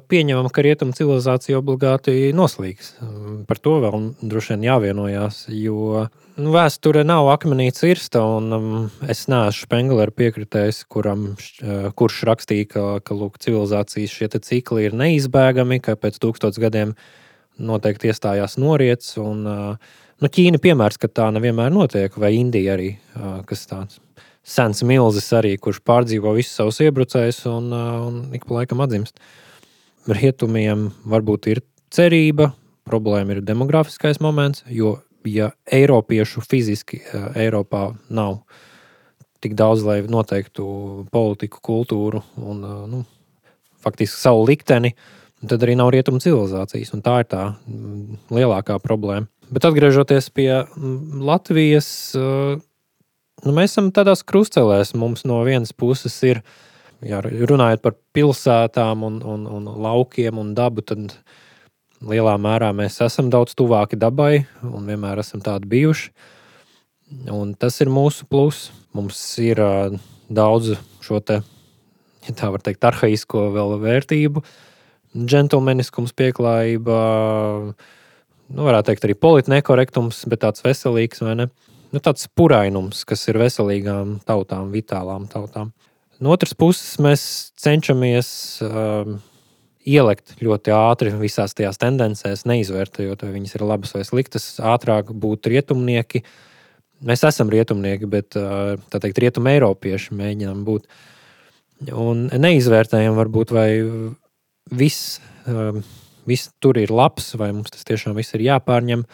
pieņemam, 0.09 0.49
ka 0.53 0.65
rietumu 0.65 0.97
civilizācija 0.97 1.59
obligāti 1.61 2.31
noslīgs? 2.37 2.95
Par 3.49 3.61
to 3.61 3.77
vēl 3.85 4.11
droši 4.25 4.55
vien 4.55 4.65
jāvienojās, 4.71 5.43
jo 5.53 6.07
nu, 6.37 6.53
vēsture 6.55 7.05
nav 7.07 7.29
akmenī 7.33 7.69
cirsta, 7.77 8.23
un 8.39 8.57
um, 8.57 8.71
es 9.09 9.27
neesmu 9.33 9.67
Spengleru 9.67 10.15
piekritējis, 10.17 10.83
kuram, 10.93 11.29
uh, 11.35 11.91
kurš 11.97 12.23
rakstīja, 12.31 12.71
ka, 12.73 12.87
ka 13.05 13.19
lūk, 13.19 13.37
civilizācijas 13.43 14.17
šie 14.17 14.31
cikli 14.39 14.89
ir 14.89 14.97
neizbēgami, 14.97 15.81
ka 15.85 15.99
pēc 16.01 16.21
tūkstotis 16.23 16.63
gadiem 16.63 16.97
noteikti 17.57 18.13
iestājās 18.13 18.59
noriets. 18.61 19.15
Un, 19.21 19.45
uh, 19.45 20.01
nu, 20.21 20.33
Ķīna 20.33 20.61
piemērs, 20.63 21.01
ka 21.01 21.13
tā 21.13 21.31
nevienmēr 21.37 21.73
notiek, 21.73 22.17
vai 22.21 22.37
Indija 22.41 22.77
arī, 22.77 22.95
uh, 23.17 23.41
kas 23.49 23.69
tāds 23.69 24.01
sens 24.47 24.83
milzis 24.87 25.27
arī, 25.35 25.57
kurš 25.59 25.81
pārdzīvo 25.87 26.37
visus 26.37 26.55
savus 26.59 26.79
iebrucējus 26.85 27.43
un, 27.51 27.73
un 27.73 28.21
ik 28.37 28.47
pa 28.47 28.61
laikam 28.61 28.85
atzimst. 28.85 29.19
Rietumiem 30.07 30.91
varbūt 31.09 31.51
ir 31.51 31.63
cerība, 31.91 32.53
problēma 32.87 33.35
ir 33.35 33.43
demografiskais 33.43 34.23
moments, 34.23 34.63
jo 34.71 35.01
ja 35.27 35.51
Eiropiešu 35.75 36.45
fiziski 36.47 37.01
Eiropā 37.35 37.89
nav 38.15 38.45
tik 39.43 39.57
daudz, 39.59 39.83
lai 39.87 40.01
noteiktu 40.07 40.65
politiku, 41.13 41.61
kultūru 41.63 42.23
un 42.39 42.63
nu, 42.91 43.03
faktiski 43.83 44.19
savu 44.19 44.47
likteni, 44.49 44.95
tad 45.47 45.63
arī 45.63 45.77
nav 45.79 45.91
rietumu 45.95 46.23
civilizācijas. 46.23 46.95
Tā 47.05 47.19
ir 47.23 47.29
tā 47.31 47.43
mm, 47.53 48.23
lielākā 48.35 48.79
problēma. 48.83 49.29
Bet 49.53 49.67
atgriežoties 49.69 50.31
pie 50.35 50.51
mm, 50.63 51.21
Latvijas, 51.27 51.91
nu, 53.45 53.53
mēs 53.57 53.75
esam 53.75 53.91
tādās 53.95 54.25
krustcelēs. 54.27 54.95
Mums 54.99 55.27
no 55.29 55.41
vienas 55.47 55.75
puses 55.77 56.17
ir, 56.27 56.43
jā, 57.05 57.21
runājot 57.21 57.83
par 57.85 57.97
pilsētām, 58.17 59.05
un, 59.07 59.19
un, 59.25 59.45
un 59.59 59.69
laukiem 59.85 60.41
un 60.41 60.55
dabu, 60.57 60.85
tad 60.87 61.19
lielā 62.07 62.37
mērā 62.41 62.73
mēs 62.77 63.01
esam 63.05 63.31
daudz 63.33 63.57
tuvāki 63.57 63.99
dabai 64.01 64.47
un 64.63 64.89
vienmēr 64.89 65.21
esam 65.23 65.43
tādi 65.45 65.69
bijuši. 65.73 66.11
Un 67.31 67.53
tas 67.55 67.77
ir 67.85 67.93
mūsu 67.93 68.27
pluss. 68.29 68.71
Mums 68.97 69.21
ir 69.43 69.61
uh, 69.63 69.93
daudz 70.33 70.73
šo 71.05 71.21
te, 71.23 71.41
ja 72.27 72.35
tā 72.35 72.49
var 72.51 72.65
teikt, 72.65 72.85
arhaisko 72.89 73.51
vērtību, 73.83 74.43
džentlmeniskums, 75.17 76.15
pieklājība, 76.17 76.97
nu, 78.49 78.65
varētu 78.67 78.91
teikt, 78.91 79.07
arī 79.07 79.17
politnekorektums, 79.21 80.25
bet 80.33 80.43
tāds 80.43 80.65
veselīgs 80.65 81.23
vai 81.23 81.37
ne 81.43 81.49
nu, 81.93 82.03
tāds 82.03 82.27
purainums, 82.37 83.05
kas 83.09 83.27
ir 83.31 83.39
veselīgām 83.43 84.19
tautām, 84.27 84.73
vitālām 84.75 85.29
tautām. 85.31 85.73
No 86.21 86.33
otras 86.33 86.57
puses, 86.57 86.97
mēs 87.03 87.23
cenšamies 87.61 88.29
um, 88.65 89.19
ielikt 89.87 90.35
ļoti 90.43 90.73
ātri 90.75 91.13
visās 91.21 91.55
tajās 91.57 91.79
tendencēs, 91.81 92.45
neizvērtējot, 92.49 93.23
vai 93.23 93.35
viņas 93.37 93.57
ir 93.57 93.65
labas 93.67 93.95
vai 93.95 94.03
sliktas, 94.07 94.49
ātrāk 94.59 95.13
būt 95.15 95.47
rietumnieki, 95.53 96.25
mēs 97.07 97.23
esam 97.29 97.53
rietumnieki, 97.53 98.09
bet 98.11 98.35
tā 98.35 99.01
teikt, 99.03 99.21
rietumu 99.23 99.53
eiropieši 99.55 100.17
mēģinām 100.19 100.65
būt. 100.67 100.89
Un 101.93 102.27
neizvērtējam, 102.33 103.15
varbūt, 103.19 103.53
vai 103.55 103.69
viss, 104.75 105.21
viss 106.27 106.51
tur 106.59 106.81
ir 106.81 106.91
labs, 106.91 107.35
vai 107.39 107.53
mums 107.55 107.75
tas 107.75 107.87
tiešām 107.87 108.17
viss 108.17 108.35
ir 108.35 108.47
jāpārņem. 108.49 109.05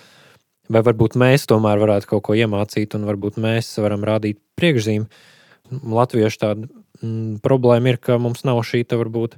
Vai 0.72 0.80
varbūt 0.86 1.18
mēs 1.20 1.44
tomēr 1.50 1.80
varētu 1.82 2.08
kaut 2.14 2.22
ko 2.28 2.36
iemācīt, 2.38 2.94
un 2.96 3.04
varbūt 3.08 3.40
mēs 3.42 3.74
varam 3.82 4.04
rādīt 4.08 4.40
priekšzīmi. 4.60 5.04
Latviešu 5.92 6.40
tāda 6.40 6.68
mm, 7.02 7.42
problēma 7.44 7.92
ir, 7.92 8.00
ka 8.00 8.16
mums 8.20 8.44
nav 8.48 8.60
šī 8.66 8.84
varbūt 8.88 9.36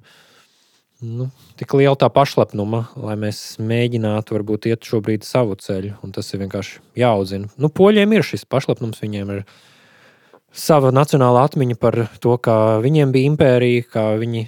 nu, 1.04 1.28
tik 1.58 1.74
liela 1.76 1.96
tā 1.98 2.08
pašlepnuma, 2.12 2.84
lai 3.02 3.16
mēs 3.20 3.58
mēģinātu 3.62 4.36
varbūt 4.36 4.68
iet 4.70 4.86
šobrīd 4.86 5.26
savu 5.26 5.58
ceļu. 5.60 5.96
Tas 6.14 6.30
ir 6.32 6.44
vienkārši 6.44 6.80
jāaudzina. 7.02 7.50
Nu, 7.58 7.70
poļiem 7.70 8.14
ir 8.14 8.26
šis 8.26 8.46
pašlepnums, 8.48 9.02
viņiem 9.02 9.32
ir 9.34 9.44
sava 10.54 10.92
nacionāla 10.94 11.44
atmiņa 11.48 11.78
par 11.80 11.98
to, 12.22 12.36
kā 12.38 12.78
viņiem 12.84 13.14
bija 13.14 13.32
impērija, 13.32 13.88
kā 13.90 14.06
viņi 14.22 14.46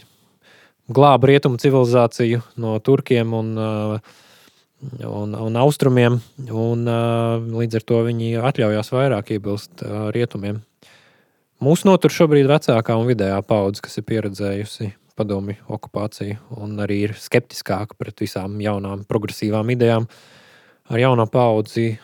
glāba 0.93 1.32
rietumu 1.32 1.59
civilizāciju 1.59 2.45
no 2.62 2.76
turkiem 2.78 3.34
un, 3.34 3.53
un, 5.07 5.34
un 5.34 5.59
austrumiem. 5.61 6.20
Un, 6.51 6.87
līdz 7.53 7.80
ar 7.80 7.87
to 7.89 8.03
viņi 8.07 8.37
atļaujās 8.51 8.93
vairāk 8.95 9.34
iebilst 9.37 9.84
rietumiem. 10.14 10.62
Mūsu 11.62 11.89
notur 11.89 12.12
šobrīd 12.12 12.49
vecākā 12.51 12.95
un 13.01 13.09
vidējā 13.09 13.41
paudze, 13.49 13.80
kas 13.84 13.97
ir 13.97 14.05
pieredzējusi 14.11 14.91
padomju 15.16 15.57
okupāciju 15.72 16.37
un 16.61 16.74
arī 16.84 16.99
ir 17.07 17.14
skeptiskāka 17.16 17.97
pret 17.97 18.20
visām 18.20 18.59
jaunām, 18.61 19.07
progresīvām 19.09 19.72
idejām. 19.72 20.09
Ar 20.87 21.01
jauno 21.01 21.24
paudzi, 21.26 21.97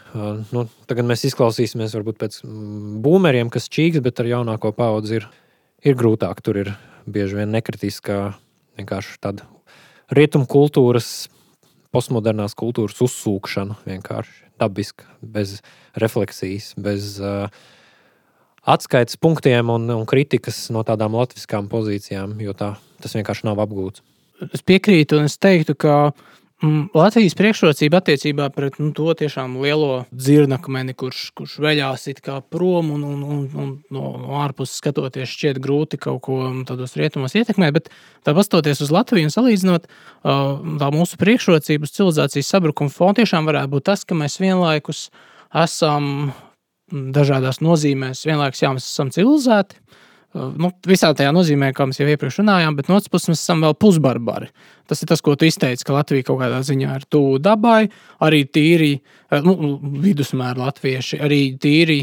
nu, 0.50 0.64
tagad 0.90 1.06
mēs 1.06 1.26
izklausīsimies 1.28 1.92
varbūt 1.94 2.16
pēc 2.18 2.40
būmeriem, 3.04 3.52
kas 3.52 3.68
čīks, 3.70 4.00
bet 4.02 4.18
ar 4.24 4.30
jaunāko 4.32 4.72
paudzi 4.74 5.20
ir, 5.20 5.28
ir 5.86 5.94
grūtāk. 6.00 6.40
Tur 6.42 6.58
ir 6.64 6.72
bieži 7.06 7.38
vien 7.38 7.52
nekritiskā, 7.54 8.32
vienkārši 8.80 9.20
tāda 9.22 9.46
rietumu 10.16 10.48
kultūras, 10.50 11.28
postmodernās 11.93 12.57
kultūras 12.59 13.01
uzsūkšana, 13.05 13.78
vienkārši 13.86 14.49
dabiska, 14.61 15.07
bez 15.22 15.61
refleksijas, 15.99 16.72
bez 16.80 17.16
uh, 17.20 17.49
atskaites 18.62 19.18
punktiem 19.20 19.72
un, 19.74 19.88
un 19.93 20.07
kritikas 20.09 20.64
no 20.74 20.84
tādām 20.86 21.16
latviskām 21.18 21.68
pozīcijām, 21.72 22.38
jo 22.43 22.55
tā, 22.57 22.74
tas 23.03 23.16
vienkārši 23.18 23.49
nav 23.49 23.62
apgūts. 23.64 24.05
Es 24.51 24.64
piekrītu, 24.66 25.20
un 25.20 25.30
es 25.30 25.36
teiktu, 25.38 25.76
ka 25.78 25.97
mm, 26.11 26.41
Latvijas 26.94 27.34
priekšrocība 27.34 27.98
attiecībā 27.98 28.46
pret 28.54 28.76
nu, 28.78 28.92
to 28.94 29.10
tiešām 29.18 29.56
lielo 29.58 30.04
dzirnakmeni, 30.14 30.94
kurš, 30.94 31.32
kurš 31.34 31.56
veļās 31.62 32.06
prom 32.50 32.92
un, 32.94 33.02
un, 33.02 33.24
un, 33.26 33.40
un 33.50 33.72
no, 33.90 34.12
no 34.22 34.38
ārpuses 34.44 34.78
skatoties, 34.78 35.32
šķiet 35.32 35.58
grūti 35.62 35.98
kaut 35.98 36.20
ko 36.22 36.38
tādos 36.68 36.94
rietumos 36.94 37.34
ietekmēt. 37.34 37.74
Bet 37.74 37.90
tā 38.22 38.34
pastoties 38.36 38.84
uz 38.84 38.94
Latviju 38.94 39.26
un 39.26 39.34
salīdzinot, 39.34 39.90
tā 40.22 40.92
mūsu 40.94 41.18
priekšrocība 41.18 41.88
uz 41.88 41.96
civilizācijas 41.96 42.54
sabrukuma 42.54 42.94
fona 42.94 43.18
tiešām 43.18 43.50
varētu 43.50 43.74
būt 43.74 43.88
tas, 43.90 44.06
ka 44.06 44.18
mēs 44.18 44.38
vienlaikus 44.38 45.08
esam 45.64 46.30
dažādās 46.92 47.58
nozīmēs. 47.64 48.22
Vienlaikus, 48.28 48.62
jā, 48.62 48.70
mēs 48.76 48.86
esam 48.86 49.10
civilizēti. 49.10 49.82
Uh, 50.32 50.48
nu, 50.56 50.70
visā 50.88 51.10
tajā 51.16 51.32
nozīmē, 51.34 51.72
kā 51.76 51.84
mēs 51.88 52.00
jau 52.00 52.06
iepriekš 52.08 52.38
runājām, 52.40 52.76
bet 52.78 52.88
no 52.88 52.96
otras 52.96 53.12
puses 53.12 53.32
mēs 53.32 53.42
esam 53.44 53.64
vēl 53.64 53.74
pusbarbari. 53.76 54.48
Tas 54.88 55.04
ir 55.04 55.10
tas, 55.10 55.20
ko 55.24 55.34
tu 55.36 55.44
izteici, 55.48 55.84
ka 55.84 55.96
Latvija 55.96 56.24
kaut 56.30 56.40
kādā 56.40 56.62
ziņā 56.64 56.94
ir 56.96 57.04
tuvu 57.12 57.36
dabai, 57.42 57.90
arī 58.24 58.42
tīri 58.48 58.94
uh, 58.96 59.42
nu, 59.44 59.76
vidusmēra 60.04 60.70
latvieši, 60.70 61.20
arī 61.24 61.42
tīri 61.60 62.00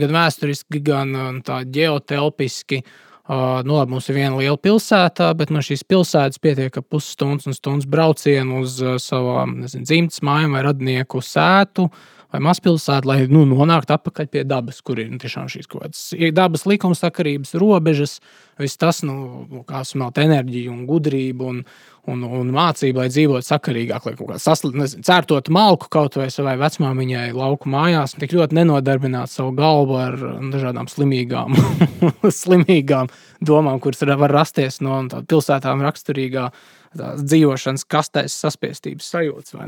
gan 0.00 0.16
vēsturiski, 0.18 0.82
gan 0.86 1.14
uh, 1.14 1.54
ģeotelpiski. 1.70 2.82
Uh, 3.30 3.60
nu, 3.62 3.76
labi, 3.76 3.94
mums 3.94 4.10
ir 4.10 4.18
viena 4.18 4.34
liela 4.34 4.58
pilsēta, 4.58 5.30
bet 5.38 5.52
no 5.54 5.62
šīs 5.62 5.86
pilsētas 5.86 6.42
pietiek 6.42 6.80
pusstundas 6.90 7.46
un 7.46 7.54
stundas 7.54 7.86
braucienu 7.86 8.64
uz 8.64 8.80
savām 9.04 9.60
dzimtas 9.70 10.24
mājām 10.26 10.58
vai 10.58 10.64
radnieku 10.66 11.22
sētu. 11.22 11.86
Uh, 11.86 12.19
vai 12.30 12.40
mazpilsētu, 12.44 13.08
lai 13.10 13.18
nu, 13.30 13.42
nonāktu 13.48 13.94
atpakaļ 13.96 14.28
pie 14.30 14.44
dabas, 14.48 14.80
kur 14.86 15.00
ir 15.02 15.10
nu, 15.10 15.18
tiešām 15.22 15.48
šīs 15.50 15.68
kaut 15.70 15.84
kādas 15.84 16.02
dabas 16.36 16.66
likumsakarības, 16.68 17.54
robežas, 17.60 18.18
viss 18.60 18.78
tas, 18.80 19.02
nu, 19.06 19.46
nu 19.50 19.64
kā 19.66 19.82
smelt 19.88 20.20
enerģiju 20.20 20.72
un 20.72 20.84
gudrību 20.88 21.48
un, 21.50 21.62
un, 22.10 22.24
un 22.40 22.52
mācību, 22.54 23.02
lai 23.02 23.10
dzīvotu 23.12 23.46
sakarīgāk, 23.46 24.06
lai 24.06 24.14
kaut 24.18 24.32
kā 24.34 24.88
cērtot 25.10 25.50
malku 25.52 25.90
kaut 25.92 26.18
vai 26.20 26.28
savai 26.32 26.56
vecmāmiņai 26.60 27.30
lauku 27.36 27.70
mājās, 27.72 28.16
tik 28.20 28.34
ļoti 28.36 28.60
nenodarbināt 28.60 29.32
savu 29.32 29.54
galvu 29.58 29.98
ar 30.00 30.18
dažādām 30.52 30.90
slimīgām, 30.90 31.56
slimīgām 32.42 33.10
domām, 33.40 33.80
kuras 33.82 34.04
var 34.06 34.38
rasties 34.40 34.80
no 34.84 35.02
pilsētām 35.08 35.82
raksturīgā 35.86 36.50
dzīvošanas 36.98 37.86
kastēs 37.86 38.34
saspiestības 38.42 39.10
sajūtas? 39.12 39.58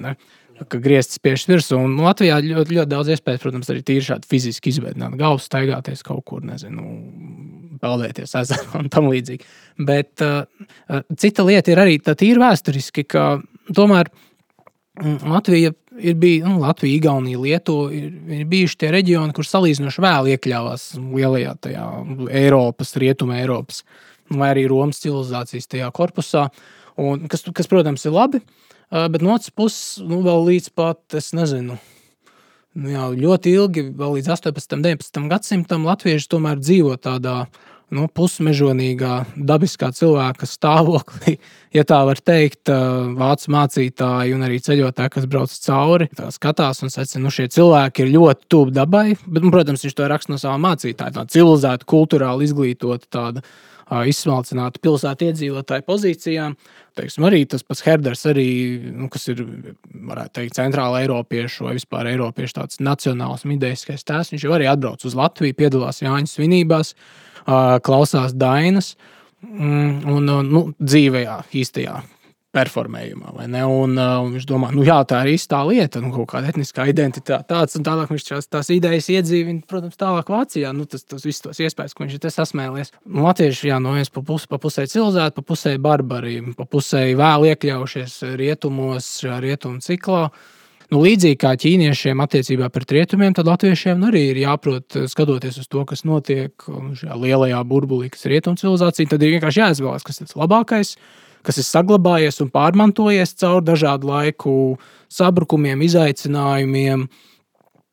Ka 0.68 0.80
griezts 0.82 1.18
spiež 1.18 1.44
virsū. 1.48 1.78
Un 1.80 1.96
Latvijā 2.02 2.38
ļoti, 2.44 2.76
ļoti 2.78 2.90
daudz 2.90 3.12
iespējas, 3.14 3.42
protams, 3.42 3.70
arī 3.72 3.84
tīri 3.86 4.04
šādi 4.06 4.28
fiziski 4.30 4.72
izveidot 4.72 5.16
galvu, 5.20 5.42
staigāties 5.42 6.04
kaut 6.06 6.24
kur, 6.28 6.42
nezinu, 6.46 6.84
peldēties 7.82 8.36
ezerā 8.42 8.82
un 8.82 8.90
tam 8.92 9.08
līdzīgi. 9.12 9.48
Bet 9.88 10.24
uh, 10.24 10.44
cita 11.18 11.46
lieta 11.46 11.72
ir 11.72 11.82
arī 11.82 11.98
tā 12.02 12.16
tīri 12.18 12.42
vēsturiski, 12.42 13.06
ka 13.10 13.26
tomēr 13.74 14.10
mm, 15.00 15.18
Latvija 15.32 15.74
ir 15.98 16.16
bijusi, 16.20 16.46
nu, 16.48 16.60
Latvija, 16.62 17.00
Igaunija, 17.00 17.40
Lietuva 17.42 17.90
ir, 17.96 18.12
ir 18.40 18.48
bijuši 18.48 18.80
tie 18.84 18.92
reģioni, 18.94 19.34
kur 19.36 19.48
salīdzinoši 19.48 20.04
vēl 20.04 20.32
iekļāvās 20.36 20.88
lielajā 21.00 21.56
tajā 21.66 21.86
Eiropas, 22.42 22.96
Rietuma 23.00 23.40
Eiropas 23.42 23.82
vai 24.32 24.54
arī 24.54 24.64
Romas 24.70 25.02
civilizācijas 25.02 25.68
tajā 25.68 25.90
korpusā. 25.92 26.46
Un, 27.02 27.26
kas, 27.28 27.42
kas, 27.56 27.68
protams, 27.68 28.04
ir 28.06 28.14
labi, 28.14 28.38
uh, 28.40 28.71
Bet 28.92 29.22
no 29.24 29.32
otras 29.32 29.48
puses, 29.56 30.02
nu, 30.04 30.20
vēl 30.20 30.42
līdz 30.50 30.68
pat, 30.76 31.00
es 31.16 31.30
nezinu, 31.32 31.78
nu, 32.76 32.88
jā, 32.92 33.06
ļoti 33.16 33.54
ilgi, 33.56 33.86
vēl 33.96 34.18
līdz 34.18 34.32
18. 34.34 34.76
un 34.76 34.82
19. 34.84 35.20
gadsimtam, 35.32 35.86
latvieši 35.88 36.28
tomēr 36.34 36.60
dzīvo 36.60 36.98
tādā 37.00 37.46
nu, 37.92 38.04
pusmežonīgā, 38.12 39.14
dabiskā 39.36 39.92
cilvēka 39.96 40.48
stāvoklī. 40.48 41.38
Ja 41.72 41.86
tā 41.88 42.02
var 42.04 42.18
teikt, 42.20 42.68
vācu 42.68 43.48
mācītāji 43.54 44.34
un 44.36 44.42
arī 44.44 44.58
ceļotāji, 44.60 45.12
kas 45.14 45.24
brauc 45.24 45.54
cauri, 45.64 46.10
skatās 46.34 46.82
un 46.84 46.92
secina, 46.92 47.22
nu, 47.24 47.30
šie 47.32 47.46
cilvēki 47.54 48.04
ir 48.04 48.10
ļoti 48.12 48.44
tuvu 48.52 48.74
dabai. 48.76 49.14
Bet, 49.24 49.40
nu, 49.40 49.48
protams, 49.54 49.86
viņš 49.86 49.94
to 49.96 50.08
raksta 50.12 50.34
no 50.34 50.36
sava 50.42 50.58
mācītāja, 50.60 51.14
tāda 51.16 51.32
civilizēta, 51.32 51.88
kultūrāli 51.88 52.44
izglītota. 52.44 53.08
Tāda, 53.08 53.44
izsmalcinātu 54.08 54.80
pilsētu 54.82 55.28
iedzīvotāju 55.28 55.84
pozīcijām. 55.86 56.56
Teiksim, 56.98 57.26
arī 57.28 57.42
tas 57.48 57.64
pats 57.64 57.84
Herders, 57.86 58.24
arī, 58.28 58.46
nu, 58.92 59.08
kas 59.12 59.28
ir 59.32 59.42
teikt, 60.34 60.56
centrāla 60.58 61.02
Eiropiešu 61.04 61.68
vai 61.68 61.76
vispār 61.78 62.10
Eiropiešu 62.12 62.58
tāds 62.60 62.80
nacionāls 62.84 63.46
mideiskais 63.48 64.04
tēls. 64.08 64.32
Viņš 64.32 64.46
jau 64.46 64.56
arī 64.56 64.68
atbrauc 64.72 65.04
uz 65.08 65.16
Latviju, 65.18 65.58
piedalās 65.58 66.02
Jāņa 66.04 66.32
svinībās, 66.32 66.94
klausās 67.86 68.36
Dainas 68.38 68.94
mm, 69.44 70.02
un 70.12 70.34
nu, 70.48 70.66
dzīvajā, 70.80 71.38
īstajā 71.62 72.00
performējumā. 72.52 73.32
Un, 73.32 73.96
uh, 73.96 74.18
un 74.22 74.34
viņš 74.36 74.46
domā, 74.48 74.70
nu 74.76 74.84
jā, 74.84 74.98
tā 75.08 75.22
ir 75.24 75.32
īsta 75.34 75.62
lieta, 75.68 76.02
nu, 76.04 76.12
kaut 76.12 76.28
kāda 76.34 76.52
etniskā 76.52 76.84
identitāte. 76.90 77.48
Tāds 77.48 77.78
un 77.78 77.86
tālāk 77.86 78.12
viņš 78.12 78.26
tās, 78.28 78.48
tās 78.52 78.70
idejas 78.74 79.08
iedzīvina, 79.12 79.64
protams, 79.68 79.98
tālāk 80.00 80.32
Vācijā. 80.32 80.74
Nu, 80.76 80.84
tas 80.88 81.06
tas 81.08 81.24
viss 81.24 81.44
tos 81.44 81.60
iespējas, 81.64 81.96
ko 81.96 82.04
viņš 82.04 82.18
ir 82.18 82.34
sasmēlies. 82.34 82.92
Nu, 83.08 83.24
Latvieši, 83.26 83.70
jā, 83.72 83.80
no 83.82 83.94
vienas 83.96 84.12
pa, 84.12 84.24
pus, 84.26 84.44
pa 84.50 84.60
pusē 84.62 84.84
civilizēti, 84.84 85.36
pa 85.38 85.46
pusē 85.48 85.76
barbari, 85.82 86.40
pa 86.58 86.68
pusē 86.68 87.06
vēl 87.18 87.48
iekļaujušies 87.52 88.18
rietumos, 88.40 89.08
rietumu 89.24 89.80
ciklā. 89.84 90.26
Nu, 90.92 91.00
līdzīgi 91.00 91.38
kā 91.40 91.54
ķīniešiem 91.56 92.20
attiecībā 92.20 92.68
pret 92.68 92.90
rietumiem, 92.92 93.32
tad 93.32 93.48
latviešiem 93.48 94.02
arī 94.10 94.26
ir 94.34 94.42
jāprot, 94.42 94.98
skatoties 95.08 95.62
uz 95.62 95.70
to, 95.72 95.86
kas 95.88 96.04
notiek 96.04 96.66
šajā 96.68 97.16
lielajā 97.16 97.62
burbulī, 97.64 98.10
kas 98.12 98.26
ir 98.26 98.36
rietumu 98.36 98.60
civilizācija, 98.60 99.14
tad 99.14 99.24
ir 99.24 99.38
vienkārši 99.38 99.62
jāizvēlas, 99.62 100.04
kas 100.04 100.20
ir 100.20 100.28
tas 100.28 100.36
labākais 100.36 100.98
kas 101.46 101.58
ir 101.60 101.66
saglabājies 101.66 102.40
un 102.44 102.50
pārmantojies 102.54 103.34
caur 103.40 103.62
dažādu 103.66 104.10
laiku 104.10 104.54
sabrukumiem, 105.12 105.82
izaicinājumiem, 105.86 107.06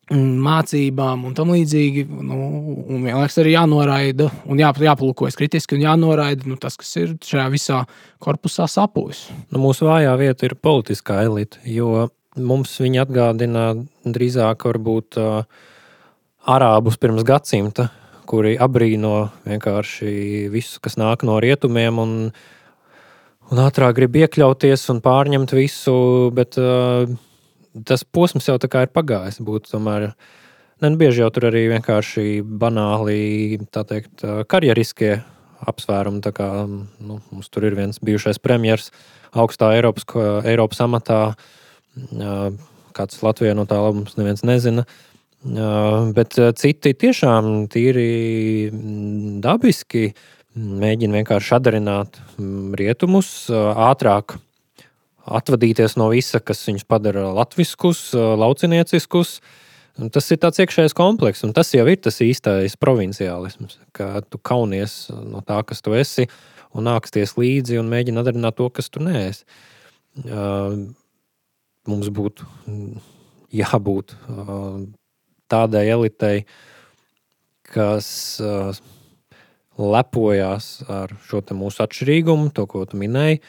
mācībām 0.09 1.27
un 1.27 1.35
tam 1.37 1.51
līdzīgi. 1.53 2.05
Nu, 2.09 2.37
un 2.89 3.03
vienlaikus 3.05 3.37
arī 3.41 3.53
jānoraida 3.53 4.29
un 4.49 4.61
jā, 4.61 4.71
jāpalūkojas 4.73 5.37
kritiski 5.37 5.77
un 5.77 5.85
jānoraida 5.85 6.49
nu, 6.49 6.57
tas, 6.61 6.79
kas 6.79 6.95
ir 6.97 7.13
šajā 7.25 7.45
visā 7.53 7.83
korpusā 8.23 8.65
sapūs. 8.69 9.27
Nu, 9.53 9.61
mūsu 9.61 9.89
vājā 9.89 10.15
vieta 10.21 10.49
ir 10.49 10.57
politiskā 10.57 11.21
elite, 11.27 11.61
jo 11.69 12.09
mums 12.39 12.73
viņi 12.81 13.03
atgādina 13.03 13.71
drīzāk 14.05 14.65
varbūt 14.65 15.19
arābus 16.49 16.97
pirms 16.97 17.25
gadsimta, 17.27 17.89
kuri 18.29 18.55
abrīno 18.61 19.29
vienkārši 19.45 20.49
visu, 20.53 20.81
kas 20.81 20.97
nāk 21.01 21.25
no 21.25 21.37
rietumiem. 21.41 22.01
Un, 22.01 22.15
uh, 22.29 22.58
un 23.49 23.63
ātrāk 23.63 23.97
grib 23.97 24.17
iekļauties 24.21 24.87
un 24.93 25.01
pārņemt 25.05 25.53
visu, 25.57 25.95
bet 26.35 26.57
uh, 26.61 27.09
tas 27.85 28.03
posms 28.05 28.49
jau 28.49 28.57
ir 28.59 28.93
pagājis. 28.93 29.41
Būtu 29.45 29.75
tomēr 29.75 30.11
Ne, 30.79 30.89
nu, 30.89 30.95
bieži 30.95 31.19
jau 31.19 31.27
tur 31.35 31.49
arī 31.49 31.65
vienkārši 31.73 32.39
banāli 32.61 33.57
teikt, 33.75 34.21
karjeriskie 34.47 35.17
apsvērumi. 35.67 36.23
Kā, 36.35 36.47
nu, 37.03 37.17
mums 37.33 37.51
tur 37.51 37.67
ir 37.67 37.75
viens 37.75 37.99
bijušais 37.99 38.39
premjerministrs 38.39 38.93
augstā 39.35 39.73
Eiropas, 39.75 40.07
Eiropas 40.47 40.79
amatā. 40.85 41.19
Kāds 42.95 43.19
Latvijā 43.25 43.57
no 43.59 43.67
tā 43.67 43.81
labums 43.83 44.15
neviens 44.15 44.45
nezina. 44.47 44.87
Bet 46.15 46.39
citi 46.59 46.95
tiešām 47.03 47.67
tīri 47.71 48.07
dabiski 49.43 50.13
mēģina 50.57 51.19
vienkārši 51.19 51.55
atdarināt 51.59 52.19
rietumus 52.79 53.49
ātrāk, 53.51 54.37
atvadīties 55.29 55.97
no 55.99 56.09
visa, 56.13 56.41
kas 56.41 56.63
viņus 56.67 56.87
padara 56.89 57.27
latviskus, 57.37 58.09
laucinieciskus. 58.15 59.39
Tas 60.13 60.29
ir 60.31 60.39
tāds 60.39 60.61
iekšējs 60.63 60.95
komplekss, 60.95 61.43
un 61.43 61.51
tas 61.53 61.73
jau 61.75 61.83
ir 61.91 61.99
tas 61.99 62.21
īstais 62.23 62.77
provinciālisms, 62.79 63.77
ka 63.91 64.21
tu 64.23 64.39
kaunies 64.39 65.09
no 65.11 65.43
tā, 65.43 65.59
kas 65.67 65.83
tu 65.83 65.93
esi, 65.97 66.29
un 66.71 66.87
nāksties 66.87 67.35
līdzi 67.35 67.81
un 67.81 67.89
mēģini 67.91 68.21
atdarināt 68.21 68.55
to, 68.57 68.69
kas 68.71 68.87
tu 68.93 69.03
neesi. 69.03 69.43
Mums 71.89 72.09
būtu 72.15 72.47
jābūt 73.59 74.15
tādai 75.51 75.83
elitei, 75.91 76.45
kas 77.67 78.07
lepojās 79.79 80.69
ar 80.91 81.13
šo 81.27 81.41
mūsu 81.55 81.83
atšķirīgumu, 81.85 82.51
to, 82.55 82.65
ko 82.69 82.85
tu 82.89 82.99
minēji. 82.99 83.41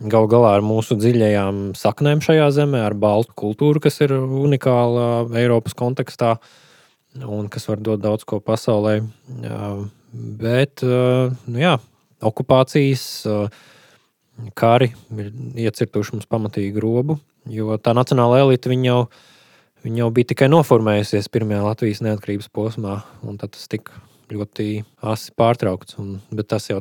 Galu 0.00 0.30
galā 0.32 0.54
ar 0.56 0.64
mūsu 0.64 0.96
dziļajām 0.96 1.72
saknēm 1.76 2.22
šajā 2.24 2.46
zemē, 2.56 2.80
ar 2.86 2.96
baltu 2.96 3.34
kultūru, 3.36 3.82
kas 3.84 4.00
ir 4.00 4.14
unikāla 4.16 5.26
Eiropas 5.36 5.76
kontekstā 5.76 6.38
un 7.20 7.50
kas 7.52 7.68
var 7.68 7.82
dot 7.84 8.00
daudz 8.00 8.24
ko 8.28 8.38
pasaulē. 8.40 9.00
Bet, 10.40 10.84
nu 10.84 11.60
jā, 11.60 11.74
okupācijas 12.24 13.04
kari 14.56 14.94
ir 15.20 15.34
iecirtuši 15.66 16.16
mums 16.16 16.30
pamatīgi 16.30 16.80
robu, 16.80 17.18
jo 17.50 17.76
tā 17.76 17.92
nacionāla 17.96 18.40
elite 18.46 18.72
jau 18.72 19.02
ir 19.04 19.28
Viņa 19.80 20.02
jau 20.02 20.10
bija 20.12 20.28
tikai 20.34 20.50
noformējusies 20.52 21.30
pirmajā 21.32 21.62
Latvijas 21.64 22.02
neatkarības 22.04 22.50
posmā, 22.52 22.98
un 23.24 23.38
tas 23.40 23.64
tika 23.70 23.96
ļoti 24.34 24.70
asi 25.12 25.34
pārtraukts. 25.38 25.98
Un, 26.00 26.18
bet 26.34 26.48
tas 26.52 26.68
jau, 26.70 26.80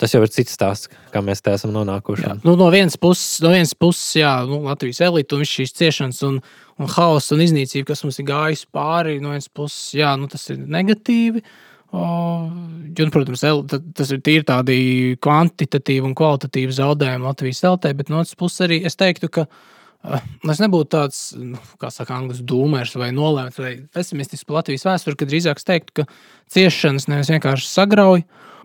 tas 0.00 0.14
jau 0.14 0.22
ir 0.24 0.32
cits 0.32 0.56
stāsts, 0.56 0.90
kā 1.12 1.22
mēs 1.24 1.42
te 1.44 1.54
esam 1.54 1.72
nonākuši. 1.74 2.26
Jā, 2.26 2.36
nu, 2.46 2.56
no 2.60 2.68
vienas 2.72 2.98
puses, 3.00 3.40
no 3.44 3.54
vienas 3.54 3.74
puses 3.78 4.20
jā, 4.20 4.34
nu, 4.48 4.62
Latvijas 4.68 5.02
elite 5.08 5.38
un 5.38 5.48
šīs 5.48 5.74
ciešanas 5.78 6.22
un, 6.28 6.38
un 6.80 6.92
haosa 6.96 7.36
un 7.36 7.42
iznīcība, 7.46 7.90
kas 7.92 8.04
mums 8.06 8.20
ir 8.20 8.28
gājusi 8.30 8.70
pāri, 8.74 9.18
no 9.22 9.34
vienas 9.34 9.50
puses, 9.52 9.90
jā, 10.00 10.14
nu, 10.20 10.30
tas 10.30 10.46
ir 10.52 10.62
negatīvi. 10.64 11.44
Un, 11.90 13.10
protams, 13.10 13.42
tas 13.98 14.12
ir 14.14 14.20
tīri 14.22 14.46
tādi 14.46 14.76
kvantitatīvi 15.18 16.06
un 16.06 16.14
kvalitatīvi 16.14 16.76
zaudējumi 16.76 17.26
Latvijas 17.26 17.64
elitē, 17.66 17.90
bet 17.98 18.12
no 18.12 18.20
otras 18.22 18.38
puses 18.38 18.62
arī 18.68 18.78
es 18.86 18.94
teiktu, 19.00 19.26
ka 19.34 19.48
Es 20.00 20.60
nebūtu 20.62 20.88
tāds, 20.94 21.18
nu, 21.36 21.58
kā 21.80 21.90
saka, 21.92 22.16
angļu 22.16 22.44
dūmērs 22.48 22.94
vai 22.96 23.10
nolēmts 23.12 23.60
vai 23.60 23.72
pesimistisks 23.92 24.46
par 24.48 24.62
Latvijas 24.62 24.86
vēsturi, 24.88 25.18
kad 25.20 25.28
drīzāk 25.28 25.58
es 25.60 25.66
teiktu, 25.68 26.00
ka 26.00 26.06
ciešanas 26.54 27.04
nevis 27.10 27.28
vienkārši 27.28 27.68
sagrauj, 27.68 28.22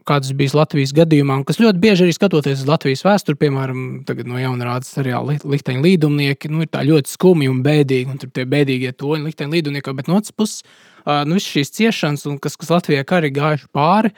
kādas 0.07 0.31
bija 0.37 0.55
Latvijas 0.55 0.93
gadījumā, 0.95 1.41
kas 1.43 1.59
ļoti 1.59 1.81
bieži 1.81 2.05
arī 2.05 2.13
skatoties 2.15 2.61
uz 2.63 2.69
Latvijas 2.69 3.03
vēsturi, 3.03 3.39
piemēram, 3.41 3.81
no 4.29 4.39
jauna 4.39 4.69
rāda 4.69 4.87
seriāla 4.87 5.35
Likteņa 5.43 5.83
līdumnieki, 5.83 6.53
nu, 6.53 6.61
ir 6.63 6.71
tā 6.71 6.85
ļoti 6.87 7.11
skumji 7.11 7.51
un 7.51 7.59
bēdīgi, 7.65 8.13
un 8.13 8.21
tur 8.21 8.31
tie 8.31 8.47
bēdīgie 8.55 8.93
toņi 8.95 9.27
Likteņa 9.27 9.57
līdumnieki, 9.57 9.95
bet 9.97 10.07
no 10.11 10.21
otras 10.21 10.37
puses, 10.37 10.63
nu, 11.03 11.35
visas 11.35 11.49
šīs 11.49 11.75
ciešanas, 11.81 12.25
un 12.31 12.39
kas, 12.39 12.55
kas 12.61 12.71
Latvijai 12.77 13.03
arī 13.17 13.33
gājuši 13.35 13.69
pāri, 13.75 14.13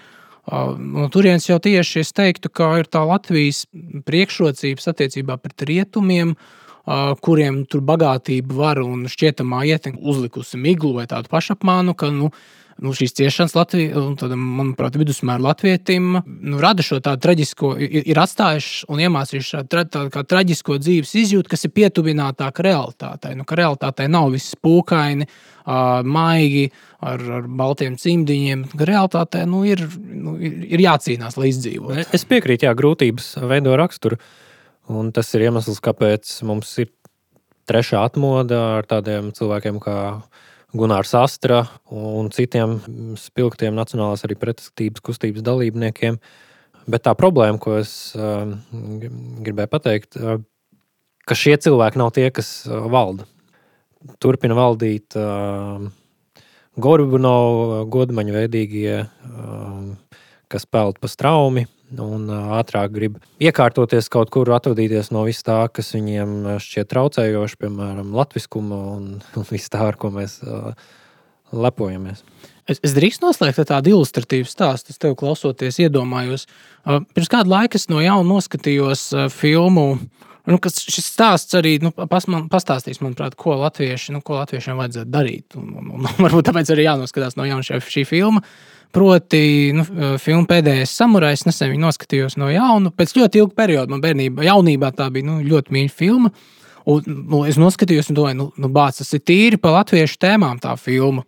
no 0.78 1.10
turienes 1.12 1.50
jau 1.50 1.58
tieši 1.64 2.04
es 2.04 2.14
teiktu, 2.16 2.54
ka 2.54 2.70
ir 2.84 2.92
tā 2.92 3.02
Latvijas 3.08 3.66
priekšrocības 4.06 4.92
attiecībā 4.94 5.40
pret 5.42 5.66
rietumiem, 5.72 6.36
uh, 6.36 6.67
kuriem 7.22 7.66
tur 7.68 7.84
bagātība 7.84 8.62
var 8.62 8.80
un 8.84 9.08
šķietamā 9.12 9.66
ietekme 9.68 10.00
uzlikusi 10.08 10.60
miglu 10.62 10.94
vai 10.96 11.08
tādu 11.10 11.28
pašapmānu, 11.34 11.96
ka 12.00 12.08
nu, 12.16 12.30
nu, 12.80 12.94
šīs 12.96 13.16
ciešanas 13.18 13.56
Latvijā, 13.58 14.04
manuprāt, 14.38 14.96
vidusmēra 15.00 15.44
latvietim 15.50 16.22
nu, 16.22 16.62
rada 16.62 16.86
šo 16.86 17.02
tādu 17.04 17.26
traģisko, 17.26 17.74
ir, 17.84 18.08
ir 18.14 18.22
atstājuši 18.22 18.88
un 18.94 19.04
iemācījuši 19.04 19.54
tādu, 19.58 19.72
tra, 19.74 19.84
tādu 19.98 20.14
kā 20.16 20.24
traģisko 20.32 20.80
dzīves 20.86 21.14
izjūtu, 21.24 21.52
kas 21.52 21.68
ir 21.68 21.76
pietuvinātāka 21.76 22.66
realitātei. 22.70 23.36
Nu, 23.36 23.44
ka 23.48 23.60
realitātei 23.60 24.08
nav 24.12 24.32
viss 24.38 24.56
pūkaini, 24.64 25.28
maigi, 26.08 26.68
ar, 27.04 27.30
ar 27.42 27.48
baltiem 27.52 28.00
cimdiņiem. 28.00 28.68
Realtātē 28.80 29.44
nu, 29.50 29.66
ir, 29.68 29.84
nu, 30.08 30.38
ir, 30.40 30.60
ir 30.78 30.88
jācīnās, 30.88 31.36
lai 31.36 31.52
izdzīvotu. 31.52 32.08
Es 32.16 32.24
piekrītu, 32.30 32.70
jā, 32.70 32.76
grūtības 32.78 33.34
veido 33.50 33.76
raksturu. 33.76 34.22
Un 34.88 35.12
tas 35.12 35.28
ir 35.36 35.48
iemesls, 35.50 35.82
kāpēc 35.84 36.30
mums 36.48 36.70
ir 36.80 36.94
trešā 37.68 38.06
atmoda 38.08 38.60
ar 38.78 38.88
tādiem 38.88 39.34
cilvēkiem 39.36 39.82
kā 39.84 39.98
Gunārs 40.78 41.14
Astra 41.16 41.62
un 41.92 42.30
citiem 42.32 42.78
spilgtiem 43.20 43.76
nacionālās 43.76 44.24
arī 44.28 44.38
pretestības 44.40 45.04
kustības 45.04 45.44
dalībniekiem. 45.48 46.20
Bet 46.88 47.04
tā 47.04 47.12
problēma, 47.20 47.60
ko 47.60 47.76
es 47.82 47.92
uh, 48.16 48.48
gribēju 49.44 49.72
pateikt, 49.72 50.16
uh, 50.20 50.40
ka 51.28 51.36
šie 51.36 51.58
cilvēki 51.60 52.00
nav 52.00 52.14
tie, 52.16 52.30
kas 52.32 52.52
uh, 52.68 52.86
valda. 52.92 53.28
Turpina 54.24 54.56
valdīt 54.56 55.18
uh, 55.20 55.84
Gorbunovs, 56.80 57.90
godmaņa 57.92 58.38
veidīgie, 58.38 59.02
uh, 59.04 60.22
kas 60.48 60.68
peld 60.70 61.02
pa 61.04 61.12
straumi, 61.12 61.66
un 61.96 62.28
ātrāk 62.58 62.92
grib 62.96 63.18
iekārtoties 63.44 64.10
kaut 64.12 64.32
kur, 64.34 64.50
atvadīties 64.56 65.12
no 65.16 65.24
vis 65.28 65.40
tā, 65.46 65.60
kas 65.72 65.94
viņiem 65.96 66.60
šķiet 66.64 66.90
traucējoši, 66.92 67.60
piemēram, 67.64 68.12
latviskuma 68.18 68.82
un, 68.98 69.10
un 69.40 69.48
viss 69.52 69.72
tā, 69.74 69.86
ar 69.88 70.00
ko 70.00 70.12
mēs 70.14 70.40
uh, 70.44 70.74
lepojamies. 71.56 72.24
Es, 72.68 72.82
es 72.84 72.92
drīkstu 72.98 73.24
noslēgt 73.24 73.62
tādu 73.70 73.94
ilustratīvu 73.94 74.50
stāstu. 74.50 74.92
Es 74.92 75.00
tev 75.00 75.16
klausoties, 75.20 75.80
iedomājos, 75.86 76.48
uh, 76.84 77.00
pirms 77.16 77.32
kāda 77.32 77.54
laika 77.54 77.80
es 77.80 77.88
no 77.92 78.04
jauna 78.04 78.28
noskatījos 78.28 79.08
uh, 79.16 79.30
filmu. 80.48 80.60
Nu, 80.64 80.72
šis 80.72 81.12
stāsts 81.12 81.56
arī 81.58 81.78
nu, 81.84 81.92
pas, 81.92 82.28
man, 82.28 82.48
pastāstīs, 82.50 83.02
manuprāt, 83.04 83.36
ko, 83.36 83.56
latvieši, 83.62 84.14
nu, 84.16 84.22
ko 84.22 84.40
latviešiem 84.40 84.80
vajadzētu 84.80 85.12
darīt. 85.12 85.56
Un, 85.60 85.74
un, 85.76 85.94
un, 85.98 86.10
varbūt 86.24 86.48
tāpēc 86.50 86.72
arī 86.74 86.88
jānoskatās 86.88 87.38
no 87.38 87.48
jauna 87.48 87.66
šī, 87.68 87.82
šī 87.84 88.06
filma. 88.08 88.44
Proti, 88.96 89.74
nu, 89.76 89.84
filmu 90.24 90.48
pēdējais 90.48 90.94
samurais, 90.96 91.44
nesen 91.46 91.74
viņu 91.74 91.84
noskatījos 91.84 92.38
no 92.40 92.48
jauna. 92.50 92.94
Pēc 92.96 93.18
ļoti 93.18 93.44
ilga 93.44 93.58
perioda, 93.58 93.92
man 93.92 94.04
bērnībā, 94.04 94.46
jaunībā 94.48 94.94
tā 94.96 95.10
bija 95.12 95.28
nu, 95.28 95.42
ļoti 95.44 95.76
mīļa 95.76 95.94
filma. 95.94 96.32
Un, 96.88 97.04
nu, 97.28 97.44
es 97.44 97.60
noskatījos, 97.60 98.08
un 98.10 98.16
domāju, 98.16 98.40
nu, 98.40 98.48
nu 98.64 98.72
bāc, 98.72 99.02
tas 99.02 99.12
ir 99.14 99.26
tīri 99.28 99.60
par 99.60 99.76
latviešu 99.82 100.22
tēmām 100.24 100.64
tā 100.64 100.78
filma. 100.80 101.28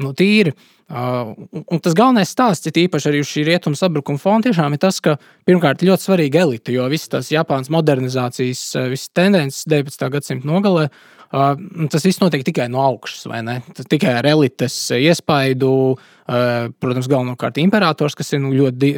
Nu, 0.00 0.16
tīri. 0.16 0.56
Uh, 0.56 0.75
un 0.86 1.80
tas 1.82 1.96
galvenais 1.98 2.30
stāsts, 2.30 2.68
ir 2.70 2.84
īpaši 2.86 3.10
arī 3.10 3.24
uz 3.24 3.30
šī 3.32 3.42
rietumu 3.48 3.78
sabrukuma 3.78 4.22
fona, 4.22 4.44
tiešām 4.46 4.76
ir 4.76 4.82
tas, 4.84 5.00
ka 5.02 5.16
pirmkārt 5.48 5.82
ir 5.82 5.90
ļoti 5.90 6.06
svarīga 6.06 6.44
elite, 6.46 6.74
jo 6.76 6.86
visas 6.92 7.10
tās 7.10 7.32
Japānas 7.34 7.72
modernizācijas, 7.74 8.62
visas 8.92 9.10
tendences 9.16 9.66
19. 9.70 10.10
gadsimta 10.14 10.46
nogalē 10.46 10.88
Uh, 11.34 11.56
tas 11.90 12.04
viss 12.06 12.20
notiek 12.22 12.44
tikai 12.46 12.68
no 12.70 12.78
augšas, 12.84 13.24
vai 13.26 13.40
ne? 13.42 13.56
Tikai 13.74 14.12
ar 14.20 14.28
elites 14.30 14.74
iespaidu. 14.94 15.96
Uh, 16.26 16.68
protams, 16.82 17.06
galvenokārt 17.10 17.58
imperators, 17.62 18.14
kas 18.18 18.32
ir 18.34 18.40
nu, 18.42 18.52
ļoti 18.54 18.92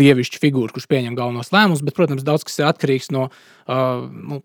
dievišķa 0.00 0.40
figūra, 0.40 0.72
kurš 0.72 0.86
pieņem 0.88 1.16
galvenos 1.16 1.52
lēmumus, 1.52 1.82
bet, 1.84 1.96
protams, 1.96 2.24
daudz 2.24 2.44
kas 2.48 2.56
ir 2.60 2.68
atkarīgs 2.68 3.10
no 3.12 3.26
uh, 3.28 4.06
nu, 4.08 4.40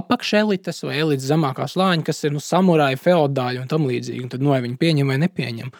apakšelites 0.00 0.82
vai 0.86 0.96
elites 1.02 1.28
zemākā 1.30 1.68
slāņa, 1.70 2.06
kas 2.06 2.24
ir 2.26 2.34
nu, 2.34 2.42
samurāji, 2.42 2.98
feodāļi 3.04 3.62
un 3.62 3.70
tam 3.70 3.86
līdzīgi. 3.90 4.24
Un 4.26 4.34
tad 4.34 4.42
no 4.42 4.54
nu, 4.54 4.58
viņi 4.66 4.78
pieņem 4.82 5.14
vai 5.14 5.20
nepieņem. 5.26 5.74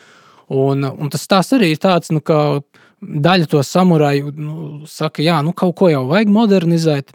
Un, 0.48 0.84
un 0.84 1.10
tas 1.12 1.26
tās 1.28 1.52
arī 1.56 1.72
ir 1.74 1.80
tāds, 1.82 2.12
nu, 2.14 2.22
ka 2.24 2.60
daļa 3.00 3.48
to 3.52 3.62
samurāju 3.62 4.32
nu, 4.36 4.60
saka, 4.88 5.22
jā, 5.22 5.40
nu, 5.44 5.52
kaut 5.56 5.76
ko 5.78 5.90
jau 5.92 6.06
vajag 6.08 6.32
modernizēt. 6.34 7.12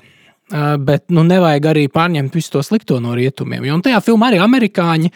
Bet 0.53 1.07
nu, 1.09 1.23
nevajag 1.25 1.65
arī 1.71 1.87
pārņemt 1.89 2.35
visu 2.35 2.51
to 2.53 2.61
slikto 2.61 2.99
no 3.01 3.15
rietumiem. 3.17 3.63
Jo 3.65 3.79
tajā 3.81 4.01
filmā 4.05 4.27
arī 4.29 4.41
amerikāņi 4.43 5.09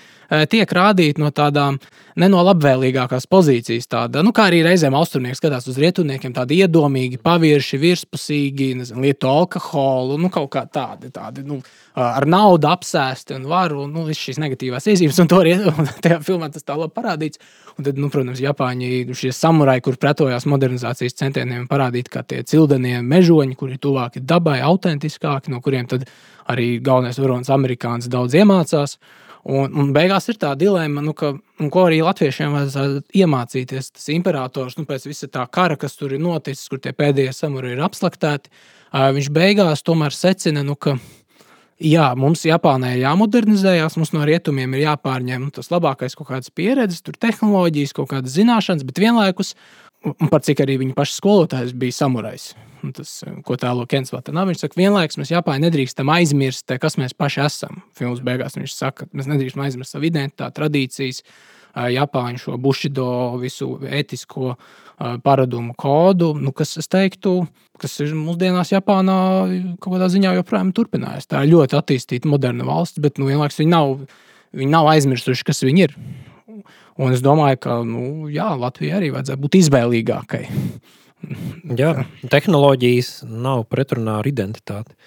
tiek 0.49 0.71
rādīti 0.73 1.21
no 1.21 1.29
tādām 1.35 1.77
ne 2.17 2.29
no 2.31 2.41
labvēlīgākās 2.45 3.27
pozīcijas. 3.29 3.87
Tāda, 3.91 4.23
nu, 4.25 4.33
kā 4.35 4.47
arī 4.49 4.63
reizēm 4.65 4.95
austrumnieki 4.97 5.37
skatās 5.39 5.67
uz 5.69 5.77
rietumniekiem, 5.81 6.33
tādi 6.35 6.59
iedomīgi, 6.63 7.19
pavirši, 7.23 7.79
virspusīgi, 7.81 8.69
nezinu, 8.81 9.03
lieto 9.05 9.31
alkoholu, 9.31 10.17
nu, 10.21 10.31
kaut 10.33 10.49
kā 10.55 10.63
tādi, 10.73 11.11
tādi 11.13 11.45
nu, 11.47 11.59
ar 12.01 12.27
naudu 12.29 12.69
apsēsti 12.71 13.37
un 13.37 13.47
varu, 13.51 13.83
un 13.85 13.93
nu, 13.95 14.05
visas 14.07 14.23
šīs 14.25 14.41
negatīvās 14.43 14.89
iezīmes. 14.91 15.21
Un 15.23 15.31
to 15.31 15.41
arī 15.43 15.55
tajā 16.05 16.19
filmā 16.25 16.49
tas 16.53 16.65
tā 16.65 16.77
labi 16.79 16.95
parādīts. 16.97 17.43
Un 17.77 17.85
tad, 17.85 17.99
nu, 18.01 18.09
protams, 18.13 18.41
Japāņi, 18.41 18.89
šie 19.17 19.29
samurai, 19.35 19.77
kur 19.85 19.99
pretojās 20.01 20.47
modernizācijas 20.49 21.17
centieniem, 21.19 21.67
parādīt, 21.69 22.09
kā 22.13 22.25
tie 22.25 22.41
cildenie 22.47 23.03
mežoņi, 23.05 23.57
kuri 23.59 23.77
ir 23.77 23.83
tuvāki 23.83 24.23
dabai, 24.25 24.57
autentiskāki, 24.65 25.53
no 25.53 25.61
kuriem 25.61 25.85
arī 26.47 26.77
galvenais 26.83 27.19
varonis 27.21 27.51
amerikānis 27.53 28.09
daudz 28.11 28.35
iemācās. 28.39 28.97
Un, 29.47 29.71
un 29.79 29.91
beigās 29.95 30.25
ir 30.27 30.35
tā 30.41 30.49
dilemma, 30.59 30.99
nu, 31.05 31.13
ka, 31.15 31.31
ko 31.71 31.85
arī 31.87 32.01
latviešiem 32.03 32.51
vajadzētu 32.51 33.19
iemācīties. 33.21 33.93
Tas 33.95 34.09
imperators, 34.11 34.75
nu, 34.75 34.83
pēc 34.89 35.05
visa 35.07 35.29
tā 35.31 35.45
kara, 35.47 35.77
kas 35.79 35.95
tur 35.95 36.15
ir 36.15 36.19
noticis, 36.19 36.67
kur 36.67 36.81
tie 36.83 36.91
pēdējie 36.91 37.31
samuri 37.35 37.71
ir 37.75 37.83
apslaktēti, 37.87 38.51
viņš 38.91 39.29
beigās 39.35 39.85
tomēr 39.87 40.15
secina, 40.15 40.65
nu, 40.67 40.75
ka 40.75 40.97
jā, 41.83 42.07
mums 42.19 42.45
Japānai 42.47 42.95
ir 42.95 43.03
jāmodernizējas, 43.05 43.97
mums 43.99 44.13
no 44.15 44.25
rietumiem 44.27 44.75
ir 44.75 44.85
jāpārņem 44.87 45.49
tas 45.55 45.71
labākais 45.73 46.17
kaut 46.17 46.31
kādas 46.31 46.53
pieredzes, 46.53 47.03
tehnoloģijas, 47.05 47.95
kaut 47.97 48.11
kādas 48.13 48.35
zināšanas, 48.37 48.85
bet 48.87 49.01
vienlaikus, 49.01 49.53
un 50.07 50.31
par 50.31 50.45
cik 50.45 50.63
arī 50.65 50.79
viņa 50.83 50.97
paša 50.97 51.17
skolotājs 51.19 51.75
bija 51.77 51.99
samurajs. 51.99 52.53
Tas, 52.93 53.11
ko 53.43 53.57
tēlo 53.59 53.87
Kens 53.89 54.13
Vatanā, 54.13 54.43
viņš 54.47 54.61
saka, 54.61 54.77
vienlaikus 54.77 55.17
mēs 55.19 55.31
Japāņai 55.33 55.65
nedrīkstam 55.65 56.11
aizmirst, 56.13 56.69
kas 56.81 56.97
mēs 57.01 57.15
paši 57.17 57.41
esam. 57.47 57.81
Filmas 57.97 58.21
beigās 58.23 58.55
viņš 58.57 58.75
saka, 58.75 59.07
mēs 59.17 59.29
nedrīkstam 59.31 59.63
aizmirst 59.65 59.95
savu 59.95 60.07
identitāti, 60.07 60.55
tradīcijas, 60.59 61.23
Japāņu 61.75 62.41
šo 62.41 62.57
bušido, 62.61 63.07
visu 63.41 63.75
etisko 63.83 64.55
paradumu 65.23 65.75
kodu, 65.77 66.31
nu, 66.41 66.51
kas, 66.55 66.73
es 66.81 66.89
teiktu, 66.89 67.43
kas 67.81 67.99
ir 68.01 68.15
mūsdienās 68.17 68.71
Japānā 68.73 69.17
kaut 69.77 69.91
kādā 69.93 70.07
ziņā 70.09 70.33
joprojām 70.39 70.71
turpinājās. 70.73 71.29
Tā 71.29 71.43
ir 71.45 71.53
ļoti 71.53 71.77
attīstīta, 71.77 72.29
moderna 72.29 72.65
valsts, 72.65 73.01
bet 73.03 73.21
nu, 73.21 73.29
vienlaikus 73.29 73.61
viņi 73.61 73.73
nav, 73.73 73.93
viņi 74.57 74.73
nav 74.73 74.89
aizmirsuši, 74.95 75.45
kas 75.45 75.61
viņi 75.67 75.85
ir. 75.85 75.97
Un 76.97 77.13
es 77.13 77.21
domāju, 77.21 77.59
ka 77.61 77.77
nu, 77.85 78.25
jā, 78.33 78.49
Latvijai 78.57 78.97
arī 78.97 79.11
vajadzētu 79.13 79.43
būt 79.43 79.59
izvēlīgākai. 79.59 80.43
Jā, 81.77 81.93
tehnoloģijas 82.29 83.11
nav 83.29 83.67
pretrunā 83.69 84.19
ar 84.21 84.29
identitāti. 84.29 84.97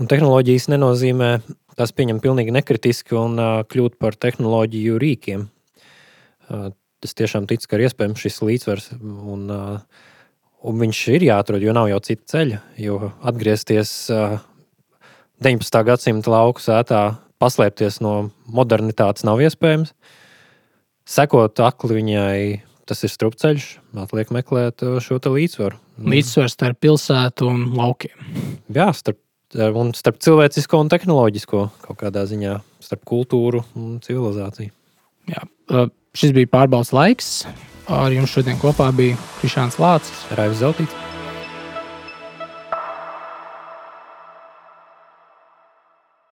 Un 0.00 0.08
tehnoloģijas 0.10 0.68
nenozīmē 0.72 1.30
tās 1.78 1.94
pieņemt 1.94 2.22
pilnīgi 2.24 2.54
nekritiski 2.54 3.16
un 3.18 3.38
uh, 3.38 3.62
kļūt 3.68 3.98
par 4.02 4.16
tehnoloģiju 4.18 4.98
rīkiem. 5.02 5.46
Es 7.02 7.16
tiešām 7.18 7.48
ticu, 7.50 7.66
ka 7.66 7.78
ir 7.78 7.88
iespējams 7.88 8.20
šis 8.22 8.36
līdzsvars. 8.46 8.84
Un, 9.02 9.48
un 10.62 10.82
viņš 10.84 11.00
ir 11.16 11.24
jāatrod, 11.26 11.64
jo 11.64 11.74
nav 11.74 11.88
jau 11.90 11.98
cita 12.06 12.28
ceļa. 12.36 12.60
Jo 12.78 12.98
atgriezties 13.26 13.90
19. 15.42 15.80
gadsimta 15.88 16.30
lauku 16.30 16.62
sētā, 16.62 17.00
paslēpties 17.42 17.98
no 18.04 18.30
modernitātes 18.46 19.26
nav 19.26 19.42
iespējams. 19.42 19.90
Sekot 21.02 21.58
akli 21.66 21.98
viņai, 21.98 22.36
tas 22.86 23.02
ir 23.02 23.10
strupceļš. 23.10 23.66
Atliek 24.04 24.30
meklēt 24.34 24.84
šo 25.02 25.18
līdzsvaru. 25.18 25.80
Līdzsvars 26.06 26.54
starp 26.54 26.78
pilsētu 26.82 27.48
un 27.50 27.64
laukiem. 27.74 28.14
Jā, 28.72 28.92
starp, 28.94 29.18
un 29.58 29.90
starp 29.98 30.22
cilvēcisko 30.22 30.84
un 30.84 30.92
tehnoloģisko 30.92 31.64
kaut 31.82 31.98
kādā 32.00 32.22
ziņā, 32.30 32.60
starp 32.86 33.02
kultūru 33.10 33.64
un 33.78 33.98
civilizāciju. 34.04 34.70
Jā, 35.32 35.42
Šis 36.12 36.34
bija 36.36 36.50
pārbaudas 36.52 36.92
laiks. 36.92 37.28
Ar 37.88 38.12
jums 38.12 38.34
šodien 38.34 38.58
kopā 38.60 38.90
bija 38.92 39.16
Krišāns 39.38 39.78
Lācis, 39.80 40.26
Raivs 40.36 40.60
Zeltīts. 40.60 41.11